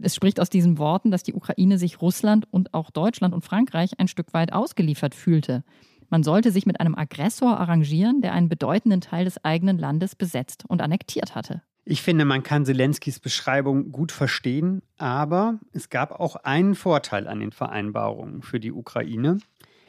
Es 0.02 0.14
spricht 0.14 0.40
aus 0.40 0.48
diesen 0.48 0.78
Worten, 0.78 1.10
dass 1.10 1.22
die 1.22 1.34
Ukraine 1.34 1.78
sich 1.78 2.00
Russland 2.00 2.46
und 2.50 2.72
auch 2.74 2.90
Deutschland 2.90 3.34
und 3.34 3.44
Frankreich 3.44 3.98
ein 3.98 4.08
Stück 4.08 4.32
weit 4.32 4.52
ausgeliefert 4.52 5.14
fühlte. 5.14 5.62
Man 6.08 6.22
sollte 6.22 6.50
sich 6.50 6.66
mit 6.66 6.80
einem 6.80 6.96
Aggressor 6.96 7.58
arrangieren, 7.58 8.20
der 8.20 8.32
einen 8.32 8.48
bedeutenden 8.48 9.00
Teil 9.00 9.24
des 9.24 9.44
eigenen 9.44 9.78
Landes 9.78 10.16
besetzt 10.16 10.64
und 10.66 10.82
annektiert 10.82 11.34
hatte. 11.34 11.62
Ich 11.84 12.02
finde, 12.02 12.24
man 12.24 12.42
kann 12.42 12.64
Zelenskys 12.64 13.20
Beschreibung 13.20 13.90
gut 13.92 14.12
verstehen, 14.12 14.82
aber 14.98 15.58
es 15.72 15.88
gab 15.88 16.12
auch 16.12 16.36
einen 16.36 16.74
Vorteil 16.74 17.26
an 17.26 17.40
den 17.40 17.52
Vereinbarungen 17.52 18.42
für 18.42 18.60
die 18.60 18.72
Ukraine. 18.72 19.38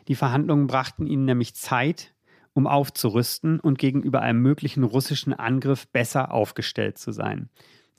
Die 0.07 0.16
Verhandlungen 0.16 0.68
brachten 0.68 1.05
ihnen 1.05 1.26
nämlich 1.26 1.55
Zeit, 1.55 2.14
um 2.53 2.68
aufzurüsten 2.68 3.59
und 3.59 3.78
gegenüber 3.78 4.22
einem 4.22 4.41
möglichen 4.41 4.84
russischen 4.84 5.34
Angriff 5.34 5.88
besser 5.88 6.32
aufgestellt 6.32 6.97
zu 6.97 7.12
sein. 7.12 7.49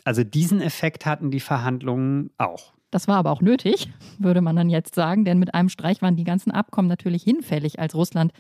Also 0.05 0.25
diesen 0.25 0.61
Effekt 0.61 1.07
hatten 1.07 1.31
die 1.31 1.41
Verhandlungen 1.41 2.31
auch. 2.39 2.73
Das 2.91 3.09
war 3.09 3.17
aber 3.17 3.31
auch 3.31 3.41
nötig, 3.41 3.89
würde 4.19 4.43
man 4.43 4.55
dann 4.55 4.69
jetzt 4.69 4.95
sagen, 4.95 5.25
denn 5.25 5.39
mit 5.39 5.55
einem 5.55 5.71
Streich 5.71 6.03
waren 6.03 6.17
die 6.17 6.25
ganzen 6.25 6.51
Abkommen 6.51 6.89
natürlich 6.89 7.23
hinfällig, 7.23 7.79
als 7.79 7.95
Russland 7.95 8.33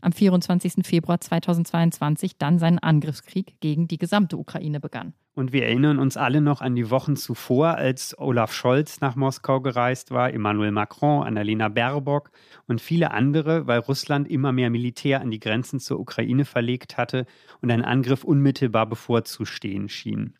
am 0.00 0.12
24. 0.12 0.86
Februar 0.86 1.20
2022 1.20 2.38
dann 2.38 2.58
seinen 2.58 2.78
Angriffskrieg 2.78 3.60
gegen 3.60 3.88
die 3.88 3.98
gesamte 3.98 4.36
Ukraine 4.36 4.80
begann. 4.80 5.12
Und 5.34 5.52
wir 5.52 5.64
erinnern 5.66 5.98
uns 5.98 6.16
alle 6.16 6.40
noch 6.40 6.60
an 6.60 6.74
die 6.74 6.90
Wochen 6.90 7.14
zuvor, 7.16 7.76
als 7.76 8.18
Olaf 8.18 8.52
Scholz 8.52 9.00
nach 9.00 9.14
Moskau 9.14 9.60
gereist 9.60 10.10
war, 10.10 10.32
Emmanuel 10.32 10.72
Macron, 10.72 11.22
Annalena 11.24 11.68
Baerbock 11.68 12.30
und 12.66 12.80
viele 12.80 13.12
andere, 13.12 13.66
weil 13.66 13.78
Russland 13.80 14.28
immer 14.28 14.52
mehr 14.52 14.70
Militär 14.70 15.20
an 15.20 15.30
die 15.30 15.38
Grenzen 15.38 15.78
zur 15.78 16.00
Ukraine 16.00 16.44
verlegt 16.44 16.96
hatte 16.96 17.24
und 17.60 17.70
ein 17.70 17.84
Angriff 17.84 18.24
unmittelbar 18.24 18.86
bevorzustehen 18.86 19.88
schien. 19.88 20.34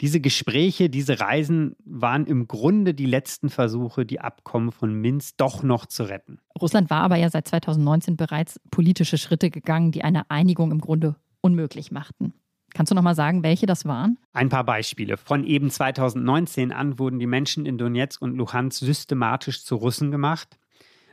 Diese 0.00 0.20
Gespräche, 0.20 0.90
diese 0.90 1.20
Reisen 1.20 1.76
waren 1.84 2.26
im 2.26 2.48
Grunde 2.48 2.94
die 2.94 3.06
letzten 3.06 3.48
Versuche, 3.48 4.04
die 4.04 4.20
Abkommen 4.20 4.72
von 4.72 4.92
Minsk 4.92 5.36
doch 5.36 5.62
noch 5.62 5.86
zu 5.86 6.04
retten. 6.04 6.38
Russland 6.60 6.90
war 6.90 7.02
aber 7.02 7.16
ja 7.16 7.30
seit 7.30 7.48
2019 7.48 8.16
bereits 8.16 8.60
politische 8.70 9.18
Schritte 9.18 9.50
gegangen, 9.50 9.92
die 9.92 10.02
eine 10.02 10.30
Einigung 10.30 10.72
im 10.72 10.80
Grunde 10.80 11.16
unmöglich 11.40 11.90
machten. 11.90 12.34
Kannst 12.74 12.90
du 12.90 12.96
noch 12.96 13.02
mal 13.02 13.14
sagen, 13.14 13.44
welche 13.44 13.66
das 13.66 13.84
waren? 13.84 14.18
Ein 14.32 14.48
paar 14.48 14.64
Beispiele. 14.64 15.16
Von 15.16 15.44
eben 15.44 15.70
2019 15.70 16.72
an 16.72 16.98
wurden 16.98 17.20
die 17.20 17.26
Menschen 17.26 17.66
in 17.66 17.78
Donetsk 17.78 18.20
und 18.20 18.36
Luhansk 18.36 18.80
systematisch 18.80 19.64
zu 19.64 19.76
Russen 19.76 20.10
gemacht, 20.10 20.58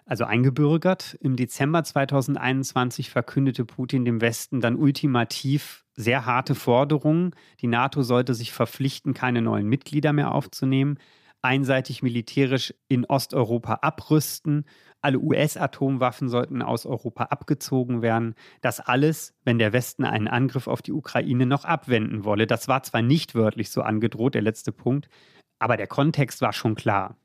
also 0.05 0.23
eingebürgert. 0.23 1.15
Im 1.21 1.35
Dezember 1.35 1.83
2021 1.83 3.11
verkündete 3.11 3.63
Putin 3.63 4.05
dem 4.05 4.21
Westen 4.21 4.59
dann 4.59 4.75
ultimativ 4.75 5.80
sehr 5.95 6.25
harte 6.25 6.55
Forderungen. 6.55 7.35
Die 7.59 7.67
NATO 7.67 8.03
sollte 8.03 8.33
sich 8.33 8.51
verpflichten, 8.51 9.13
keine 9.13 9.41
neuen 9.41 9.67
Mitglieder 9.67 10.13
mehr 10.13 10.33
aufzunehmen, 10.33 10.97
einseitig 11.41 12.03
militärisch 12.03 12.73
in 12.87 13.05
Osteuropa 13.05 13.79
abrüsten, 13.81 14.65
alle 15.01 15.19
US-Atomwaffen 15.19 16.29
sollten 16.29 16.61
aus 16.61 16.85
Europa 16.85 17.25
abgezogen 17.25 18.03
werden. 18.03 18.35
Das 18.61 18.79
alles, 18.79 19.33
wenn 19.43 19.57
der 19.57 19.73
Westen 19.73 20.03
einen 20.05 20.27
Angriff 20.27 20.67
auf 20.67 20.83
die 20.83 20.91
Ukraine 20.91 21.47
noch 21.47 21.65
abwenden 21.65 22.23
wolle. 22.23 22.45
Das 22.45 22.67
war 22.67 22.83
zwar 22.83 23.01
nicht 23.01 23.33
wörtlich 23.33 23.71
so 23.71 23.81
angedroht, 23.81 24.35
der 24.35 24.43
letzte 24.43 24.71
Punkt, 24.71 25.09
aber 25.57 25.75
der 25.75 25.87
Kontext 25.87 26.41
war 26.41 26.53
schon 26.53 26.75
klar. 26.75 27.17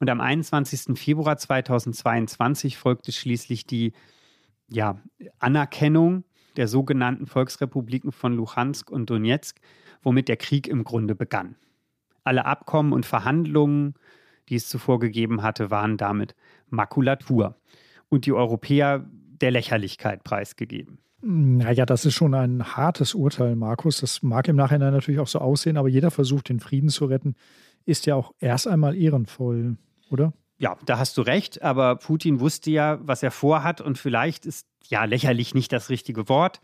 Und 0.00 0.08
am 0.08 0.20
21. 0.20 0.98
Februar 0.98 1.36
2022 1.36 2.78
folgte 2.78 3.12
schließlich 3.12 3.66
die 3.66 3.92
ja, 4.68 4.98
Anerkennung 5.38 6.24
der 6.56 6.68
sogenannten 6.68 7.26
Volksrepubliken 7.26 8.12
von 8.12 8.34
Luhansk 8.34 8.90
und 8.90 9.10
Donetsk, 9.10 9.60
womit 10.02 10.28
der 10.28 10.36
Krieg 10.36 10.68
im 10.68 10.84
Grunde 10.84 11.14
begann. 11.14 11.56
Alle 12.24 12.44
Abkommen 12.44 12.92
und 12.92 13.06
Verhandlungen, 13.06 13.94
die 14.48 14.56
es 14.56 14.68
zuvor 14.68 14.98
gegeben 14.98 15.42
hatte, 15.42 15.70
waren 15.70 15.96
damit 15.96 16.34
Makulatur 16.68 17.56
und 18.08 18.26
die 18.26 18.32
Europäer 18.32 19.06
der 19.40 19.50
Lächerlichkeit 19.50 20.24
preisgegeben. 20.24 20.98
Naja, 21.24 21.86
das 21.86 22.04
ist 22.04 22.14
schon 22.14 22.34
ein 22.34 22.64
hartes 22.76 23.14
Urteil, 23.14 23.54
Markus. 23.54 24.00
Das 24.00 24.22
mag 24.22 24.48
im 24.48 24.56
Nachhinein 24.56 24.92
natürlich 24.92 25.20
auch 25.20 25.28
so 25.28 25.38
aussehen, 25.38 25.76
aber 25.76 25.88
jeder 25.88 26.10
Versuch, 26.10 26.42
den 26.42 26.58
Frieden 26.58 26.88
zu 26.88 27.04
retten, 27.04 27.36
ist 27.84 28.06
ja 28.06 28.16
auch 28.16 28.32
erst 28.40 28.66
einmal 28.66 28.96
ehrenvoll, 28.96 29.76
oder? 30.10 30.32
Ja, 30.62 30.76
da 30.86 30.96
hast 30.96 31.18
du 31.18 31.22
recht, 31.22 31.60
aber 31.60 31.96
Putin 31.96 32.38
wusste 32.38 32.70
ja, 32.70 33.00
was 33.02 33.24
er 33.24 33.32
vorhat 33.32 33.80
und 33.80 33.98
vielleicht 33.98 34.46
ist 34.46 34.68
ja 34.86 35.04
lächerlich 35.06 35.54
nicht 35.54 35.72
das 35.72 35.90
richtige 35.90 36.28
Wort, 36.28 36.60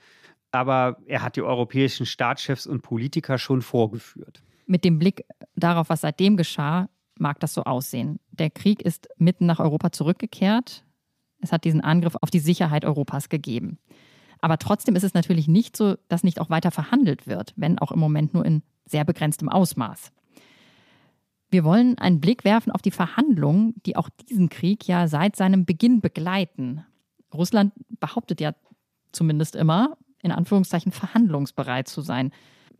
aber 0.53 0.99
er 1.07 1.21
hat 1.21 1.35
die 1.35 1.43
europäischen 1.43 2.07
Staatschefs 2.07 2.69
und 2.69 2.83
Politiker 2.83 3.39
schon 3.39 3.61
vorgeführt. 3.61 4.41
Mit 4.67 4.85
dem 4.85 5.01
Blick 5.01 5.25
darauf, 5.57 5.89
was 5.89 6.03
seitdem 6.03 6.37
geschah, 6.37 6.89
mag 7.19 7.41
das 7.41 7.55
so 7.55 7.65
aussehen. 7.65 8.21
Der 8.31 8.51
Krieg 8.51 8.83
ist 8.83 9.09
mitten 9.17 9.47
nach 9.47 9.59
Europa 9.59 9.91
zurückgekehrt. 9.91 10.85
Es 11.41 11.51
hat 11.51 11.65
diesen 11.65 11.81
Angriff 11.81 12.15
auf 12.21 12.31
die 12.31 12.39
Sicherheit 12.39 12.85
Europas 12.85 13.29
gegeben. 13.29 13.81
Aber 14.41 14.59
trotzdem 14.59 14.95
ist 14.95 15.03
es 15.03 15.15
natürlich 15.15 15.49
nicht 15.49 15.77
so, 15.77 15.97
dass 16.07 16.23
nicht 16.23 16.41
auch 16.41 16.51
weiter 16.51 16.71
verhandelt 16.71 17.27
wird, 17.27 17.53
wenn 17.57 17.81
auch 17.81 17.91
im 17.91 17.99
Moment 17.99 18.33
nur 18.33 18.45
in 18.45 18.63
sehr 18.85 19.05
begrenztem 19.05 19.49
Ausmaß. 19.49 20.13
Wir 21.51 21.65
wollen 21.65 21.97
einen 21.99 22.21
Blick 22.21 22.45
werfen 22.45 22.71
auf 22.71 22.83
die 22.83 22.91
Verhandlungen, 22.91 23.75
die 23.87 23.97
auch 23.97 24.11
diesen 24.29 24.49
Krieg 24.49 24.87
ja 24.87 25.09
seit 25.09 25.37
seinem 25.37 25.65
Beginn 25.65 26.01
begleiten. 26.01 26.85
Russland 27.33 27.73
behauptet 28.01 28.41
ja 28.41 28.55
zumindest 29.13 29.57
immer, 29.57 29.97
in 30.23 30.33
Anführungszeichen 30.33 30.93
verhandlungsbereit 30.93 31.89
zu 31.89 32.03
sein. 32.03 32.33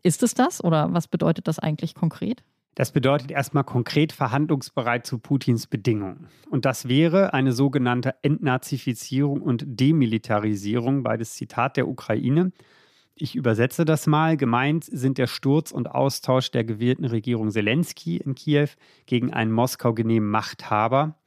Ist 0.03 0.23
es 0.23 0.33
das 0.33 0.63
oder 0.63 0.93
was 0.93 1.07
bedeutet 1.07 1.47
das 1.47 1.59
eigentlich 1.59 1.95
konkret? 1.95 2.43
Das 2.75 2.91
bedeutet 2.91 3.31
erstmal 3.31 3.63
konkret 3.63 4.13
verhandlungsbereit 4.13 5.05
zu 5.05 5.17
Putins 5.17 5.67
Bedingungen. 5.67 6.27
Und 6.49 6.65
das 6.65 6.87
wäre 6.87 7.33
eine 7.33 7.51
sogenannte 7.51 8.15
Entnazifizierung 8.21 9.41
und 9.41 9.63
Demilitarisierung, 9.65 11.03
beides 11.03 11.33
Zitat 11.33 11.75
der 11.75 11.87
Ukraine. 11.87 12.51
Ich 13.21 13.35
übersetze 13.35 13.83
das 13.83 14.07
mal. 14.07 14.37
Gemeint 14.37 14.85
sind 14.85 15.17
der 15.17 15.27
Sturz 15.27 15.71
und 15.71 15.91
Austausch 15.91 16.51
der 16.51 16.63
gewählten 16.63 17.03
Regierung 17.03 17.51
Zelensky 17.51 18.15
in 18.15 18.33
Kiew 18.33 18.69
gegen 19.07 19.33
einen 19.33 19.51
Moskau 19.51 19.93
genehmen 19.93 20.29
Machthaber, 20.29 21.17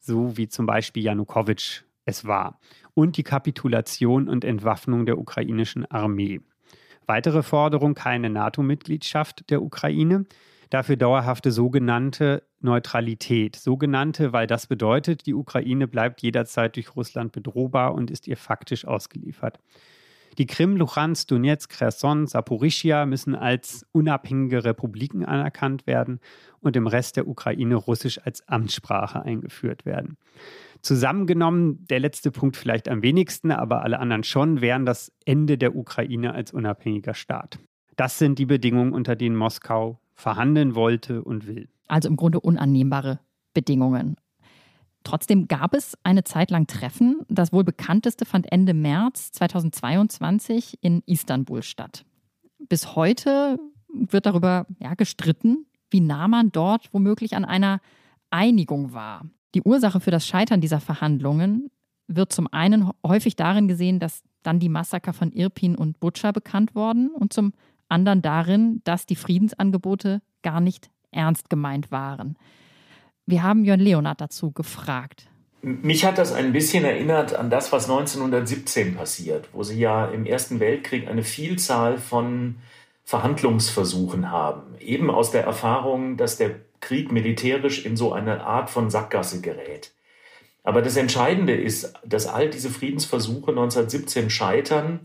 so 0.00 0.36
wie 0.36 0.48
zum 0.48 0.66
Beispiel 0.66 1.04
Janukowitsch 1.04 1.82
es 2.04 2.24
war, 2.24 2.58
und 2.94 3.16
die 3.16 3.22
Kapitulation 3.22 4.28
und 4.28 4.44
Entwaffnung 4.44 5.06
der 5.06 5.18
ukrainischen 5.18 5.88
Armee. 5.88 6.40
Weitere 7.06 7.44
Forderung 7.44 7.94
keine 7.94 8.28
NATO-Mitgliedschaft 8.28 9.48
der 9.48 9.62
Ukraine, 9.62 10.26
dafür 10.70 10.96
dauerhafte 10.96 11.52
sogenannte 11.52 12.42
Neutralität. 12.58 13.54
Sogenannte, 13.54 14.32
weil 14.32 14.48
das 14.48 14.66
bedeutet, 14.66 15.26
die 15.26 15.34
Ukraine 15.34 15.86
bleibt 15.86 16.22
jederzeit 16.22 16.74
durch 16.74 16.96
Russland 16.96 17.30
bedrohbar 17.30 17.94
und 17.94 18.10
ist 18.10 18.26
ihr 18.26 18.36
faktisch 18.36 18.84
ausgeliefert. 18.84 19.60
Die 20.38 20.46
Krim, 20.46 20.76
Luhansk, 20.76 21.28
Donetsk, 21.28 21.78
Kherson, 21.78 22.26
Saporischia 22.26 23.06
müssen 23.06 23.34
als 23.34 23.86
unabhängige 23.92 24.64
Republiken 24.64 25.24
anerkannt 25.24 25.86
werden 25.86 26.20
und 26.60 26.76
im 26.76 26.86
Rest 26.86 27.16
der 27.16 27.26
Ukraine 27.26 27.76
Russisch 27.76 28.20
als 28.24 28.46
Amtssprache 28.46 29.22
eingeführt 29.22 29.86
werden. 29.86 30.18
Zusammengenommen, 30.82 31.86
der 31.88 32.00
letzte 32.00 32.30
Punkt 32.30 32.56
vielleicht 32.56 32.88
am 32.88 33.02
wenigsten, 33.02 33.50
aber 33.50 33.82
alle 33.82 33.98
anderen 33.98 34.24
schon, 34.24 34.60
wären 34.60 34.84
das 34.84 35.10
Ende 35.24 35.56
der 35.56 35.74
Ukraine 35.74 36.34
als 36.34 36.52
unabhängiger 36.52 37.14
Staat. 37.14 37.58
Das 37.96 38.18
sind 38.18 38.38
die 38.38 38.46
Bedingungen, 38.46 38.92
unter 38.92 39.16
denen 39.16 39.36
Moskau 39.36 39.98
verhandeln 40.14 40.74
wollte 40.74 41.22
und 41.24 41.46
will. 41.46 41.68
Also 41.88 42.08
im 42.08 42.16
Grunde 42.16 42.40
unannehmbare 42.40 43.20
Bedingungen. 43.54 44.16
Trotzdem 45.06 45.46
gab 45.46 45.72
es 45.72 45.96
eine 46.02 46.24
Zeit 46.24 46.50
lang 46.50 46.66
Treffen. 46.66 47.20
Das 47.28 47.52
wohl 47.52 47.62
bekannteste 47.62 48.24
fand 48.24 48.50
Ende 48.50 48.74
März 48.74 49.30
2022 49.30 50.78
in 50.80 51.00
Istanbul 51.06 51.62
statt. 51.62 52.04
Bis 52.68 52.96
heute 52.96 53.60
wird 53.88 54.26
darüber 54.26 54.66
ja, 54.80 54.94
gestritten, 54.94 55.66
wie 55.90 56.00
nah 56.00 56.26
man 56.26 56.50
dort 56.50 56.92
womöglich 56.92 57.36
an 57.36 57.44
einer 57.44 57.78
Einigung 58.30 58.94
war. 58.94 59.24
Die 59.54 59.62
Ursache 59.62 60.00
für 60.00 60.10
das 60.10 60.26
Scheitern 60.26 60.60
dieser 60.60 60.80
Verhandlungen 60.80 61.70
wird 62.08 62.32
zum 62.32 62.52
einen 62.52 62.90
häufig 63.06 63.36
darin 63.36 63.68
gesehen, 63.68 64.00
dass 64.00 64.24
dann 64.42 64.58
die 64.58 64.68
Massaker 64.68 65.12
von 65.12 65.30
Irpin 65.30 65.76
und 65.76 66.00
Butscha 66.00 66.32
bekannt 66.32 66.74
wurden 66.74 67.10
und 67.10 67.32
zum 67.32 67.52
anderen 67.88 68.22
darin, 68.22 68.80
dass 68.82 69.06
die 69.06 69.14
Friedensangebote 69.14 70.20
gar 70.42 70.60
nicht 70.60 70.90
ernst 71.12 71.48
gemeint 71.48 71.92
waren. 71.92 72.36
Wir 73.26 73.42
haben 73.42 73.64
Jörn 73.64 73.80
Leonard 73.80 74.20
dazu 74.20 74.52
gefragt. 74.52 75.26
Mich 75.60 76.04
hat 76.04 76.16
das 76.16 76.32
ein 76.32 76.52
bisschen 76.52 76.84
erinnert 76.84 77.34
an 77.34 77.50
das, 77.50 77.72
was 77.72 77.90
1917 77.90 78.94
passiert, 78.94 79.48
wo 79.52 79.64
sie 79.64 79.80
ja 79.80 80.06
im 80.06 80.26
Ersten 80.26 80.60
Weltkrieg 80.60 81.08
eine 81.08 81.24
Vielzahl 81.24 81.98
von 81.98 82.56
Verhandlungsversuchen 83.04 84.30
haben. 84.30 84.76
Eben 84.78 85.10
aus 85.10 85.32
der 85.32 85.42
Erfahrung, 85.42 86.16
dass 86.16 86.36
der 86.36 86.56
Krieg 86.80 87.10
militärisch 87.10 87.84
in 87.84 87.96
so 87.96 88.12
eine 88.12 88.44
Art 88.44 88.70
von 88.70 88.90
Sackgasse 88.90 89.40
gerät. 89.40 89.90
Aber 90.62 90.80
das 90.80 90.96
Entscheidende 90.96 91.54
ist, 91.54 91.94
dass 92.04 92.28
all 92.28 92.48
diese 92.48 92.70
Friedensversuche 92.70 93.50
1917 93.50 94.30
scheitern, 94.30 95.00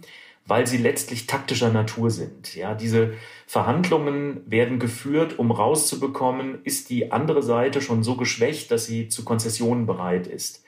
weil 0.45 0.67
sie 0.67 0.77
letztlich 0.77 1.27
taktischer 1.27 1.71
Natur 1.71 2.09
sind. 2.09 2.55
Ja, 2.55 2.73
diese 2.73 3.13
Verhandlungen 3.47 4.41
werden 4.45 4.79
geführt, 4.79 5.39
um 5.39 5.51
rauszubekommen, 5.51 6.59
ist 6.63 6.89
die 6.89 7.11
andere 7.11 7.43
Seite 7.43 7.81
schon 7.81 8.03
so 8.03 8.15
geschwächt, 8.15 8.71
dass 8.71 8.85
sie 8.85 9.07
zu 9.07 9.23
Konzessionen 9.23 9.85
bereit 9.85 10.27
ist. 10.27 10.63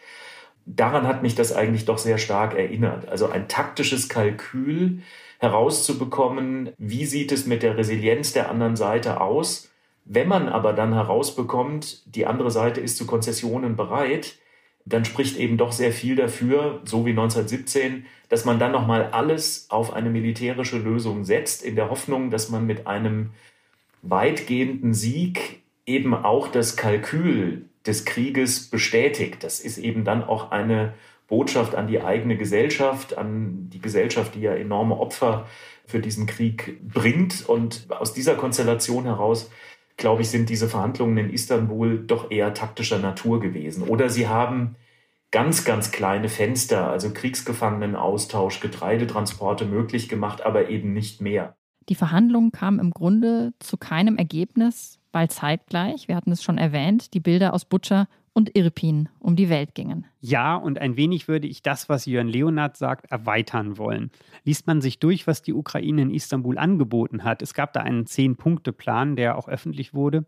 Daran 0.66 1.08
hat 1.08 1.24
mich 1.24 1.36
das 1.36 1.52
eigentlich 1.52 1.86
doch 1.86 1.98
sehr 1.98 2.18
stark 2.18 2.56
erinnert. 2.56 3.10
Also 3.10 3.28
ein 3.28 3.48
taktisches 3.48 4.08
Kalkül 4.08 5.02
herauszubekommen, 5.40 6.70
wie 6.78 7.06
sieht 7.06 7.34
es 7.34 7.46
mit 7.46 7.64
der 7.64 7.78
Resilienz 7.78 8.32
der 8.32 8.50
anderen 8.50 8.78
Seite 8.78 9.20
aus. 9.20 9.70
Wenn 10.06 10.30
man 10.30 10.48
aber 10.48 10.72
dann 10.74 10.94
herausbekommt, 10.94 12.04
die 12.16 12.26
andere 12.26 12.52
Seite 12.52 12.80
ist 12.80 12.98
zu 12.98 13.06
Konzessionen 13.06 13.76
bereit, 13.76 14.38
dann 14.86 15.06
spricht 15.06 15.38
eben 15.38 15.58
doch 15.58 15.72
sehr 15.72 15.92
viel 15.92 16.16
dafür, 16.16 16.82
so 16.84 17.06
wie 17.06 17.12
1917, 17.12 18.06
dass 18.30 18.46
man 18.46 18.60
dann 18.60 18.72
nochmal 18.72 19.12
alles 19.12 19.68
auf 19.70 19.94
eine 19.94 20.10
militärische 20.10 20.78
Lösung 20.78 21.24
setzt, 21.24 21.64
in 21.64 21.76
der 21.76 21.90
Hoffnung, 21.90 22.30
dass 22.30 22.50
man 22.50 22.66
mit 22.66 22.88
einem 22.88 23.32
weitgehenden 24.02 24.94
Sieg 24.94 25.62
eben 25.86 26.14
auch 26.14 26.48
das 26.50 26.76
Kalkül 26.76 27.66
des 27.86 28.06
Krieges 28.06 28.70
bestätigt. 28.70 29.44
Das 29.44 29.60
ist 29.60 29.78
eben 29.78 30.04
dann 30.04 30.24
auch 30.24 30.52
eine 30.52 30.94
Botschaft 31.28 31.76
an 31.76 31.88
die 31.88 32.02
eigene 32.02 32.38
Gesellschaft, 32.38 33.18
an 33.18 33.70
die 33.72 33.80
Gesellschaft, 33.80 34.36
die 34.36 34.42
ja 34.42 34.54
enorme 34.54 34.98
Opfer 34.98 35.48
für 35.86 36.00
diesen 36.00 36.26
Krieg 36.26 36.80
bringt. 36.88 37.48
Und 37.48 37.88
aus 37.90 38.14
dieser 38.14 38.36
Konstellation 38.36 39.06
heraus 39.06 39.50
glaube 39.98 40.22
ich, 40.22 40.30
sind 40.30 40.50
diese 40.50 40.68
Verhandlungen 40.68 41.18
in 41.18 41.30
Istanbul 41.30 42.00
doch 42.06 42.32
eher 42.32 42.54
taktischer 42.54 43.00
Natur 43.00 43.40
gewesen. 43.40 43.84
Oder 43.84 44.10
sie 44.10 44.28
haben 44.28 44.76
ganz, 45.32 45.66
ganz 45.66 45.92
kleine 45.92 46.30
Fenster, 46.30 46.90
also 46.90 47.12
Kriegsgefangenenaustausch, 47.12 48.60
Getreidetransporte 48.60 49.66
möglich 49.66 50.10
gemacht, 50.10 50.46
aber 50.46 50.70
eben 50.70 50.94
nicht 50.94 51.22
mehr. 51.22 51.56
Die 51.90 51.96
Verhandlungen 51.96 52.52
kamen 52.52 52.80
im 52.80 52.92
Grunde 52.92 53.54
zu 53.60 53.78
keinem 53.78 54.18
Ergebnis, 54.18 55.00
weil 55.12 55.30
zeitgleich, 55.30 56.08
wir 56.08 56.16
hatten 56.16 56.32
es 56.32 56.44
schon 56.44 56.58
erwähnt, 56.58 57.14
die 57.14 57.20
Bilder 57.20 57.54
aus 57.54 57.66
Butcher 57.66 58.08
und 58.34 58.56
Irpin 58.58 59.10
um 59.20 59.36
die 59.36 59.50
Welt 59.50 59.76
gingen. 59.76 60.06
Ja, 60.20 60.56
und 60.56 60.80
ein 60.80 60.98
wenig 60.98 61.28
würde 61.28 61.48
ich 61.48 61.62
das, 61.62 61.88
was 61.88 62.06
Jörn 62.06 62.28
Leonard 62.28 62.78
sagt, 62.78 63.12
erweitern 63.12 63.78
wollen. 63.78 64.12
Liest 64.44 64.68
man 64.68 64.82
sich 64.82 65.00
durch, 65.00 65.28
was 65.28 65.44
die 65.44 65.54
Ukraine 65.54 66.02
in 66.02 66.10
Istanbul 66.10 66.58
angeboten 66.58 67.24
hat, 67.24 67.42
es 67.42 67.54
gab 67.54 67.74
da 67.74 67.82
einen 67.82 68.06
Zehn-Punkte-Plan, 68.06 69.16
der 69.16 69.38
auch 69.38 69.48
öffentlich 69.48 69.94
wurde, 69.94 70.26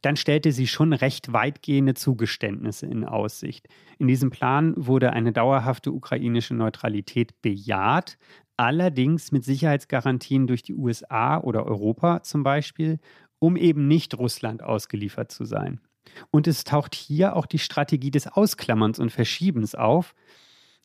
dann 0.00 0.16
stellte 0.16 0.52
sie 0.52 0.66
schon 0.66 0.92
recht 0.92 1.32
weitgehende 1.32 1.94
Zugeständnisse 1.94 2.86
in 2.86 3.04
Aussicht. 3.04 3.68
In 3.98 4.06
diesem 4.06 4.30
Plan 4.30 4.74
wurde 4.76 5.12
eine 5.14 5.32
dauerhafte 5.32 5.92
ukrainische 5.92 6.54
Neutralität 6.54 7.40
bejaht, 7.40 8.18
allerdings 8.56 9.32
mit 9.32 9.44
Sicherheitsgarantien 9.44 10.46
durch 10.46 10.62
die 10.62 10.74
USA 10.74 11.38
oder 11.40 11.66
Europa 11.66 12.22
zum 12.22 12.42
Beispiel, 12.42 13.00
um 13.38 13.56
eben 13.56 13.88
nicht 13.88 14.16
Russland 14.16 14.62
ausgeliefert 14.62 15.32
zu 15.32 15.44
sein. 15.46 15.80
Und 16.30 16.46
es 16.46 16.64
taucht 16.64 16.94
hier 16.94 17.36
auch 17.36 17.46
die 17.46 17.58
Strategie 17.58 18.10
des 18.10 18.26
Ausklammerns 18.26 18.98
und 18.98 19.10
Verschiebens 19.10 19.74
auf, 19.74 20.14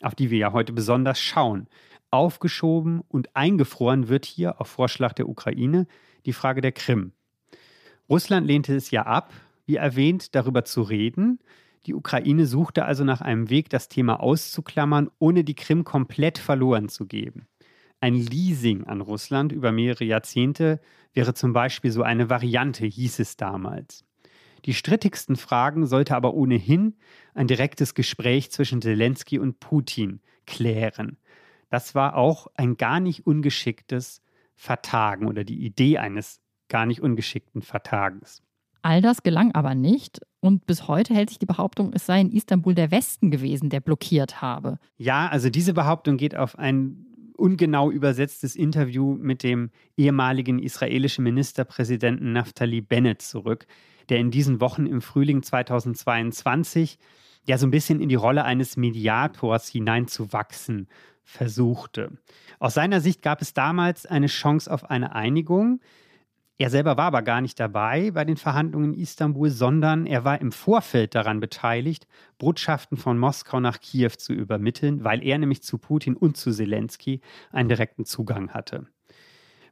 auf 0.02 0.16
die 0.16 0.30
wir 0.30 0.38
ja 0.38 0.54
heute 0.54 0.74
besonders 0.74 1.20
schauen. 1.20 1.68
Aufgeschoben 2.12 3.02
und 3.08 3.36
eingefroren 3.36 4.08
wird 4.08 4.26
hier 4.26 4.60
auf 4.60 4.68
Vorschlag 4.68 5.14
der 5.14 5.30
Ukraine 5.30 5.86
die 6.26 6.34
Frage 6.34 6.62
der 6.62 6.72
Krim. 6.72 7.12
Russland 8.10 8.48
lehnte 8.48 8.76
es 8.76 8.92
ja 8.92 9.04
ab, 9.04 9.34
wie 9.66 9.76
erwähnt, 9.76 10.34
darüber 10.34 10.66
zu 10.66 10.82
reden. 10.82 11.40
Die 11.86 11.94
Ukraine 11.94 12.46
suchte 12.46 12.86
also 12.86 13.04
nach 13.04 13.22
einem 13.22 13.50
Weg, 13.50 13.70
das 13.70 13.88
Thema 13.88 14.20
auszuklammern, 14.20 15.10
ohne 15.20 15.44
die 15.44 15.56
Krim 15.56 15.84
komplett 15.84 16.40
verloren 16.40 16.90
zu 16.90 17.06
geben. 17.06 17.48
Ein 18.02 18.16
Leasing 18.16 18.86
an 18.86 19.02
Russland 19.02 19.52
über 19.52 19.72
mehrere 19.72 20.06
Jahrzehnte 20.06 20.80
wäre 21.14 21.34
zum 21.34 21.54
Beispiel 21.54 21.92
so 21.92 22.02
eine 22.02 22.30
Variante, 22.30 22.86
hieß 22.86 23.20
es 23.20 23.38
damals. 23.38 24.06
Die 24.66 24.74
strittigsten 24.74 25.36
Fragen 25.36 25.86
sollte 25.86 26.16
aber 26.16 26.34
ohnehin 26.34 26.96
ein 27.34 27.48
direktes 27.48 27.94
Gespräch 27.94 28.52
zwischen 28.52 28.82
Zelensky 28.82 29.40
und 29.40 29.60
Putin 29.60 30.22
klären. 30.46 31.18
Das 31.70 31.96
war 31.96 32.16
auch 32.16 32.48
ein 32.56 32.78
gar 32.78 33.00
nicht 33.00 33.26
ungeschicktes 33.26 34.22
Vertagen 34.56 35.28
oder 35.28 35.44
die 35.44 35.64
Idee 35.64 35.98
eines 36.00 36.42
gar 36.68 36.86
nicht 36.86 37.02
ungeschickten 37.02 37.62
Vertagens. 37.62 38.44
All 38.82 39.02
das 39.02 39.24
gelang 39.24 39.54
aber 39.54 39.76
nicht 39.76 40.22
und 40.40 40.66
bis 40.66 40.88
heute 40.88 41.14
hält 41.14 41.30
sich 41.30 41.40
die 41.40 41.46
Behauptung, 41.46 41.92
es 41.94 42.06
sei 42.06 42.22
in 42.22 42.32
Istanbul 42.32 42.74
der 42.74 42.92
Westen 42.92 43.30
gewesen, 43.30 43.70
der 43.70 43.82
blockiert 43.82 44.42
habe. 44.42 44.80
Ja, 44.98 45.28
also 45.28 45.50
diese 45.50 45.74
Behauptung 45.74 46.18
geht 46.18 46.36
auf 46.36 46.58
ein 46.58 47.06
ungenau 47.40 47.92
übersetztes 47.92 48.56
Interview 48.56 49.16
mit 49.16 49.44
dem 49.44 49.72
ehemaligen 49.98 50.60
israelischen 50.60 51.24
Ministerpräsidenten 51.24 52.34
Naftali 52.34 52.82
Bennett 52.82 53.22
zurück, 53.22 53.66
der 54.10 54.20
in 54.20 54.32
diesen 54.32 54.62
Wochen 54.62 54.86
im 54.86 55.02
Frühling 55.02 55.44
2022 55.44 57.00
ja 57.46 57.58
so 57.58 57.66
ein 57.66 57.72
bisschen 57.72 58.02
in 58.02 58.10
die 58.10 58.16
Rolle 58.16 58.44
eines 58.44 58.78
Mediators 58.78 59.68
hineinzuwachsen 59.68 60.88
versuchte. 61.24 62.12
Aus 62.60 62.74
seiner 62.74 63.02
Sicht 63.02 63.22
gab 63.22 63.42
es 63.42 63.54
damals 63.54 64.06
eine 64.06 64.28
Chance 64.28 64.72
auf 64.72 64.90
eine 64.90 65.16
Einigung. 65.16 65.80
Er 66.62 66.70
selber 66.70 66.98
war 66.98 67.06
aber 67.06 67.22
gar 67.22 67.40
nicht 67.40 67.58
dabei 67.58 68.12
bei 68.12 68.26
den 68.26 68.36
Verhandlungen 68.36 68.94
in 68.94 69.00
Istanbul, 69.00 69.50
sondern 69.50 70.06
er 70.06 70.26
war 70.26 70.42
im 70.42 70.52
Vorfeld 70.52 71.16
daran 71.16 71.40
beteiligt, 71.40 72.06
Botschaften 72.38 72.98
von 72.98 73.18
Moskau 73.18 73.62
nach 73.62 73.80
Kiew 73.80 74.12
zu 74.18 74.34
übermitteln, 74.34 75.06
weil 75.06 75.24
er 75.24 75.38
nämlich 75.38 75.64
zu 75.64 75.78
Putin 75.78 76.18
und 76.18 76.36
zu 76.36 76.52
Zelensky 76.52 77.22
einen 77.54 77.70
direkten 77.70 78.04
Zugang 78.04 78.50
hatte. 78.50 78.88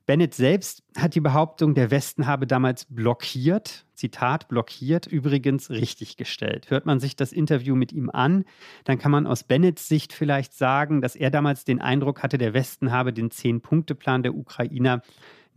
Bennett 0.06 0.34
selbst 0.34 0.82
hat 0.98 1.16
die 1.16 1.20
Behauptung, 1.20 1.76
der 1.76 1.92
Westen 1.92 2.26
habe 2.26 2.48
damals 2.48 2.86
blockiert, 2.86 3.86
Zitat, 3.94 4.48
blockiert, 4.48 5.08
übrigens 5.08 5.70
richtiggestellt. 5.70 6.70
Hört 6.70 6.86
man 6.86 7.02
sich 7.02 7.18
das 7.18 7.34
Interview 7.34 7.76
mit 7.76 7.92
ihm 7.92 8.10
an, 8.10 8.46
dann 8.86 8.98
kann 8.98 9.12
man 9.12 9.28
aus 9.28 9.44
Bennetts 9.44 9.90
Sicht 9.90 10.14
vielleicht 10.14 10.54
sagen, 10.54 11.02
dass 11.02 11.18
er 11.18 11.32
damals 11.32 11.66
den 11.66 11.82
Eindruck 11.82 12.24
hatte, 12.24 12.38
der 12.38 12.54
Westen 12.54 12.94
habe 12.94 13.12
den 13.12 13.30
Zehn-Punkte-Plan 13.30 14.24
der 14.24 14.36
Ukrainer 14.36 15.02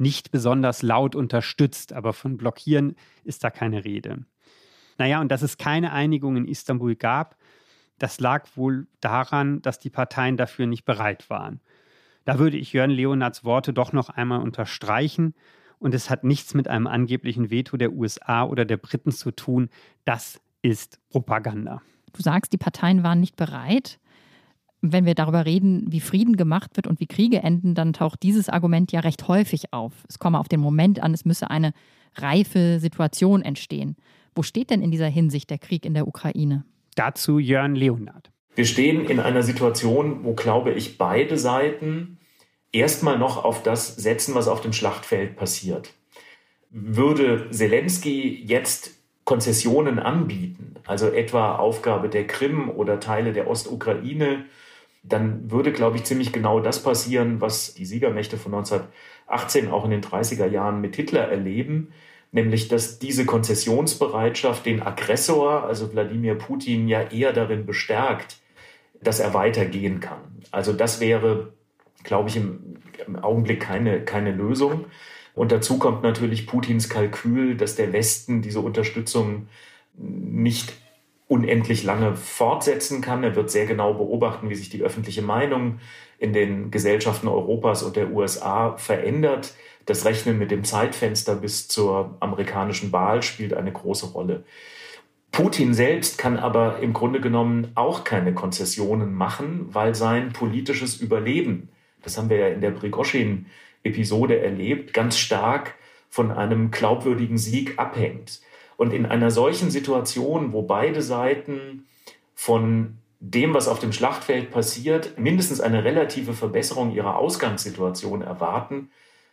nicht 0.00 0.30
besonders 0.30 0.82
laut 0.82 1.14
unterstützt, 1.14 1.92
aber 1.92 2.12
von 2.12 2.36
blockieren 2.36 2.96
ist 3.24 3.44
da 3.44 3.50
keine 3.50 3.84
Rede. 3.84 4.24
Naja, 4.98 5.20
und 5.20 5.30
dass 5.30 5.42
es 5.42 5.58
keine 5.58 5.92
Einigung 5.92 6.36
in 6.36 6.46
Istanbul 6.46 6.96
gab, 6.96 7.36
das 7.98 8.18
lag 8.18 8.46
wohl 8.56 8.86
daran, 9.00 9.62
dass 9.62 9.78
die 9.78 9.90
Parteien 9.90 10.36
dafür 10.36 10.66
nicht 10.66 10.84
bereit 10.84 11.28
waren. 11.30 11.60
Da 12.24 12.38
würde 12.38 12.56
ich 12.56 12.72
Jörn 12.72 12.90
Leonards 12.90 13.44
Worte 13.44 13.72
doch 13.72 13.92
noch 13.92 14.08
einmal 14.08 14.40
unterstreichen. 14.40 15.34
Und 15.78 15.94
es 15.94 16.10
hat 16.10 16.24
nichts 16.24 16.54
mit 16.54 16.68
einem 16.68 16.86
angeblichen 16.86 17.50
Veto 17.50 17.76
der 17.76 17.92
USA 17.92 18.44
oder 18.44 18.64
der 18.64 18.76
Briten 18.76 19.12
zu 19.12 19.30
tun. 19.30 19.70
Das 20.04 20.40
ist 20.62 20.98
Propaganda. 21.10 21.82
Du 22.12 22.22
sagst, 22.22 22.52
die 22.52 22.58
Parteien 22.58 23.02
waren 23.02 23.20
nicht 23.20 23.36
bereit. 23.36 23.98
Wenn 24.82 25.04
wir 25.04 25.14
darüber 25.14 25.44
reden, 25.44 25.86
wie 25.90 26.00
Frieden 26.00 26.36
gemacht 26.36 26.76
wird 26.76 26.86
und 26.86 27.00
wie 27.00 27.06
Kriege 27.06 27.42
enden, 27.42 27.74
dann 27.74 27.92
taucht 27.92 28.22
dieses 28.22 28.48
Argument 28.48 28.92
ja 28.92 29.00
recht 29.00 29.28
häufig 29.28 29.72
auf. 29.72 29.92
Es 30.08 30.18
komme 30.18 30.38
auf 30.38 30.48
den 30.48 30.60
Moment 30.60 31.02
an, 31.02 31.12
es 31.12 31.24
müsse 31.24 31.50
eine 31.50 31.72
reife 32.14 32.80
Situation 32.80 33.42
entstehen. 33.42 33.96
Wo 34.34 34.42
steht 34.42 34.70
denn 34.70 34.82
in 34.82 34.90
dieser 34.90 35.08
Hinsicht 35.08 35.50
der 35.50 35.58
Krieg 35.58 35.84
in 35.84 35.94
der 35.94 36.08
Ukraine? 36.08 36.64
Dazu 36.94 37.38
Jörn 37.38 37.74
Leonard. 37.74 38.30
Wir 38.54 38.64
stehen 38.64 39.04
in 39.04 39.20
einer 39.20 39.42
Situation, 39.42 40.24
wo, 40.24 40.34
glaube 40.34 40.72
ich, 40.72 40.98
beide 40.98 41.38
Seiten 41.38 42.18
erstmal 42.72 43.18
noch 43.18 43.44
auf 43.44 43.62
das 43.62 43.96
setzen, 43.96 44.34
was 44.34 44.48
auf 44.48 44.60
dem 44.60 44.72
Schlachtfeld 44.72 45.36
passiert. 45.36 45.90
Würde 46.70 47.50
Zelensky 47.50 48.42
jetzt 48.44 48.92
Konzessionen 49.24 49.98
anbieten, 49.98 50.74
also 50.86 51.08
etwa 51.08 51.56
Aufgabe 51.56 52.08
der 52.08 52.26
Krim 52.26 52.68
oder 52.68 52.98
Teile 52.98 53.32
der 53.32 53.48
Ostukraine, 53.48 54.46
dann 55.02 55.50
würde, 55.50 55.72
glaube 55.72 55.96
ich, 55.96 56.04
ziemlich 56.04 56.32
genau 56.32 56.60
das 56.60 56.82
passieren, 56.82 57.40
was 57.40 57.74
die 57.74 57.86
Siegermächte 57.86 58.36
von 58.36 58.54
1918 58.54 59.70
auch 59.70 59.84
in 59.84 59.90
den 59.90 60.02
30er 60.02 60.46
Jahren 60.46 60.80
mit 60.80 60.96
Hitler 60.96 61.28
erleben, 61.28 61.92
nämlich 62.32 62.68
dass 62.68 62.98
diese 62.98 63.24
Konzessionsbereitschaft 63.24 64.66
den 64.66 64.82
Aggressor, 64.82 65.64
also 65.64 65.92
Wladimir 65.92 66.34
Putin, 66.34 66.86
ja 66.86 67.02
eher 67.02 67.32
darin 67.32 67.66
bestärkt, 67.66 68.38
dass 69.02 69.20
er 69.20 69.32
weitergehen 69.32 70.00
kann. 70.00 70.20
Also 70.50 70.72
das 70.72 71.00
wäre, 71.00 71.52
glaube 72.04 72.28
ich, 72.28 72.36
im, 72.36 72.76
im 73.06 73.16
Augenblick 73.16 73.60
keine, 73.60 74.04
keine 74.04 74.32
Lösung. 74.32 74.84
Und 75.34 75.52
dazu 75.52 75.78
kommt 75.78 76.02
natürlich 76.02 76.46
Putins 76.46 76.88
Kalkül, 76.88 77.56
dass 77.56 77.76
der 77.76 77.92
Westen 77.92 78.42
diese 78.42 78.60
Unterstützung 78.60 79.48
nicht 79.96 80.72
unendlich 81.30 81.84
lange 81.84 82.16
fortsetzen 82.16 83.00
kann. 83.00 83.22
Er 83.22 83.36
wird 83.36 83.52
sehr 83.52 83.64
genau 83.64 83.94
beobachten, 83.94 84.50
wie 84.50 84.56
sich 84.56 84.68
die 84.68 84.82
öffentliche 84.82 85.22
Meinung 85.22 85.78
in 86.18 86.32
den 86.32 86.72
Gesellschaften 86.72 87.28
Europas 87.28 87.84
und 87.84 87.94
der 87.94 88.10
USA 88.10 88.76
verändert. 88.76 89.54
Das 89.86 90.04
Rechnen 90.04 90.38
mit 90.38 90.50
dem 90.50 90.64
Zeitfenster 90.64 91.36
bis 91.36 91.68
zur 91.68 92.16
amerikanischen 92.18 92.90
Wahl 92.90 93.22
spielt 93.22 93.54
eine 93.54 93.70
große 93.70 94.06
Rolle. 94.06 94.42
Putin 95.30 95.72
selbst 95.72 96.18
kann 96.18 96.36
aber 96.36 96.80
im 96.80 96.92
Grunde 96.92 97.20
genommen 97.20 97.70
auch 97.76 98.02
keine 98.02 98.34
Konzessionen 98.34 99.14
machen, 99.14 99.68
weil 99.70 99.94
sein 99.94 100.32
politisches 100.32 100.96
Überleben, 100.96 101.68
das 102.02 102.18
haben 102.18 102.28
wir 102.28 102.38
ja 102.38 102.48
in 102.48 102.60
der 102.60 102.72
Prigoschin-Episode 102.72 104.40
erlebt, 104.40 104.92
ganz 104.92 105.16
stark 105.16 105.76
von 106.08 106.32
einem 106.32 106.72
glaubwürdigen 106.72 107.38
Sieg 107.38 107.78
abhängt. 107.78 108.40
Und 108.80 108.94
in 108.94 109.04
einer 109.04 109.30
solchen 109.30 109.70
Situation, 109.70 110.54
wo 110.54 110.62
beide 110.62 111.02
Seiten 111.02 111.84
von 112.34 112.96
dem, 113.18 113.52
was 113.52 113.68
auf 113.68 113.78
dem 113.78 113.92
Schlachtfeld 113.92 114.50
passiert, 114.50 115.18
mindestens 115.18 115.60
eine 115.60 115.84
relative 115.84 116.32
Verbesserung 116.32 116.90
ihrer 116.94 117.18
Ausgangssituation 117.18 118.22
erwarten, 118.22 118.88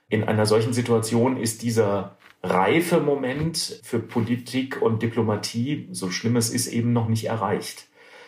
in 0.10 0.26
einer 0.26 0.46
solchen 0.46 0.74
Situation 0.74 1.38
ist 1.38 1.62
dieser 1.62 2.18
reife 2.44 3.00
Moment 3.00 3.80
für 3.84 4.00
Politik 4.00 4.82
und 4.82 5.02
Diplomatie, 5.02 5.88
so 5.94 6.12
schlimm 6.12 6.36
es 6.36 6.50
ist, 6.50 6.68
eben 6.68 6.92
noch 6.92 7.08
nicht 7.08 7.24
erreicht. 7.28 7.88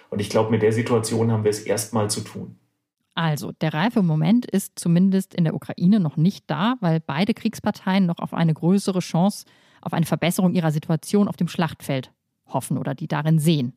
Und 0.09 0.21
ich 0.21 0.29
glaube, 0.29 0.51
mit 0.51 0.61
der 0.61 0.71
Situation 0.71 1.33
haben 1.33 1.43
wir 1.43 1.51
es 1.51 1.59
erstmal 1.59 2.09
zu 2.09 2.21
tun. 2.21 2.57
Also, 3.13 3.51
der 3.59 3.73
reife 3.73 4.03
Moment 4.03 4.45
ist 4.45 4.79
zumindest 4.79 5.35
in 5.35 5.43
der 5.43 5.53
Ukraine 5.53 5.99
noch 5.99 6.15
nicht 6.15 6.45
da, 6.47 6.75
weil 6.79 7.01
beide 7.01 7.33
Kriegsparteien 7.33 8.05
noch 8.05 8.19
auf 8.19 8.33
eine 8.33 8.53
größere 8.53 8.99
Chance, 8.99 9.45
auf 9.81 9.93
eine 9.93 10.05
Verbesserung 10.05 10.53
ihrer 10.53 10.71
Situation 10.71 11.27
auf 11.27 11.37
dem 11.37 11.47
Schlachtfeld 11.47 12.11
hoffen 12.47 12.77
oder 12.77 12.95
die 12.95 13.07
darin 13.07 13.39
sehen. 13.39 13.73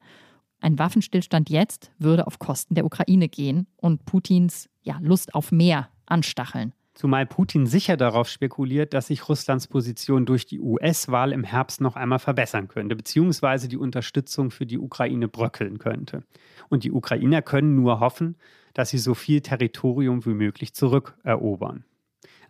Ein 0.60 0.78
Waffenstillstand 0.78 1.50
jetzt 1.50 1.90
würde 1.98 2.26
auf 2.26 2.38
Kosten 2.38 2.74
der 2.74 2.84
Ukraine 2.84 3.28
gehen 3.28 3.66
und 3.76 4.04
Putins 4.04 4.68
ja, 4.82 4.98
Lust 5.02 5.34
auf 5.34 5.52
mehr 5.52 5.88
anstacheln. 6.06 6.72
Zumal 6.94 7.26
Putin 7.26 7.66
sicher 7.66 7.96
darauf 7.96 8.28
spekuliert, 8.28 8.92
dass 8.92 9.06
sich 9.06 9.28
Russlands 9.28 9.66
Position 9.66 10.26
durch 10.26 10.44
die 10.44 10.60
US-Wahl 10.60 11.32
im 11.32 11.42
Herbst 11.42 11.80
noch 11.80 11.96
einmal 11.96 12.18
verbessern 12.18 12.68
könnte, 12.68 12.94
beziehungsweise 12.94 13.66
die 13.66 13.78
Unterstützung 13.78 14.50
für 14.50 14.66
die 14.66 14.78
Ukraine 14.78 15.26
bröckeln 15.26 15.78
könnte. 15.78 16.22
Und 16.68 16.84
die 16.84 16.92
Ukrainer 16.92 17.40
können 17.40 17.74
nur 17.74 18.00
hoffen, 18.00 18.36
dass 18.74 18.90
sie 18.90 18.98
so 18.98 19.14
viel 19.14 19.40
Territorium 19.40 20.24
wie 20.26 20.34
möglich 20.34 20.74
zurückerobern. 20.74 21.84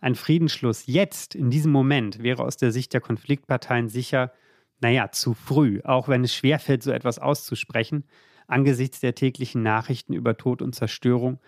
Ein 0.03 0.15
Friedensschluss 0.15 0.85
jetzt, 0.85 1.33
in 1.35 1.49
diesem 1.49 1.71
Moment, 1.71 2.21
wäre 2.21 2.43
aus 2.43 2.57
der 2.57 2.71
Sicht 2.71 2.93
der 2.93 3.01
Konfliktparteien 3.01 3.87
sicher, 3.89 4.31
naja, 4.81 5.11
zu 5.11 5.33
früh, 5.33 5.81
auch 5.83 6.07
wenn 6.07 6.23
es 6.23 6.33
schwerfällt, 6.33 6.83
so 6.83 6.91
etwas 6.91 7.19
auszusprechen, 7.19 8.03
angesichts 8.47 8.99
der 8.99 9.15
täglichen 9.15 9.63
Nachrichten 9.63 10.13
über 10.13 10.35
Tod 10.35 10.61
und 10.61 10.75
Zerstörung, 10.75 11.39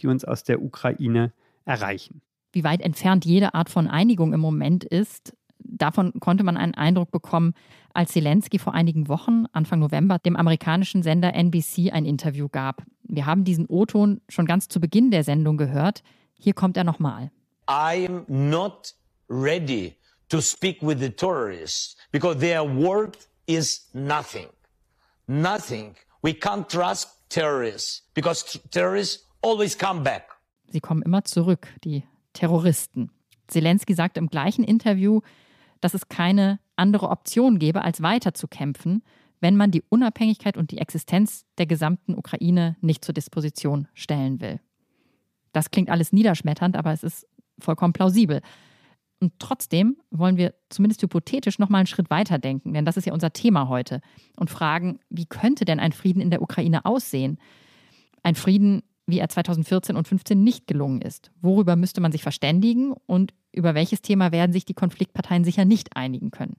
die 0.00 0.08
uns 0.08 0.24
aus 0.24 0.42
der 0.42 0.60
Ukraine 0.60 1.32
erreichen 1.64 2.22
wie 2.52 2.64
weit 2.64 2.80
entfernt 2.80 3.24
jede 3.24 3.54
Art 3.54 3.70
von 3.70 3.88
Einigung 3.88 4.32
im 4.32 4.40
Moment 4.40 4.84
ist. 4.84 5.36
Davon 5.58 6.12
konnte 6.20 6.42
man 6.42 6.56
einen 6.56 6.74
Eindruck 6.74 7.10
bekommen, 7.10 7.54
als 7.92 8.12
Zelensky 8.12 8.58
vor 8.58 8.74
einigen 8.74 9.08
Wochen, 9.08 9.44
Anfang 9.52 9.80
November, 9.80 10.18
dem 10.18 10.36
amerikanischen 10.36 11.02
Sender 11.02 11.34
NBC 11.34 11.92
ein 11.92 12.04
Interview 12.04 12.48
gab. 12.48 12.82
Wir 13.02 13.26
haben 13.26 13.44
diesen 13.44 13.66
O-Ton 13.66 14.20
schon 14.28 14.46
ganz 14.46 14.68
zu 14.68 14.80
Beginn 14.80 15.10
der 15.10 15.24
Sendung 15.24 15.56
gehört. 15.56 16.02
Hier 16.38 16.54
kommt 16.54 16.76
er 16.76 16.84
nochmal. 16.84 17.30
I 17.70 18.08
am 18.08 18.24
not 18.26 18.92
ready 19.28 19.96
to 20.28 20.40
speak 20.40 20.82
with 20.82 20.98
the 20.98 21.10
terrorists 21.10 21.94
because 22.10 22.38
their 22.38 22.64
word 22.64 23.16
is 23.46 23.88
nothing. 23.94 24.48
Nothing. 25.28 25.94
We 26.20 26.34
can't 26.34 26.68
trust 26.68 27.10
terrorists 27.28 28.02
because 28.12 28.58
terrorists 28.72 29.24
always 29.40 29.78
come 29.78 30.02
back. 30.02 30.32
Sie 30.72 30.80
kommen 30.80 31.02
immer 31.02 31.22
zurück, 31.24 31.68
die 31.84 32.02
Terroristen. 32.32 33.12
Zelensky 33.46 33.94
sagte 33.94 34.18
im 34.18 34.26
gleichen 34.26 34.64
Interview, 34.64 35.20
dass 35.80 35.94
es 35.94 36.08
keine 36.08 36.58
andere 36.74 37.08
Option 37.08 37.60
gäbe, 37.60 37.82
als 37.82 38.02
weiterzukämpfen, 38.02 39.04
wenn 39.38 39.56
man 39.56 39.70
die 39.70 39.84
Unabhängigkeit 39.88 40.56
und 40.56 40.72
die 40.72 40.78
Existenz 40.78 41.44
der 41.58 41.66
gesamten 41.66 42.16
Ukraine 42.16 42.76
nicht 42.80 43.04
zur 43.04 43.14
Disposition 43.14 43.86
stellen 43.94 44.40
will. 44.40 44.58
Das 45.52 45.70
klingt 45.70 45.90
alles 45.90 46.12
niederschmetternd, 46.12 46.76
aber 46.76 46.92
es 46.92 47.02
ist 47.02 47.26
vollkommen 47.60 47.92
plausibel. 47.92 48.40
Und 49.20 49.34
trotzdem 49.38 49.98
wollen 50.10 50.38
wir 50.38 50.54
zumindest 50.70 51.02
hypothetisch 51.02 51.58
noch 51.58 51.68
mal 51.68 51.78
einen 51.78 51.86
Schritt 51.86 52.08
weiter 52.08 52.38
denken, 52.38 52.72
denn 52.72 52.86
das 52.86 52.96
ist 52.96 53.06
ja 53.06 53.12
unser 53.12 53.32
Thema 53.32 53.68
heute 53.68 54.00
und 54.36 54.48
fragen, 54.48 54.98
wie 55.10 55.26
könnte 55.26 55.66
denn 55.66 55.78
ein 55.78 55.92
Frieden 55.92 56.22
in 56.22 56.30
der 56.30 56.40
Ukraine 56.40 56.86
aussehen? 56.86 57.38
Ein 58.22 58.34
Frieden, 58.34 58.82
wie 59.06 59.18
er 59.18 59.28
2014 59.28 59.94
und 59.94 60.06
2015 60.06 60.42
nicht 60.42 60.66
gelungen 60.66 61.02
ist. 61.02 61.30
Worüber 61.42 61.76
müsste 61.76 62.00
man 62.00 62.12
sich 62.12 62.22
verständigen 62.22 62.94
und 63.06 63.34
über 63.52 63.74
welches 63.74 64.00
Thema 64.00 64.32
werden 64.32 64.52
sich 64.52 64.64
die 64.64 64.74
Konfliktparteien 64.74 65.44
sicher 65.44 65.66
nicht 65.66 65.96
einigen 65.96 66.30
können? 66.30 66.56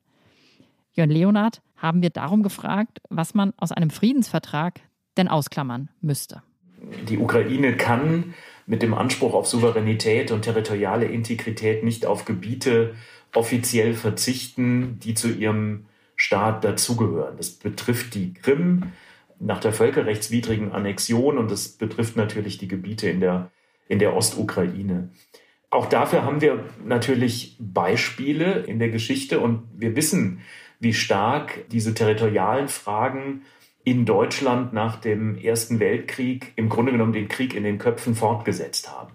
Jörn 0.93 1.09
Leonard 1.09 1.61
haben 1.77 2.03
wir 2.03 2.09
darum 2.09 2.43
gefragt, 2.43 2.99
was 3.09 3.33
man 3.33 3.53
aus 3.57 3.71
einem 3.71 3.89
Friedensvertrag 3.89 4.81
denn 5.17 5.29
ausklammern 5.29 5.89
müsste. 6.01 6.43
Die 7.07 7.17
Ukraine 7.17 7.77
kann 7.77 8.33
mit 8.71 8.81
dem 8.81 8.93
Anspruch 8.93 9.33
auf 9.33 9.47
Souveränität 9.47 10.31
und 10.31 10.43
territoriale 10.43 11.03
Integrität 11.03 11.83
nicht 11.83 12.05
auf 12.05 12.23
Gebiete 12.23 12.95
offiziell 13.35 13.93
verzichten, 13.93 14.97
die 15.03 15.13
zu 15.13 15.27
ihrem 15.27 15.87
Staat 16.15 16.63
dazugehören. 16.63 17.35
Das 17.35 17.49
betrifft 17.49 18.15
die 18.15 18.33
Krim, 18.33 18.93
nach 19.41 19.59
der 19.59 19.73
völkerrechtswidrigen 19.73 20.71
Annexion 20.71 21.37
und 21.37 21.51
das 21.51 21.67
betrifft 21.67 22.15
natürlich 22.15 22.59
die 22.59 22.69
Gebiete 22.69 23.09
in 23.09 23.19
der, 23.19 23.51
in 23.89 23.99
der 23.99 24.15
Ostukraine. 24.15 25.09
Auch 25.69 25.87
dafür 25.87 26.23
haben 26.23 26.39
wir 26.39 26.63
natürlich 26.85 27.57
Beispiele 27.59 28.61
in 28.61 28.79
der 28.79 28.89
Geschichte 28.89 29.41
und 29.41 29.63
wir 29.75 29.97
wissen, 29.97 30.39
wie 30.79 30.93
stark 30.93 31.65
diese 31.71 31.93
territorialen 31.93 32.69
Fragen 32.69 33.41
in 33.83 34.05
Deutschland 34.05 34.73
nach 34.73 34.97
dem 34.97 35.37
Ersten 35.37 35.79
Weltkrieg 35.79 36.53
im 36.55 36.69
Grunde 36.69 36.91
genommen 36.91 37.13
den 37.13 37.27
Krieg 37.27 37.55
in 37.55 37.63
den 37.63 37.77
Köpfen 37.77 38.15
fortgesetzt 38.15 38.91
haben. 38.91 39.13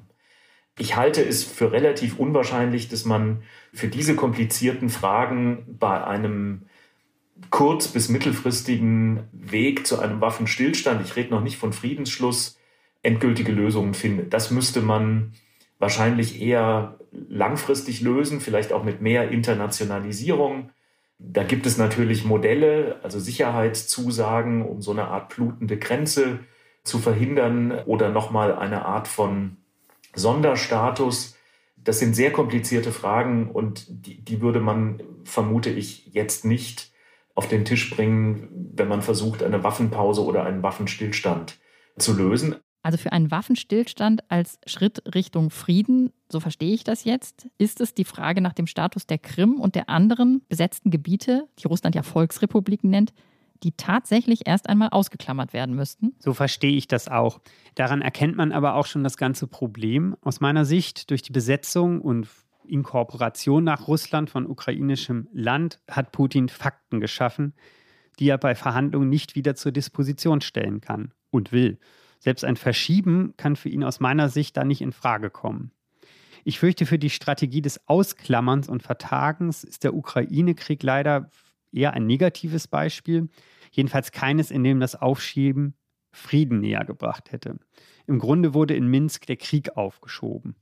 Ich 0.78 0.96
halte 0.96 1.22
es 1.24 1.44
für 1.44 1.72
relativ 1.72 2.18
unwahrscheinlich, 2.18 2.88
dass 2.88 3.04
man 3.04 3.42
für 3.72 3.88
diese 3.88 4.14
komplizierten 4.14 4.88
Fragen 4.88 5.64
bei 5.78 6.04
einem 6.04 6.66
kurz- 7.50 7.88
bis 7.88 8.08
mittelfristigen 8.08 9.24
Weg 9.32 9.86
zu 9.86 9.98
einem 9.98 10.20
Waffenstillstand, 10.20 11.04
ich 11.04 11.16
rede 11.16 11.30
noch 11.30 11.42
nicht 11.42 11.56
von 11.56 11.72
Friedensschluss, 11.72 12.58
endgültige 13.02 13.52
Lösungen 13.52 13.94
findet. 13.94 14.34
Das 14.34 14.50
müsste 14.50 14.82
man 14.82 15.32
wahrscheinlich 15.78 16.40
eher 16.40 16.98
langfristig 17.28 18.00
lösen, 18.00 18.40
vielleicht 18.40 18.72
auch 18.72 18.84
mit 18.84 19.00
mehr 19.00 19.30
Internationalisierung. 19.30 20.70
Da 21.18 21.44
gibt 21.44 21.66
es 21.66 21.78
natürlich 21.78 22.24
Modelle, 22.24 23.00
also 23.02 23.18
Sicherheitszusagen, 23.18 24.62
um 24.62 24.82
so 24.82 24.90
eine 24.90 25.08
Art 25.08 25.34
blutende 25.34 25.78
Grenze 25.78 26.40
zu 26.84 26.98
verhindern 26.98 27.72
oder 27.86 28.10
nochmal 28.10 28.54
eine 28.54 28.84
Art 28.84 29.08
von 29.08 29.56
Sonderstatus. 30.14 31.36
Das 31.76 31.98
sind 31.98 32.14
sehr 32.14 32.32
komplizierte 32.32 32.92
Fragen 32.92 33.50
und 33.50 33.86
die, 33.88 34.22
die 34.22 34.40
würde 34.40 34.60
man, 34.60 35.02
vermute 35.24 35.70
ich, 35.70 36.06
jetzt 36.06 36.44
nicht 36.44 36.92
auf 37.34 37.48
den 37.48 37.64
Tisch 37.64 37.90
bringen, 37.90 38.48
wenn 38.74 38.88
man 38.88 39.02
versucht, 39.02 39.42
eine 39.42 39.62
Waffenpause 39.62 40.24
oder 40.24 40.44
einen 40.44 40.62
Waffenstillstand 40.62 41.58
zu 41.98 42.14
lösen. 42.16 42.56
Also 42.86 42.98
für 42.98 43.10
einen 43.10 43.32
Waffenstillstand 43.32 44.30
als 44.30 44.60
Schritt 44.64 45.12
Richtung 45.12 45.50
Frieden, 45.50 46.12
so 46.28 46.38
verstehe 46.38 46.72
ich 46.72 46.84
das 46.84 47.02
jetzt, 47.02 47.48
ist 47.58 47.80
es 47.80 47.94
die 47.94 48.04
Frage 48.04 48.40
nach 48.40 48.52
dem 48.52 48.68
Status 48.68 49.08
der 49.08 49.18
Krim 49.18 49.58
und 49.60 49.74
der 49.74 49.90
anderen 49.90 50.42
besetzten 50.48 50.92
Gebiete, 50.92 51.48
die 51.58 51.66
Russland 51.66 51.96
ja 51.96 52.04
Volksrepubliken 52.04 52.88
nennt, 52.88 53.12
die 53.64 53.72
tatsächlich 53.72 54.46
erst 54.46 54.68
einmal 54.68 54.90
ausgeklammert 54.90 55.52
werden 55.52 55.74
müssten. 55.74 56.14
So 56.20 56.32
verstehe 56.32 56.76
ich 56.76 56.86
das 56.86 57.08
auch. 57.08 57.40
Daran 57.74 58.02
erkennt 58.02 58.36
man 58.36 58.52
aber 58.52 58.76
auch 58.76 58.86
schon 58.86 59.02
das 59.02 59.16
ganze 59.16 59.48
Problem. 59.48 60.14
Aus 60.20 60.38
meiner 60.38 60.64
Sicht, 60.64 61.10
durch 61.10 61.22
die 61.22 61.32
Besetzung 61.32 62.00
und 62.00 62.28
Inkorporation 62.68 63.64
nach 63.64 63.88
Russland 63.88 64.30
von 64.30 64.46
ukrainischem 64.46 65.26
Land 65.32 65.80
hat 65.90 66.12
Putin 66.12 66.48
Fakten 66.48 67.00
geschaffen, 67.00 67.52
die 68.20 68.28
er 68.28 68.38
bei 68.38 68.54
Verhandlungen 68.54 69.08
nicht 69.08 69.34
wieder 69.34 69.56
zur 69.56 69.72
Disposition 69.72 70.40
stellen 70.40 70.80
kann 70.80 71.12
und 71.32 71.50
will. 71.50 71.80
Selbst 72.18 72.44
ein 72.44 72.56
Verschieben 72.56 73.34
kann 73.36 73.56
für 73.56 73.68
ihn 73.68 73.84
aus 73.84 74.00
meiner 74.00 74.28
Sicht 74.28 74.56
da 74.56 74.64
nicht 74.64 74.80
in 74.80 74.92
Frage 74.92 75.30
kommen. 75.30 75.70
Ich 76.44 76.58
fürchte, 76.58 76.86
für 76.86 76.98
die 76.98 77.10
Strategie 77.10 77.62
des 77.62 77.88
Ausklammerns 77.88 78.68
und 78.68 78.82
Vertagens 78.82 79.64
ist 79.64 79.84
der 79.84 79.94
Ukraine-Krieg 79.94 80.82
leider 80.82 81.30
eher 81.72 81.92
ein 81.94 82.06
negatives 82.06 82.68
Beispiel, 82.68 83.28
jedenfalls 83.72 84.12
keines, 84.12 84.50
in 84.50 84.62
dem 84.62 84.80
das 84.80 84.94
Aufschieben 84.94 85.74
Frieden 86.12 86.60
näher 86.60 86.84
gebracht 86.84 87.32
hätte. 87.32 87.58
Im 88.06 88.18
Grunde 88.18 88.54
wurde 88.54 88.74
in 88.74 88.86
Minsk 88.86 89.26
der 89.26 89.36
Krieg 89.36 89.76
aufgeschoben. 89.76 90.56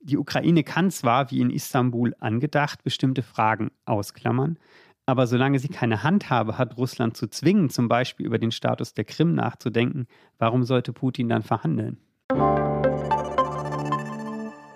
Die 0.00 0.18
Ukraine 0.18 0.64
kann 0.64 0.90
zwar, 0.90 1.30
wie 1.30 1.40
in 1.40 1.50
Istanbul 1.50 2.14
angedacht, 2.18 2.82
bestimmte 2.82 3.22
Fragen 3.22 3.70
ausklammern, 3.84 4.58
aber 5.06 5.26
solange 5.26 5.58
sie 5.58 5.68
keine 5.68 6.02
Handhabe 6.02 6.58
hat, 6.58 6.76
Russland 6.76 7.16
zu 7.16 7.28
zwingen, 7.28 7.70
zum 7.70 7.88
Beispiel 7.88 8.26
über 8.26 8.38
den 8.38 8.52
Status 8.52 8.94
der 8.94 9.04
Krim 9.04 9.34
nachzudenken, 9.34 10.06
warum 10.38 10.64
sollte 10.64 10.92
Putin 10.92 11.28
dann 11.28 11.42
verhandeln? 11.42 11.98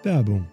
Werbung. 0.02 0.48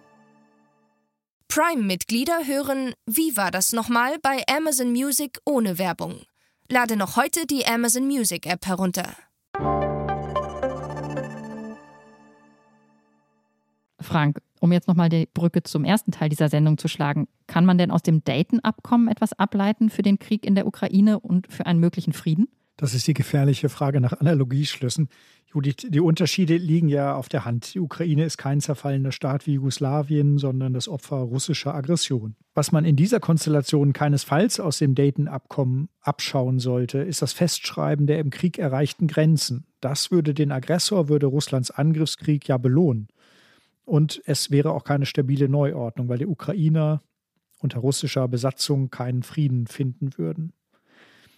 Prime-Mitglieder 1.48 2.46
hören 2.46 2.92
Wie 3.06 3.36
war 3.36 3.50
das 3.50 3.72
nochmal 3.72 4.18
bei 4.20 4.42
Amazon 4.48 4.92
Music 4.92 5.38
ohne 5.44 5.78
Werbung. 5.78 6.20
Lade 6.68 6.96
noch 6.96 7.16
heute 7.16 7.46
die 7.46 7.64
Amazon 7.66 8.06
Music 8.06 8.46
App 8.46 8.66
herunter. 8.66 9.14
Frank, 14.00 14.40
um 14.66 14.72
jetzt 14.72 14.88
nochmal 14.88 15.08
die 15.08 15.28
Brücke 15.32 15.62
zum 15.62 15.84
ersten 15.84 16.10
Teil 16.10 16.28
dieser 16.28 16.48
Sendung 16.48 16.76
zu 16.76 16.88
schlagen, 16.88 17.28
kann 17.46 17.64
man 17.64 17.78
denn 17.78 17.90
aus 17.90 18.02
dem 18.02 18.24
Dayton-Abkommen 18.24 19.08
etwas 19.08 19.32
ableiten 19.32 19.90
für 19.90 20.02
den 20.02 20.18
Krieg 20.18 20.44
in 20.44 20.54
der 20.56 20.66
Ukraine 20.66 21.20
und 21.20 21.50
für 21.50 21.66
einen 21.66 21.80
möglichen 21.80 22.12
Frieden? 22.12 22.48
Das 22.76 22.92
ist 22.92 23.06
die 23.06 23.14
gefährliche 23.14 23.68
Frage 23.70 24.00
nach 24.00 24.20
Analogieschlüssen. 24.20 25.08
Judith, 25.54 25.86
die 25.88 26.00
Unterschiede 26.00 26.56
liegen 26.56 26.88
ja 26.88 27.14
auf 27.14 27.28
der 27.28 27.44
Hand. 27.44 27.74
Die 27.74 27.80
Ukraine 27.80 28.24
ist 28.24 28.36
kein 28.36 28.60
zerfallener 28.60 29.12
Staat 29.12 29.46
wie 29.46 29.54
Jugoslawien, 29.54 30.36
sondern 30.36 30.74
das 30.74 30.88
Opfer 30.88 31.16
russischer 31.16 31.74
Aggression. 31.74 32.34
Was 32.54 32.72
man 32.72 32.84
in 32.84 32.96
dieser 32.96 33.20
Konstellation 33.20 33.92
keinesfalls 33.92 34.60
aus 34.60 34.78
dem 34.78 34.94
Dayton-Abkommen 34.94 35.88
abschauen 36.02 36.58
sollte, 36.58 36.98
ist 36.98 37.22
das 37.22 37.32
Festschreiben 37.32 38.06
der 38.06 38.18
im 38.18 38.30
Krieg 38.30 38.58
erreichten 38.58 39.06
Grenzen. 39.06 39.64
Das 39.80 40.10
würde 40.10 40.34
den 40.34 40.52
Aggressor, 40.52 41.08
würde 41.08 41.26
Russlands 41.26 41.70
Angriffskrieg 41.70 42.48
ja 42.48 42.58
belohnen. 42.58 43.08
Und 43.86 44.20
es 44.26 44.50
wäre 44.50 44.72
auch 44.72 44.84
keine 44.84 45.06
stabile 45.06 45.48
Neuordnung, 45.48 46.08
weil 46.08 46.18
die 46.18 46.26
Ukrainer 46.26 47.02
unter 47.60 47.78
russischer 47.78 48.28
Besatzung 48.28 48.90
keinen 48.90 49.22
Frieden 49.22 49.68
finden 49.68 50.18
würden. 50.18 50.52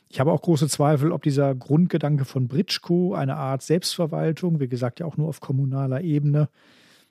Ich 0.09 0.19
habe 0.19 0.33
auch 0.33 0.41
große 0.41 0.67
Zweifel, 0.69 1.13
ob 1.13 1.23
dieser 1.23 1.55
Grundgedanke 1.55 2.25
von 2.25 2.49
Britschko, 2.49 3.15
eine 3.15 3.37
Art 3.37 3.63
Selbstverwaltung, 3.63 4.59
wie 4.59 4.69
gesagt 4.69 5.01
ja 5.01 5.07
auch 5.07 5.19
nur 5.19 5.29
auf 5.29 5.41
kommunaler 5.41 6.01
Ebene, 6.01 6.49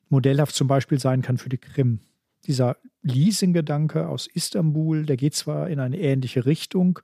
modellhaft 0.10 0.56
zum 0.56 0.68
Beispiel 0.68 1.00
sein 1.00 1.22
kann 1.22 1.38
für 1.38 1.50
die 1.50 1.60
Krim. 1.60 2.00
Dieser 2.48 2.78
Leasing-Gedanke 3.04 4.08
aus 4.08 4.26
Istanbul, 4.26 5.06
der 5.06 5.18
geht 5.18 5.36
zwar 5.36 5.70
in 5.70 5.80
eine 5.80 6.00
ähnliche 6.00 6.48
Richtung, 6.48 7.00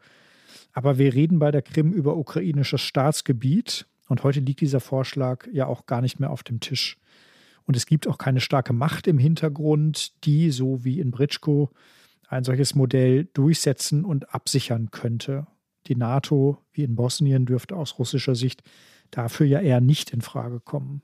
aber 0.71 0.97
wir 0.97 1.13
reden 1.13 1.37
bei 1.37 1.51
der 1.51 1.61
Krim 1.61 1.93
über 1.93 2.17
ukrainisches 2.17 2.81
Staatsgebiet 2.81 3.85
und 4.07 4.23
heute 4.23 4.39
liegt 4.39 4.61
dieser 4.61 4.79
Vorschlag 4.79 5.47
ja 5.51 5.67
auch 5.67 5.85
gar 5.85 6.01
nicht 6.01 6.19
mehr 6.19 6.31
auf 6.31 6.41
dem 6.41 6.59
Tisch. 6.59 6.97
Und 7.65 7.77
es 7.77 7.85
gibt 7.85 8.07
auch 8.07 8.17
keine 8.17 8.41
starke 8.41 8.73
Macht 8.73 9.07
im 9.07 9.17
Hintergrund, 9.17 10.25
die, 10.25 10.51
so 10.51 10.83
wie 10.83 10.99
in 10.99 11.11
Britschko, 11.11 11.69
ein 12.27 12.43
solches 12.43 12.75
Modell 12.75 13.25
durchsetzen 13.33 14.05
und 14.05 14.33
absichern 14.33 14.91
könnte. 14.91 15.47
Die 15.87 15.95
NATO, 15.95 16.57
wie 16.71 16.83
in 16.83 16.95
Bosnien, 16.95 17.45
dürfte 17.45 17.75
aus 17.75 17.99
russischer 17.99 18.35
Sicht 18.35 18.63
dafür 19.11 19.45
ja 19.45 19.59
eher 19.59 19.81
nicht 19.81 20.11
in 20.11 20.21
Frage 20.21 20.59
kommen. 20.59 21.01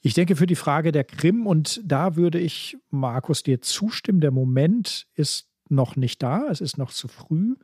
Ich 0.00 0.14
denke 0.14 0.34
für 0.34 0.46
die 0.46 0.56
Frage 0.56 0.90
der 0.90 1.04
Krim, 1.04 1.46
und 1.46 1.80
da 1.84 2.16
würde 2.16 2.40
ich, 2.40 2.76
Markus, 2.90 3.42
dir 3.42 3.60
zustimmen, 3.60 4.20
der 4.20 4.32
Moment 4.32 5.06
ist 5.14 5.48
noch 5.68 5.96
nicht 5.96 6.22
da, 6.22 6.48
es 6.50 6.60
ist 6.60 6.76
noch 6.76 6.90
zu 6.90 7.08
früh. 7.08 7.54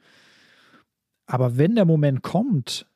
Aber 1.26 1.58
wenn 1.58 1.74
der 1.74 1.84
Moment 1.84 2.22
kommt, 2.22 2.86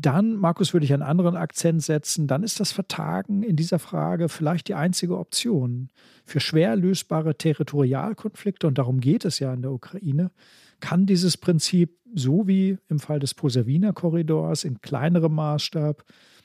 dann, 0.00 0.36
Markus, 0.36 0.72
würde 0.72 0.84
ich 0.84 0.92
einen 0.92 1.02
anderen 1.02 1.36
Akzent 1.36 1.82
setzen. 1.82 2.28
Dann 2.28 2.44
ist 2.44 2.60
das 2.60 2.70
Vertagen 2.70 3.42
in 3.42 3.56
dieser 3.56 3.80
Frage 3.80 4.28
vielleicht 4.28 4.68
die 4.68 4.74
einzige 4.74 5.18
Option. 5.18 5.90
Für 6.24 6.38
schwer 6.38 6.76
lösbare 6.76 7.36
Territorialkonflikte, 7.36 8.68
und 8.68 8.78
darum 8.78 9.00
geht 9.00 9.24
es 9.24 9.40
ja 9.40 9.52
in 9.52 9.62
der 9.62 9.72
Ukraine, 9.72 10.30
kann 10.78 11.06
dieses 11.06 11.36
Prinzip, 11.36 11.98
so 12.14 12.46
wie 12.46 12.78
im 12.88 13.00
Fall 13.00 13.18
des 13.18 13.34
Posaviner 13.34 13.92
Korridors 13.92 14.62
in 14.62 14.80
kleinerem 14.80 15.34
Maßstab, 15.34 16.04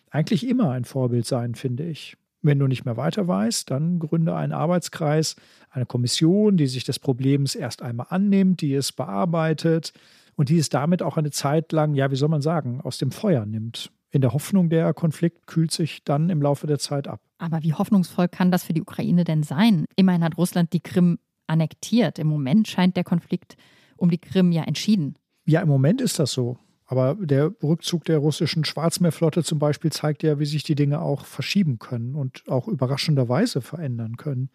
eigentlich 0.09 0.47
immer 0.47 0.71
ein 0.71 0.83
Vorbild 0.83 1.27
sein, 1.27 1.53
finde 1.53 1.85
ich. 1.85 2.17
Wenn 2.41 2.57
du 2.57 2.67
nicht 2.67 2.85
mehr 2.85 2.97
weiter 2.97 3.27
weißt, 3.27 3.69
dann 3.69 3.99
gründe 3.99 4.35
einen 4.35 4.51
Arbeitskreis, 4.51 5.35
eine 5.69 5.85
Kommission, 5.85 6.57
die 6.57 6.67
sich 6.67 6.83
des 6.83 6.97
Problems 6.97 7.53
erst 7.53 7.83
einmal 7.83 8.07
annimmt, 8.09 8.61
die 8.61 8.73
es 8.73 8.91
bearbeitet, 8.91 9.93
und 10.35 10.49
die 10.49 10.57
es 10.57 10.69
damit 10.69 11.01
auch 11.01 11.17
eine 11.17 11.31
Zeit 11.31 11.71
lang, 11.71 11.93
ja, 11.95 12.11
wie 12.11 12.15
soll 12.15 12.29
man 12.29 12.41
sagen, 12.41 12.81
aus 12.81 12.97
dem 12.97 13.11
Feuer 13.11 13.45
nimmt. 13.45 13.91
In 14.09 14.21
der 14.21 14.33
Hoffnung, 14.33 14.69
der 14.69 14.93
Konflikt 14.93 15.47
kühlt 15.47 15.71
sich 15.71 16.03
dann 16.03 16.29
im 16.29 16.41
Laufe 16.41 16.67
der 16.67 16.77
Zeit 16.77 17.07
ab. 17.07 17.19
Aber 17.39 17.63
wie 17.63 17.73
hoffnungsvoll 17.73 18.27
kann 18.27 18.51
das 18.51 18.63
für 18.63 18.73
die 18.73 18.81
Ukraine 18.81 19.23
denn 19.23 19.43
sein? 19.43 19.85
Immerhin 19.95 20.23
hat 20.23 20.37
Russland 20.37 20.71
die 20.73 20.81
Krim 20.81 21.17
annektiert. 21.47 22.19
Im 22.19 22.27
Moment 22.27 22.67
scheint 22.67 22.95
der 22.95 23.03
Konflikt 23.03 23.55
um 23.97 24.09
die 24.09 24.19
Krim 24.19 24.51
ja 24.51 24.63
entschieden. 24.63 25.15
Ja, 25.45 25.61
im 25.61 25.67
Moment 25.67 25.99
ist 25.99 26.19
das 26.19 26.31
so. 26.31 26.57
Aber 26.85 27.15
der 27.15 27.51
Rückzug 27.63 28.05
der 28.05 28.19
russischen 28.19 28.65
Schwarzmeerflotte 28.65 29.43
zum 29.43 29.57
Beispiel 29.57 29.91
zeigt 29.91 30.21
ja, 30.21 30.37
wie 30.37 30.45
sich 30.45 30.63
die 30.63 30.75
Dinge 30.75 31.01
auch 31.01 31.25
verschieben 31.25 31.79
können 31.79 32.13
und 32.13 32.43
auch 32.47 32.67
überraschenderweise 32.67 33.61
verändern 33.61 34.17
können. 34.17 34.49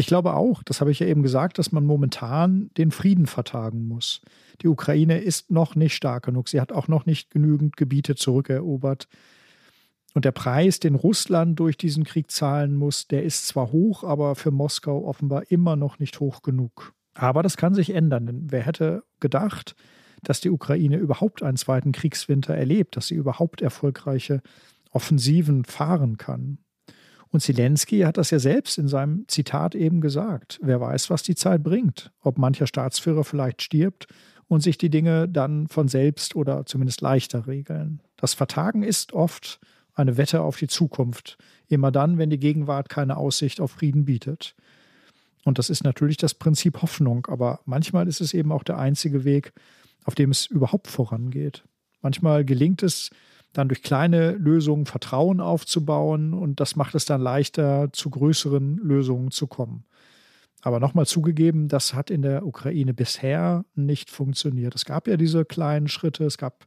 Ich 0.00 0.06
glaube 0.06 0.34
auch, 0.34 0.62
das 0.62 0.80
habe 0.80 0.92
ich 0.92 1.00
ja 1.00 1.08
eben 1.08 1.24
gesagt, 1.24 1.58
dass 1.58 1.72
man 1.72 1.84
momentan 1.84 2.70
den 2.78 2.92
Frieden 2.92 3.26
vertagen 3.26 3.88
muss. 3.88 4.20
Die 4.62 4.68
Ukraine 4.68 5.18
ist 5.18 5.50
noch 5.50 5.74
nicht 5.74 5.96
stark 5.96 6.26
genug. 6.26 6.48
Sie 6.48 6.60
hat 6.60 6.70
auch 6.70 6.86
noch 6.86 7.04
nicht 7.04 7.30
genügend 7.30 7.76
Gebiete 7.76 8.14
zurückerobert. 8.14 9.08
Und 10.14 10.24
der 10.24 10.30
Preis, 10.30 10.78
den 10.78 10.94
Russland 10.94 11.58
durch 11.58 11.76
diesen 11.76 12.04
Krieg 12.04 12.30
zahlen 12.30 12.76
muss, 12.76 13.08
der 13.08 13.24
ist 13.24 13.48
zwar 13.48 13.72
hoch, 13.72 14.04
aber 14.04 14.36
für 14.36 14.52
Moskau 14.52 15.04
offenbar 15.04 15.50
immer 15.50 15.74
noch 15.74 15.98
nicht 15.98 16.20
hoch 16.20 16.42
genug. 16.42 16.94
Aber 17.14 17.42
das 17.42 17.56
kann 17.56 17.74
sich 17.74 17.90
ändern, 17.90 18.26
denn 18.26 18.52
wer 18.52 18.62
hätte 18.62 19.02
gedacht, 19.18 19.74
dass 20.22 20.40
die 20.40 20.50
Ukraine 20.50 20.96
überhaupt 20.96 21.42
einen 21.42 21.56
zweiten 21.56 21.90
Kriegswinter 21.90 22.54
erlebt, 22.54 22.96
dass 22.96 23.08
sie 23.08 23.16
überhaupt 23.16 23.62
erfolgreiche 23.62 24.42
Offensiven 24.92 25.64
fahren 25.64 26.18
kann. 26.18 26.58
Und 27.30 27.40
Zelensky 27.40 28.00
hat 28.00 28.16
das 28.16 28.30
ja 28.30 28.38
selbst 28.38 28.78
in 28.78 28.88
seinem 28.88 29.24
Zitat 29.28 29.74
eben 29.74 30.00
gesagt. 30.00 30.58
Wer 30.62 30.80
weiß, 30.80 31.10
was 31.10 31.22
die 31.22 31.34
Zeit 31.34 31.62
bringt. 31.62 32.10
Ob 32.22 32.38
mancher 32.38 32.66
Staatsführer 32.66 33.24
vielleicht 33.24 33.62
stirbt 33.62 34.06
und 34.48 34.62
sich 34.62 34.78
die 34.78 34.90
Dinge 34.90 35.28
dann 35.28 35.68
von 35.68 35.88
selbst 35.88 36.34
oder 36.34 36.64
zumindest 36.64 37.02
leichter 37.02 37.46
regeln. 37.46 38.00
Das 38.16 38.34
Vertagen 38.34 38.82
ist 38.82 39.12
oft 39.12 39.60
eine 39.94 40.16
Wette 40.16 40.40
auf 40.40 40.56
die 40.56 40.68
Zukunft. 40.68 41.36
Immer 41.68 41.92
dann, 41.92 42.18
wenn 42.18 42.30
die 42.30 42.38
Gegenwart 42.38 42.88
keine 42.88 43.16
Aussicht 43.16 43.60
auf 43.60 43.72
Frieden 43.72 44.06
bietet. 44.06 44.54
Und 45.44 45.58
das 45.58 45.70
ist 45.70 45.84
natürlich 45.84 46.16
das 46.16 46.34
Prinzip 46.34 46.82
Hoffnung, 46.82 47.26
aber 47.26 47.60
manchmal 47.64 48.08
ist 48.08 48.20
es 48.20 48.34
eben 48.34 48.52
auch 48.52 48.62
der 48.62 48.78
einzige 48.78 49.24
Weg, 49.24 49.52
auf 50.04 50.14
dem 50.14 50.30
es 50.30 50.46
überhaupt 50.46 50.88
vorangeht. 50.88 51.64
Manchmal 52.00 52.44
gelingt 52.44 52.82
es 52.82 53.10
dann 53.58 53.68
durch 53.68 53.82
kleine 53.82 54.32
Lösungen 54.32 54.86
Vertrauen 54.86 55.40
aufzubauen 55.40 56.32
und 56.32 56.60
das 56.60 56.76
macht 56.76 56.94
es 56.94 57.04
dann 57.04 57.20
leichter, 57.20 57.92
zu 57.92 58.10
größeren 58.10 58.76
Lösungen 58.78 59.30
zu 59.30 59.46
kommen. 59.46 59.84
Aber 60.62 60.80
nochmal 60.80 61.06
zugegeben, 61.06 61.68
das 61.68 61.94
hat 61.94 62.10
in 62.10 62.22
der 62.22 62.46
Ukraine 62.46 62.94
bisher 62.94 63.64
nicht 63.74 64.10
funktioniert. 64.10 64.74
Es 64.74 64.84
gab 64.84 65.06
ja 65.06 65.16
diese 65.16 65.44
kleinen 65.44 65.88
Schritte, 65.88 66.24
es 66.24 66.38
gab 66.38 66.66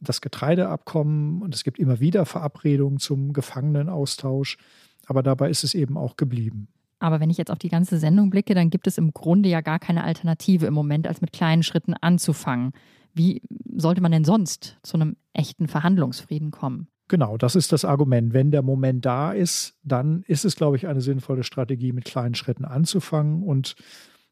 das 0.00 0.20
Getreideabkommen 0.20 1.42
und 1.42 1.54
es 1.54 1.64
gibt 1.64 1.78
immer 1.78 2.00
wieder 2.00 2.26
Verabredungen 2.26 2.98
zum 2.98 3.32
Gefangenenaustausch, 3.32 4.58
aber 5.06 5.22
dabei 5.22 5.50
ist 5.50 5.64
es 5.64 5.74
eben 5.74 5.96
auch 5.96 6.16
geblieben. 6.16 6.68
Aber 6.98 7.20
wenn 7.20 7.30
ich 7.30 7.36
jetzt 7.36 7.50
auf 7.50 7.58
die 7.58 7.68
ganze 7.68 7.98
Sendung 7.98 8.30
blicke, 8.30 8.54
dann 8.54 8.70
gibt 8.70 8.86
es 8.86 8.98
im 8.98 9.12
Grunde 9.12 9.48
ja 9.48 9.60
gar 9.60 9.78
keine 9.78 10.04
Alternative 10.04 10.66
im 10.66 10.74
Moment, 10.74 11.06
als 11.06 11.20
mit 11.20 11.32
kleinen 11.32 11.62
Schritten 11.62 11.94
anzufangen. 11.94 12.72
Wie 13.12 13.42
sollte 13.76 14.00
man 14.00 14.12
denn 14.12 14.24
sonst 14.24 14.78
zu 14.82 14.96
einem 14.96 15.16
echten 15.34 15.68
Verhandlungsfrieden 15.68 16.50
kommen? 16.50 16.88
Genau, 17.08 17.36
das 17.36 17.54
ist 17.54 17.72
das 17.72 17.84
Argument. 17.84 18.32
Wenn 18.32 18.50
der 18.50 18.62
Moment 18.62 19.04
da 19.04 19.32
ist, 19.32 19.74
dann 19.82 20.22
ist 20.26 20.44
es, 20.44 20.56
glaube 20.56 20.76
ich, 20.76 20.86
eine 20.86 21.02
sinnvolle 21.02 21.44
Strategie, 21.44 21.92
mit 21.92 22.06
kleinen 22.06 22.34
Schritten 22.34 22.64
anzufangen 22.64 23.42
und 23.42 23.74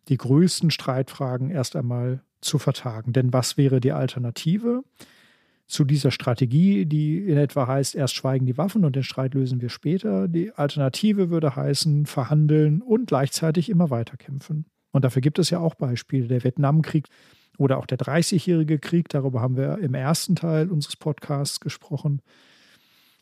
die 0.09 0.17
größten 0.17 0.71
Streitfragen 0.71 1.51
erst 1.51 1.77
einmal 1.77 2.23
zu 2.41 2.59
vertagen. 2.59 3.13
Denn 3.13 3.33
was 3.33 3.57
wäre 3.57 3.81
die 3.81 3.93
Alternative 3.93 4.83
zu 5.67 5.85
dieser 5.85 6.11
Strategie, 6.11 6.87
die 6.87 7.19
in 7.19 7.37
etwa 7.37 7.67
heißt, 7.67 7.95
erst 7.95 8.15
schweigen 8.15 8.47
die 8.47 8.59
Waffen 8.59 8.85
und 8.85 8.97
den 8.97 9.05
Streit 9.05 9.35
lösen 9.35 9.61
wir 9.61 9.69
später? 9.69 10.27
Die 10.27 10.53
Alternative 10.53 11.31
würde 11.31 11.55
heißen, 11.55 12.07
verhandeln 12.07 12.81
und 12.81 13.07
gleichzeitig 13.07 13.69
immer 13.69 13.91
weiterkämpfen. 13.91 14.65
Und 14.93 15.05
dafür 15.05 15.23
gibt 15.23 15.39
es 15.39 15.51
ja 15.51 15.59
auch 15.59 15.75
Beispiele. 15.75 16.27
Der 16.27 16.43
Vietnamkrieg 16.43 17.09
oder 17.59 17.79
auch 17.79 17.87
der 17.87 17.99
Dreißigjährige 17.99 18.79
Krieg, 18.79 19.09
darüber 19.09 19.41
haben 19.41 19.57
wir 19.57 19.79
im 19.79 19.95
ersten 19.95 20.37
Teil 20.37 20.71
unseres 20.71 20.97
Podcasts 20.97 21.61
gesprochen. 21.61 22.23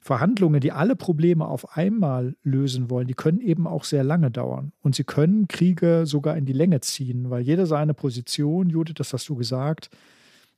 Verhandlungen, 0.00 0.60
die 0.60 0.72
alle 0.72 0.96
Probleme 0.96 1.46
auf 1.46 1.76
einmal 1.76 2.34
lösen 2.42 2.88
wollen, 2.88 3.06
die 3.06 3.14
können 3.14 3.40
eben 3.40 3.66
auch 3.66 3.84
sehr 3.84 4.02
lange 4.02 4.30
dauern. 4.30 4.72
Und 4.80 4.94
sie 4.94 5.04
können 5.04 5.46
Kriege 5.46 6.02
sogar 6.06 6.36
in 6.36 6.46
die 6.46 6.54
Länge 6.54 6.80
ziehen, 6.80 7.28
weil 7.28 7.42
jeder 7.42 7.66
seine 7.66 7.92
Position, 7.92 8.70
Judith, 8.70 8.94
das 8.96 9.12
hast 9.12 9.28
du 9.28 9.36
gesagt, 9.36 9.90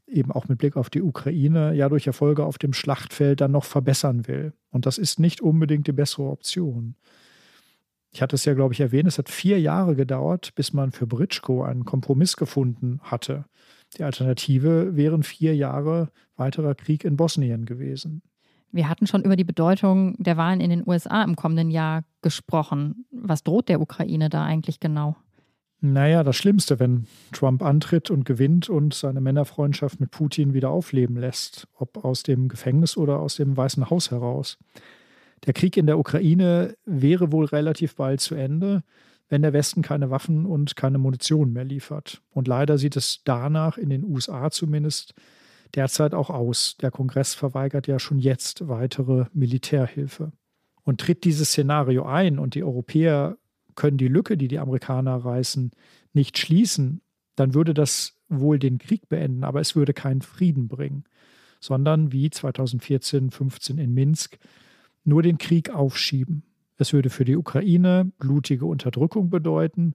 eben 0.06 0.30
auch 0.30 0.48
mit 0.48 0.58
Blick 0.58 0.76
auf 0.76 0.90
die 0.90 1.02
Ukraine, 1.02 1.74
ja 1.74 1.88
durch 1.88 2.06
Erfolge 2.06 2.44
auf 2.44 2.58
dem 2.58 2.72
Schlachtfeld 2.72 3.40
dann 3.40 3.50
noch 3.50 3.64
verbessern 3.64 4.28
will. 4.28 4.52
Und 4.70 4.86
das 4.86 4.98
ist 4.98 5.18
nicht 5.18 5.40
unbedingt 5.40 5.86
die 5.88 5.92
bessere 5.92 6.24
Option. 6.24 6.94
Ich 8.12 8.20
hatte 8.20 8.36
es 8.36 8.44
ja, 8.44 8.54
glaube 8.54 8.74
ich, 8.74 8.80
erwähnt, 8.80 9.08
es 9.08 9.18
hat 9.18 9.30
vier 9.30 9.58
Jahre 9.58 9.96
gedauert, 9.96 10.54
bis 10.54 10.72
man 10.72 10.92
für 10.92 11.06
Britschko 11.06 11.62
einen 11.62 11.84
Kompromiss 11.84 12.36
gefunden 12.36 13.00
hatte. 13.02 13.46
Die 13.96 14.04
Alternative 14.04 14.96
wären 14.96 15.22
vier 15.22 15.56
Jahre 15.56 16.10
weiterer 16.36 16.74
Krieg 16.74 17.04
in 17.04 17.16
Bosnien 17.16 17.64
gewesen. 17.64 18.22
Wir 18.70 18.88
hatten 18.88 19.06
schon 19.06 19.22
über 19.22 19.36
die 19.36 19.44
Bedeutung 19.44 20.14
der 20.18 20.36
Wahlen 20.36 20.60
in 20.60 20.70
den 20.70 20.82
USA 20.86 21.22
im 21.22 21.36
kommenden 21.36 21.70
Jahr 21.70 22.04
gesprochen. 22.22 23.04
Was 23.10 23.42
droht 23.42 23.68
der 23.68 23.80
Ukraine 23.80 24.30
da 24.30 24.44
eigentlich 24.44 24.80
genau? 24.80 25.16
Naja, 25.84 26.22
das 26.22 26.36
Schlimmste, 26.36 26.78
wenn 26.78 27.06
Trump 27.32 27.62
antritt 27.62 28.08
und 28.10 28.24
gewinnt 28.24 28.70
und 28.70 28.94
seine 28.94 29.20
Männerfreundschaft 29.20 30.00
mit 30.00 30.10
Putin 30.10 30.54
wieder 30.54 30.70
aufleben 30.70 31.16
lässt, 31.16 31.66
ob 31.76 32.04
aus 32.04 32.22
dem 32.22 32.48
Gefängnis 32.48 32.96
oder 32.96 33.18
aus 33.18 33.34
dem 33.34 33.56
Weißen 33.56 33.90
Haus 33.90 34.10
heraus. 34.10 34.58
Der 35.46 35.52
Krieg 35.52 35.76
in 35.76 35.86
der 35.86 35.98
Ukraine 35.98 36.76
wäre 36.84 37.32
wohl 37.32 37.46
relativ 37.46 37.96
bald 37.96 38.20
zu 38.20 38.34
Ende, 38.34 38.84
wenn 39.28 39.42
der 39.42 39.52
Westen 39.52 39.82
keine 39.82 40.10
Waffen 40.10 40.46
und 40.46 40.76
keine 40.76 40.98
Munition 40.98 41.52
mehr 41.52 41.64
liefert. 41.64 42.22
Und 42.30 42.48
leider 42.48 42.78
sieht 42.78 42.96
es 42.96 43.22
danach, 43.24 43.78
in 43.78 43.90
den 43.90 44.04
USA 44.04 44.50
zumindest, 44.50 45.14
derzeit 45.74 46.14
auch 46.14 46.30
aus. 46.30 46.76
Der 46.80 46.90
Kongress 46.90 47.34
verweigert 47.34 47.86
ja 47.86 47.98
schon 47.98 48.18
jetzt 48.18 48.68
weitere 48.68 49.26
Militärhilfe. 49.32 50.32
Und 50.84 51.00
tritt 51.00 51.24
dieses 51.24 51.48
Szenario 51.48 52.04
ein 52.04 52.38
und 52.38 52.54
die 52.54 52.64
Europäer 52.64 53.36
können 53.74 53.96
die 53.96 54.08
Lücke, 54.08 54.36
die 54.36 54.48
die 54.48 54.58
Amerikaner 54.58 55.16
reißen, 55.16 55.70
nicht 56.12 56.38
schließen, 56.38 57.00
dann 57.36 57.54
würde 57.54 57.72
das 57.72 58.18
wohl 58.28 58.58
den 58.58 58.78
Krieg 58.78 59.08
beenden, 59.08 59.44
aber 59.44 59.60
es 59.60 59.74
würde 59.76 59.94
keinen 59.94 60.22
Frieden 60.22 60.68
bringen, 60.68 61.04
sondern 61.60 62.12
wie 62.12 62.28
2014, 62.28 63.30
15 63.30 63.78
in 63.78 63.94
Minsk 63.94 64.38
nur 65.04 65.22
den 65.22 65.38
Krieg 65.38 65.70
aufschieben. 65.70 66.44
Es 66.78 66.92
würde 66.92 67.10
für 67.10 67.24
die 67.24 67.36
Ukraine 67.36 68.10
blutige 68.18 68.66
Unterdrückung 68.66 69.30
bedeuten 69.30 69.94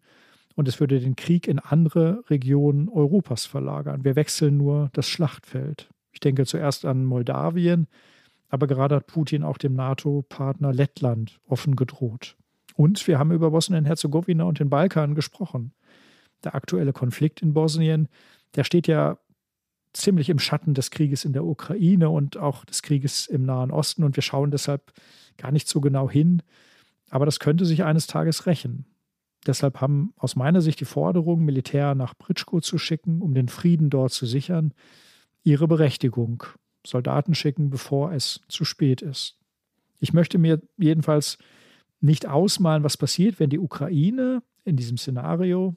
und 0.55 0.67
es 0.67 0.79
würde 0.79 0.99
den 0.99 1.15
Krieg 1.15 1.47
in 1.47 1.59
andere 1.59 2.23
Regionen 2.29 2.89
Europas 2.89 3.45
verlagern. 3.45 4.03
Wir 4.03 4.15
wechseln 4.15 4.57
nur 4.57 4.89
das 4.93 5.07
Schlachtfeld. 5.07 5.89
Ich 6.11 6.19
denke 6.19 6.45
zuerst 6.45 6.85
an 6.85 7.05
Moldawien, 7.05 7.87
aber 8.49 8.67
gerade 8.67 8.95
hat 8.95 9.07
Putin 9.07 9.43
auch 9.43 9.57
dem 9.57 9.75
NATO-Partner 9.75 10.73
Lettland 10.73 11.39
offen 11.47 11.75
gedroht. 11.75 12.35
Und 12.75 13.05
wir 13.07 13.19
haben 13.19 13.31
über 13.31 13.51
Bosnien-Herzegowina 13.51 14.43
und 14.45 14.59
den 14.59 14.69
Balkan 14.69 15.15
gesprochen. 15.15 15.73
Der 16.43 16.55
aktuelle 16.55 16.93
Konflikt 16.93 17.41
in 17.41 17.53
Bosnien, 17.53 18.07
der 18.55 18.63
steht 18.63 18.87
ja 18.87 19.17
ziemlich 19.93 20.29
im 20.29 20.39
Schatten 20.39 20.73
des 20.73 20.91
Krieges 20.91 21.25
in 21.25 21.33
der 21.33 21.45
Ukraine 21.45 22.09
und 22.09 22.37
auch 22.37 22.65
des 22.65 22.81
Krieges 22.81 23.27
im 23.27 23.43
Nahen 23.43 23.71
Osten. 23.71 24.03
Und 24.03 24.15
wir 24.15 24.23
schauen 24.23 24.51
deshalb 24.51 24.93
gar 25.37 25.51
nicht 25.51 25.67
so 25.67 25.81
genau 25.81 26.09
hin. 26.09 26.41
Aber 27.09 27.25
das 27.25 27.39
könnte 27.39 27.65
sich 27.65 27.83
eines 27.83 28.07
Tages 28.07 28.45
rächen. 28.45 28.85
Deshalb 29.45 29.79
haben 29.79 30.13
aus 30.17 30.35
meiner 30.35 30.61
Sicht 30.61 30.79
die 30.79 30.85
Forderungen, 30.85 31.45
Militär 31.45 31.95
nach 31.95 32.17
Pritschko 32.17 32.59
zu 32.59 32.77
schicken, 32.77 33.21
um 33.21 33.33
den 33.33 33.47
Frieden 33.47 33.89
dort 33.89 34.11
zu 34.11 34.25
sichern, 34.25 34.73
ihre 35.43 35.67
Berechtigung. 35.67 36.43
Soldaten 36.85 37.35
schicken, 37.35 37.69
bevor 37.69 38.11
es 38.11 38.41
zu 38.49 38.65
spät 38.65 39.01
ist. 39.01 39.39
Ich 39.99 40.13
möchte 40.13 40.37
mir 40.37 40.61
jedenfalls 40.77 41.37
nicht 41.99 42.27
ausmalen, 42.27 42.83
was 42.83 42.97
passiert, 42.97 43.39
wenn 43.39 43.49
die 43.49 43.59
Ukraine 43.59 44.43
in 44.63 44.75
diesem 44.75 44.97
Szenario 44.97 45.75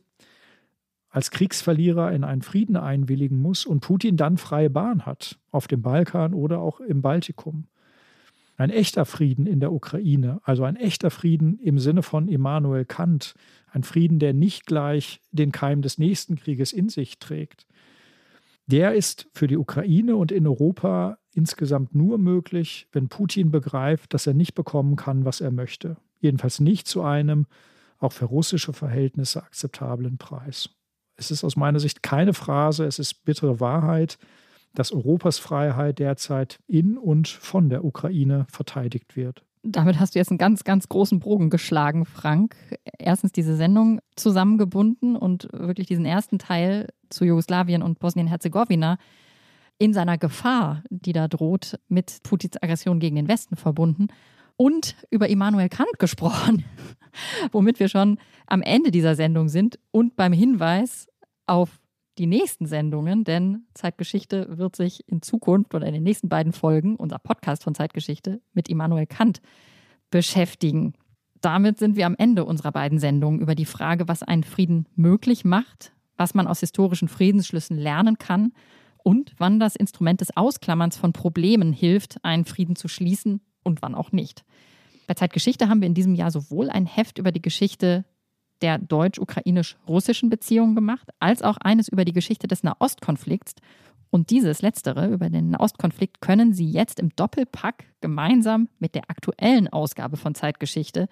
als 1.10 1.30
Kriegsverlierer 1.30 2.12
in 2.12 2.24
einen 2.24 2.42
Frieden 2.42 2.76
einwilligen 2.76 3.38
muss 3.38 3.66
und 3.66 3.80
Putin 3.80 4.16
dann 4.16 4.36
freie 4.36 4.70
Bahn 4.70 5.04
hat 5.06 5.38
auf 5.50 5.66
dem 5.66 5.82
Balkan 5.82 6.34
oder 6.34 6.60
auch 6.60 6.80
im 6.80 7.02
Baltikum. 7.02 7.66
Ein 8.56 8.70
echter 8.70 9.04
Frieden 9.04 9.46
in 9.46 9.58
der 9.58 9.72
Ukraine, 9.72 10.40
also 10.44 10.64
ein 10.64 10.76
echter 10.76 11.10
Frieden 11.10 11.58
im 11.58 11.78
Sinne 11.78 12.02
von 12.02 12.28
Immanuel 12.28 12.84
Kant, 12.84 13.34
ein 13.72 13.82
Frieden, 13.82 14.18
der 14.18 14.34
nicht 14.34 14.66
gleich 14.66 15.20
den 15.32 15.50
Keim 15.50 15.82
des 15.82 15.98
nächsten 15.98 16.36
Krieges 16.36 16.72
in 16.72 16.88
sich 16.88 17.18
trägt, 17.18 17.66
der 18.66 18.94
ist 18.94 19.28
für 19.32 19.48
die 19.48 19.56
Ukraine 19.56 20.14
und 20.14 20.30
in 20.30 20.46
Europa 20.46 21.18
insgesamt 21.32 21.94
nur 21.94 22.18
möglich, 22.18 22.86
wenn 22.92 23.08
Putin 23.08 23.50
begreift, 23.50 24.14
dass 24.14 24.28
er 24.28 24.34
nicht 24.34 24.54
bekommen 24.54 24.94
kann, 24.94 25.24
was 25.24 25.40
er 25.40 25.50
möchte. 25.50 25.96
Jedenfalls 26.20 26.60
nicht 26.60 26.86
zu 26.86 27.02
einem, 27.02 27.46
auch 27.98 28.12
für 28.12 28.26
russische 28.26 28.72
Verhältnisse, 28.72 29.42
akzeptablen 29.42 30.18
Preis. 30.18 30.70
Es 31.20 31.30
ist 31.30 31.44
aus 31.44 31.54
meiner 31.54 31.78
Sicht 31.78 32.02
keine 32.02 32.34
Phrase, 32.34 32.84
es 32.84 32.98
ist 32.98 33.24
bittere 33.24 33.60
Wahrheit 33.60 34.18
dass 34.74 34.92
Europas 34.92 35.38
Freiheit 35.38 35.98
derzeit 35.98 36.58
in 36.66 36.96
und 36.96 37.28
von 37.28 37.68
der 37.68 37.84
Ukraine 37.84 38.46
verteidigt 38.50 39.16
wird. 39.16 39.42
Damit 39.62 40.00
hast 40.00 40.14
du 40.14 40.18
jetzt 40.18 40.30
einen 40.30 40.38
ganz, 40.38 40.64
ganz 40.64 40.88
großen 40.88 41.20
Bogen 41.20 41.50
geschlagen, 41.50 42.06
Frank. 42.06 42.56
Erstens 42.98 43.32
diese 43.32 43.56
Sendung 43.56 44.00
zusammengebunden 44.16 45.16
und 45.16 45.48
wirklich 45.52 45.86
diesen 45.86 46.06
ersten 46.06 46.38
Teil 46.38 46.88
zu 47.10 47.24
Jugoslawien 47.24 47.82
und 47.82 47.98
Bosnien-Herzegowina 47.98 48.96
in 49.76 49.92
seiner 49.92 50.16
Gefahr, 50.16 50.82
die 50.88 51.12
da 51.12 51.28
droht, 51.28 51.78
mit 51.88 52.22
Putins 52.22 52.62
Aggression 52.62 53.00
gegen 53.00 53.16
den 53.16 53.28
Westen 53.28 53.56
verbunden 53.56 54.08
und 54.56 54.96
über 55.10 55.28
Immanuel 55.28 55.68
Kant 55.68 55.98
gesprochen, 55.98 56.64
womit 57.52 57.80
wir 57.80 57.88
schon 57.88 58.18
am 58.46 58.62
Ende 58.62 58.90
dieser 58.90 59.14
Sendung 59.14 59.50
sind 59.50 59.78
und 59.90 60.16
beim 60.16 60.32
Hinweis 60.32 61.06
auf 61.50 61.80
die 62.16 62.26
nächsten 62.26 62.66
Sendungen, 62.66 63.24
denn 63.24 63.64
Zeitgeschichte 63.74 64.58
wird 64.58 64.76
sich 64.76 65.08
in 65.08 65.20
Zukunft 65.20 65.74
oder 65.74 65.86
in 65.86 65.94
den 65.94 66.02
nächsten 66.02 66.28
beiden 66.28 66.52
Folgen, 66.52 66.96
unser 66.96 67.18
Podcast 67.18 67.64
von 67.64 67.74
Zeitgeschichte, 67.74 68.40
mit 68.52 68.68
Immanuel 68.68 69.06
Kant 69.06 69.40
beschäftigen. 70.10 70.94
Damit 71.40 71.78
sind 71.78 71.96
wir 71.96 72.06
am 72.06 72.14
Ende 72.16 72.44
unserer 72.44 72.72
beiden 72.72 72.98
Sendungen 72.98 73.40
über 73.40 73.54
die 73.54 73.64
Frage, 73.64 74.06
was 74.06 74.22
einen 74.22 74.44
Frieden 74.44 74.86
möglich 74.94 75.44
macht, 75.44 75.92
was 76.16 76.34
man 76.34 76.46
aus 76.46 76.60
historischen 76.60 77.08
Friedensschlüssen 77.08 77.78
lernen 77.78 78.18
kann 78.18 78.52
und 78.98 79.32
wann 79.38 79.58
das 79.58 79.74
Instrument 79.74 80.20
des 80.20 80.36
Ausklammerns 80.36 80.96
von 80.96 81.12
Problemen 81.12 81.72
hilft, 81.72 82.22
einen 82.24 82.44
Frieden 82.44 82.76
zu 82.76 82.86
schließen 82.86 83.40
und 83.64 83.82
wann 83.82 83.94
auch 83.94 84.12
nicht. 84.12 84.44
Bei 85.06 85.14
Zeitgeschichte 85.14 85.68
haben 85.68 85.80
wir 85.80 85.88
in 85.88 85.94
diesem 85.94 86.14
Jahr 86.14 86.30
sowohl 86.30 86.70
ein 86.70 86.86
Heft 86.86 87.18
über 87.18 87.32
die 87.32 87.42
Geschichte 87.42 88.04
der 88.62 88.78
deutsch-ukrainisch-russischen 88.78 90.30
Beziehungen 90.30 90.74
gemacht, 90.74 91.08
als 91.18 91.42
auch 91.42 91.56
eines 91.58 91.88
über 91.88 92.04
die 92.04 92.12
Geschichte 92.12 92.46
des 92.46 92.62
Nahostkonflikts 92.62 93.54
Und 94.10 94.30
dieses 94.30 94.62
letztere 94.62 95.08
über 95.08 95.30
den 95.30 95.50
Nahostkonflikt 95.50 96.20
können 96.20 96.52
Sie 96.52 96.68
jetzt 96.68 96.98
im 96.98 97.10
Doppelpack 97.14 97.84
gemeinsam 98.00 98.68
mit 98.78 98.94
der 98.94 99.08
aktuellen 99.08 99.68
Ausgabe 99.68 100.16
von 100.16 100.34
Zeitgeschichte 100.34 101.08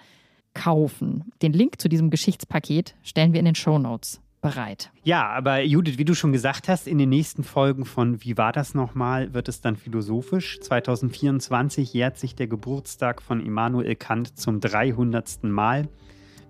kaufen. 0.54 1.30
Den 1.42 1.52
Link 1.52 1.80
zu 1.80 1.88
diesem 1.88 2.10
Geschichtspaket 2.10 2.96
stellen 3.02 3.32
wir 3.32 3.38
in 3.40 3.46
den 3.46 3.54
Show 3.54 3.78
Notes 3.78 4.20
bereit. 4.40 4.90
Ja, 5.02 5.28
aber 5.28 5.62
Judith, 5.62 5.98
wie 5.98 6.04
du 6.04 6.14
schon 6.14 6.32
gesagt 6.32 6.68
hast, 6.68 6.86
in 6.86 6.98
den 6.98 7.08
nächsten 7.08 7.42
Folgen 7.42 7.84
von 7.84 8.22
Wie 8.22 8.36
war 8.36 8.52
das 8.52 8.74
nochmal, 8.74 9.34
wird 9.34 9.48
es 9.48 9.60
dann 9.60 9.76
philosophisch. 9.76 10.60
2024 10.60 11.92
jährt 11.92 12.18
sich 12.18 12.34
der 12.34 12.46
Geburtstag 12.46 13.22
von 13.22 13.44
Immanuel 13.44 13.96
Kant 13.96 14.38
zum 14.38 14.60
300. 14.60 15.44
Mal. 15.44 15.88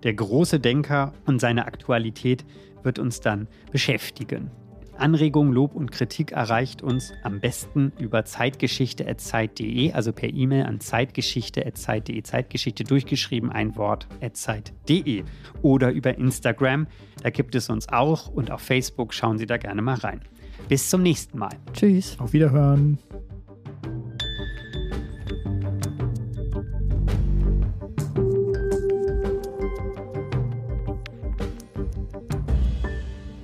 Der 0.03 0.13
große 0.13 0.59
Denker 0.59 1.13
und 1.25 1.39
seine 1.39 1.65
Aktualität 1.65 2.45
wird 2.83 2.99
uns 2.99 3.19
dann 3.19 3.47
beschäftigen. 3.71 4.51
Anregung, 4.99 5.53
Lob 5.53 5.75
und 5.75 5.91
Kritik 5.91 6.33
erreicht 6.33 6.81
uns 6.81 7.13
am 7.23 7.39
besten 7.39 7.93
über 7.99 8.25
zeitgeschichte.zeit.de, 8.25 9.93
also 9.93 10.11
per 10.11 10.29
E-Mail 10.29 10.65
an 10.65 10.79
zeitgeschichte.zeit.de. 10.79 12.21
Zeitgeschichte 12.23 12.83
durchgeschrieben, 12.83 13.49
ein 13.49 13.75
Wort, 13.77 14.07
zeit.de. 14.33 15.23
Oder 15.61 15.91
über 15.91 16.17
Instagram, 16.17 16.87
da 17.23 17.29
gibt 17.29 17.55
es 17.55 17.69
uns 17.69 17.87
auch 17.89 18.27
und 18.27 18.51
auf 18.51 18.61
Facebook 18.61 19.13
schauen 19.13 19.37
Sie 19.37 19.45
da 19.45 19.57
gerne 19.57 19.81
mal 19.81 19.95
rein. 19.95 20.21
Bis 20.67 20.89
zum 20.89 21.01
nächsten 21.01 21.37
Mal. 21.37 21.55
Tschüss. 21.73 22.19
Auf 22.19 22.33
Wiederhören. 22.33 22.99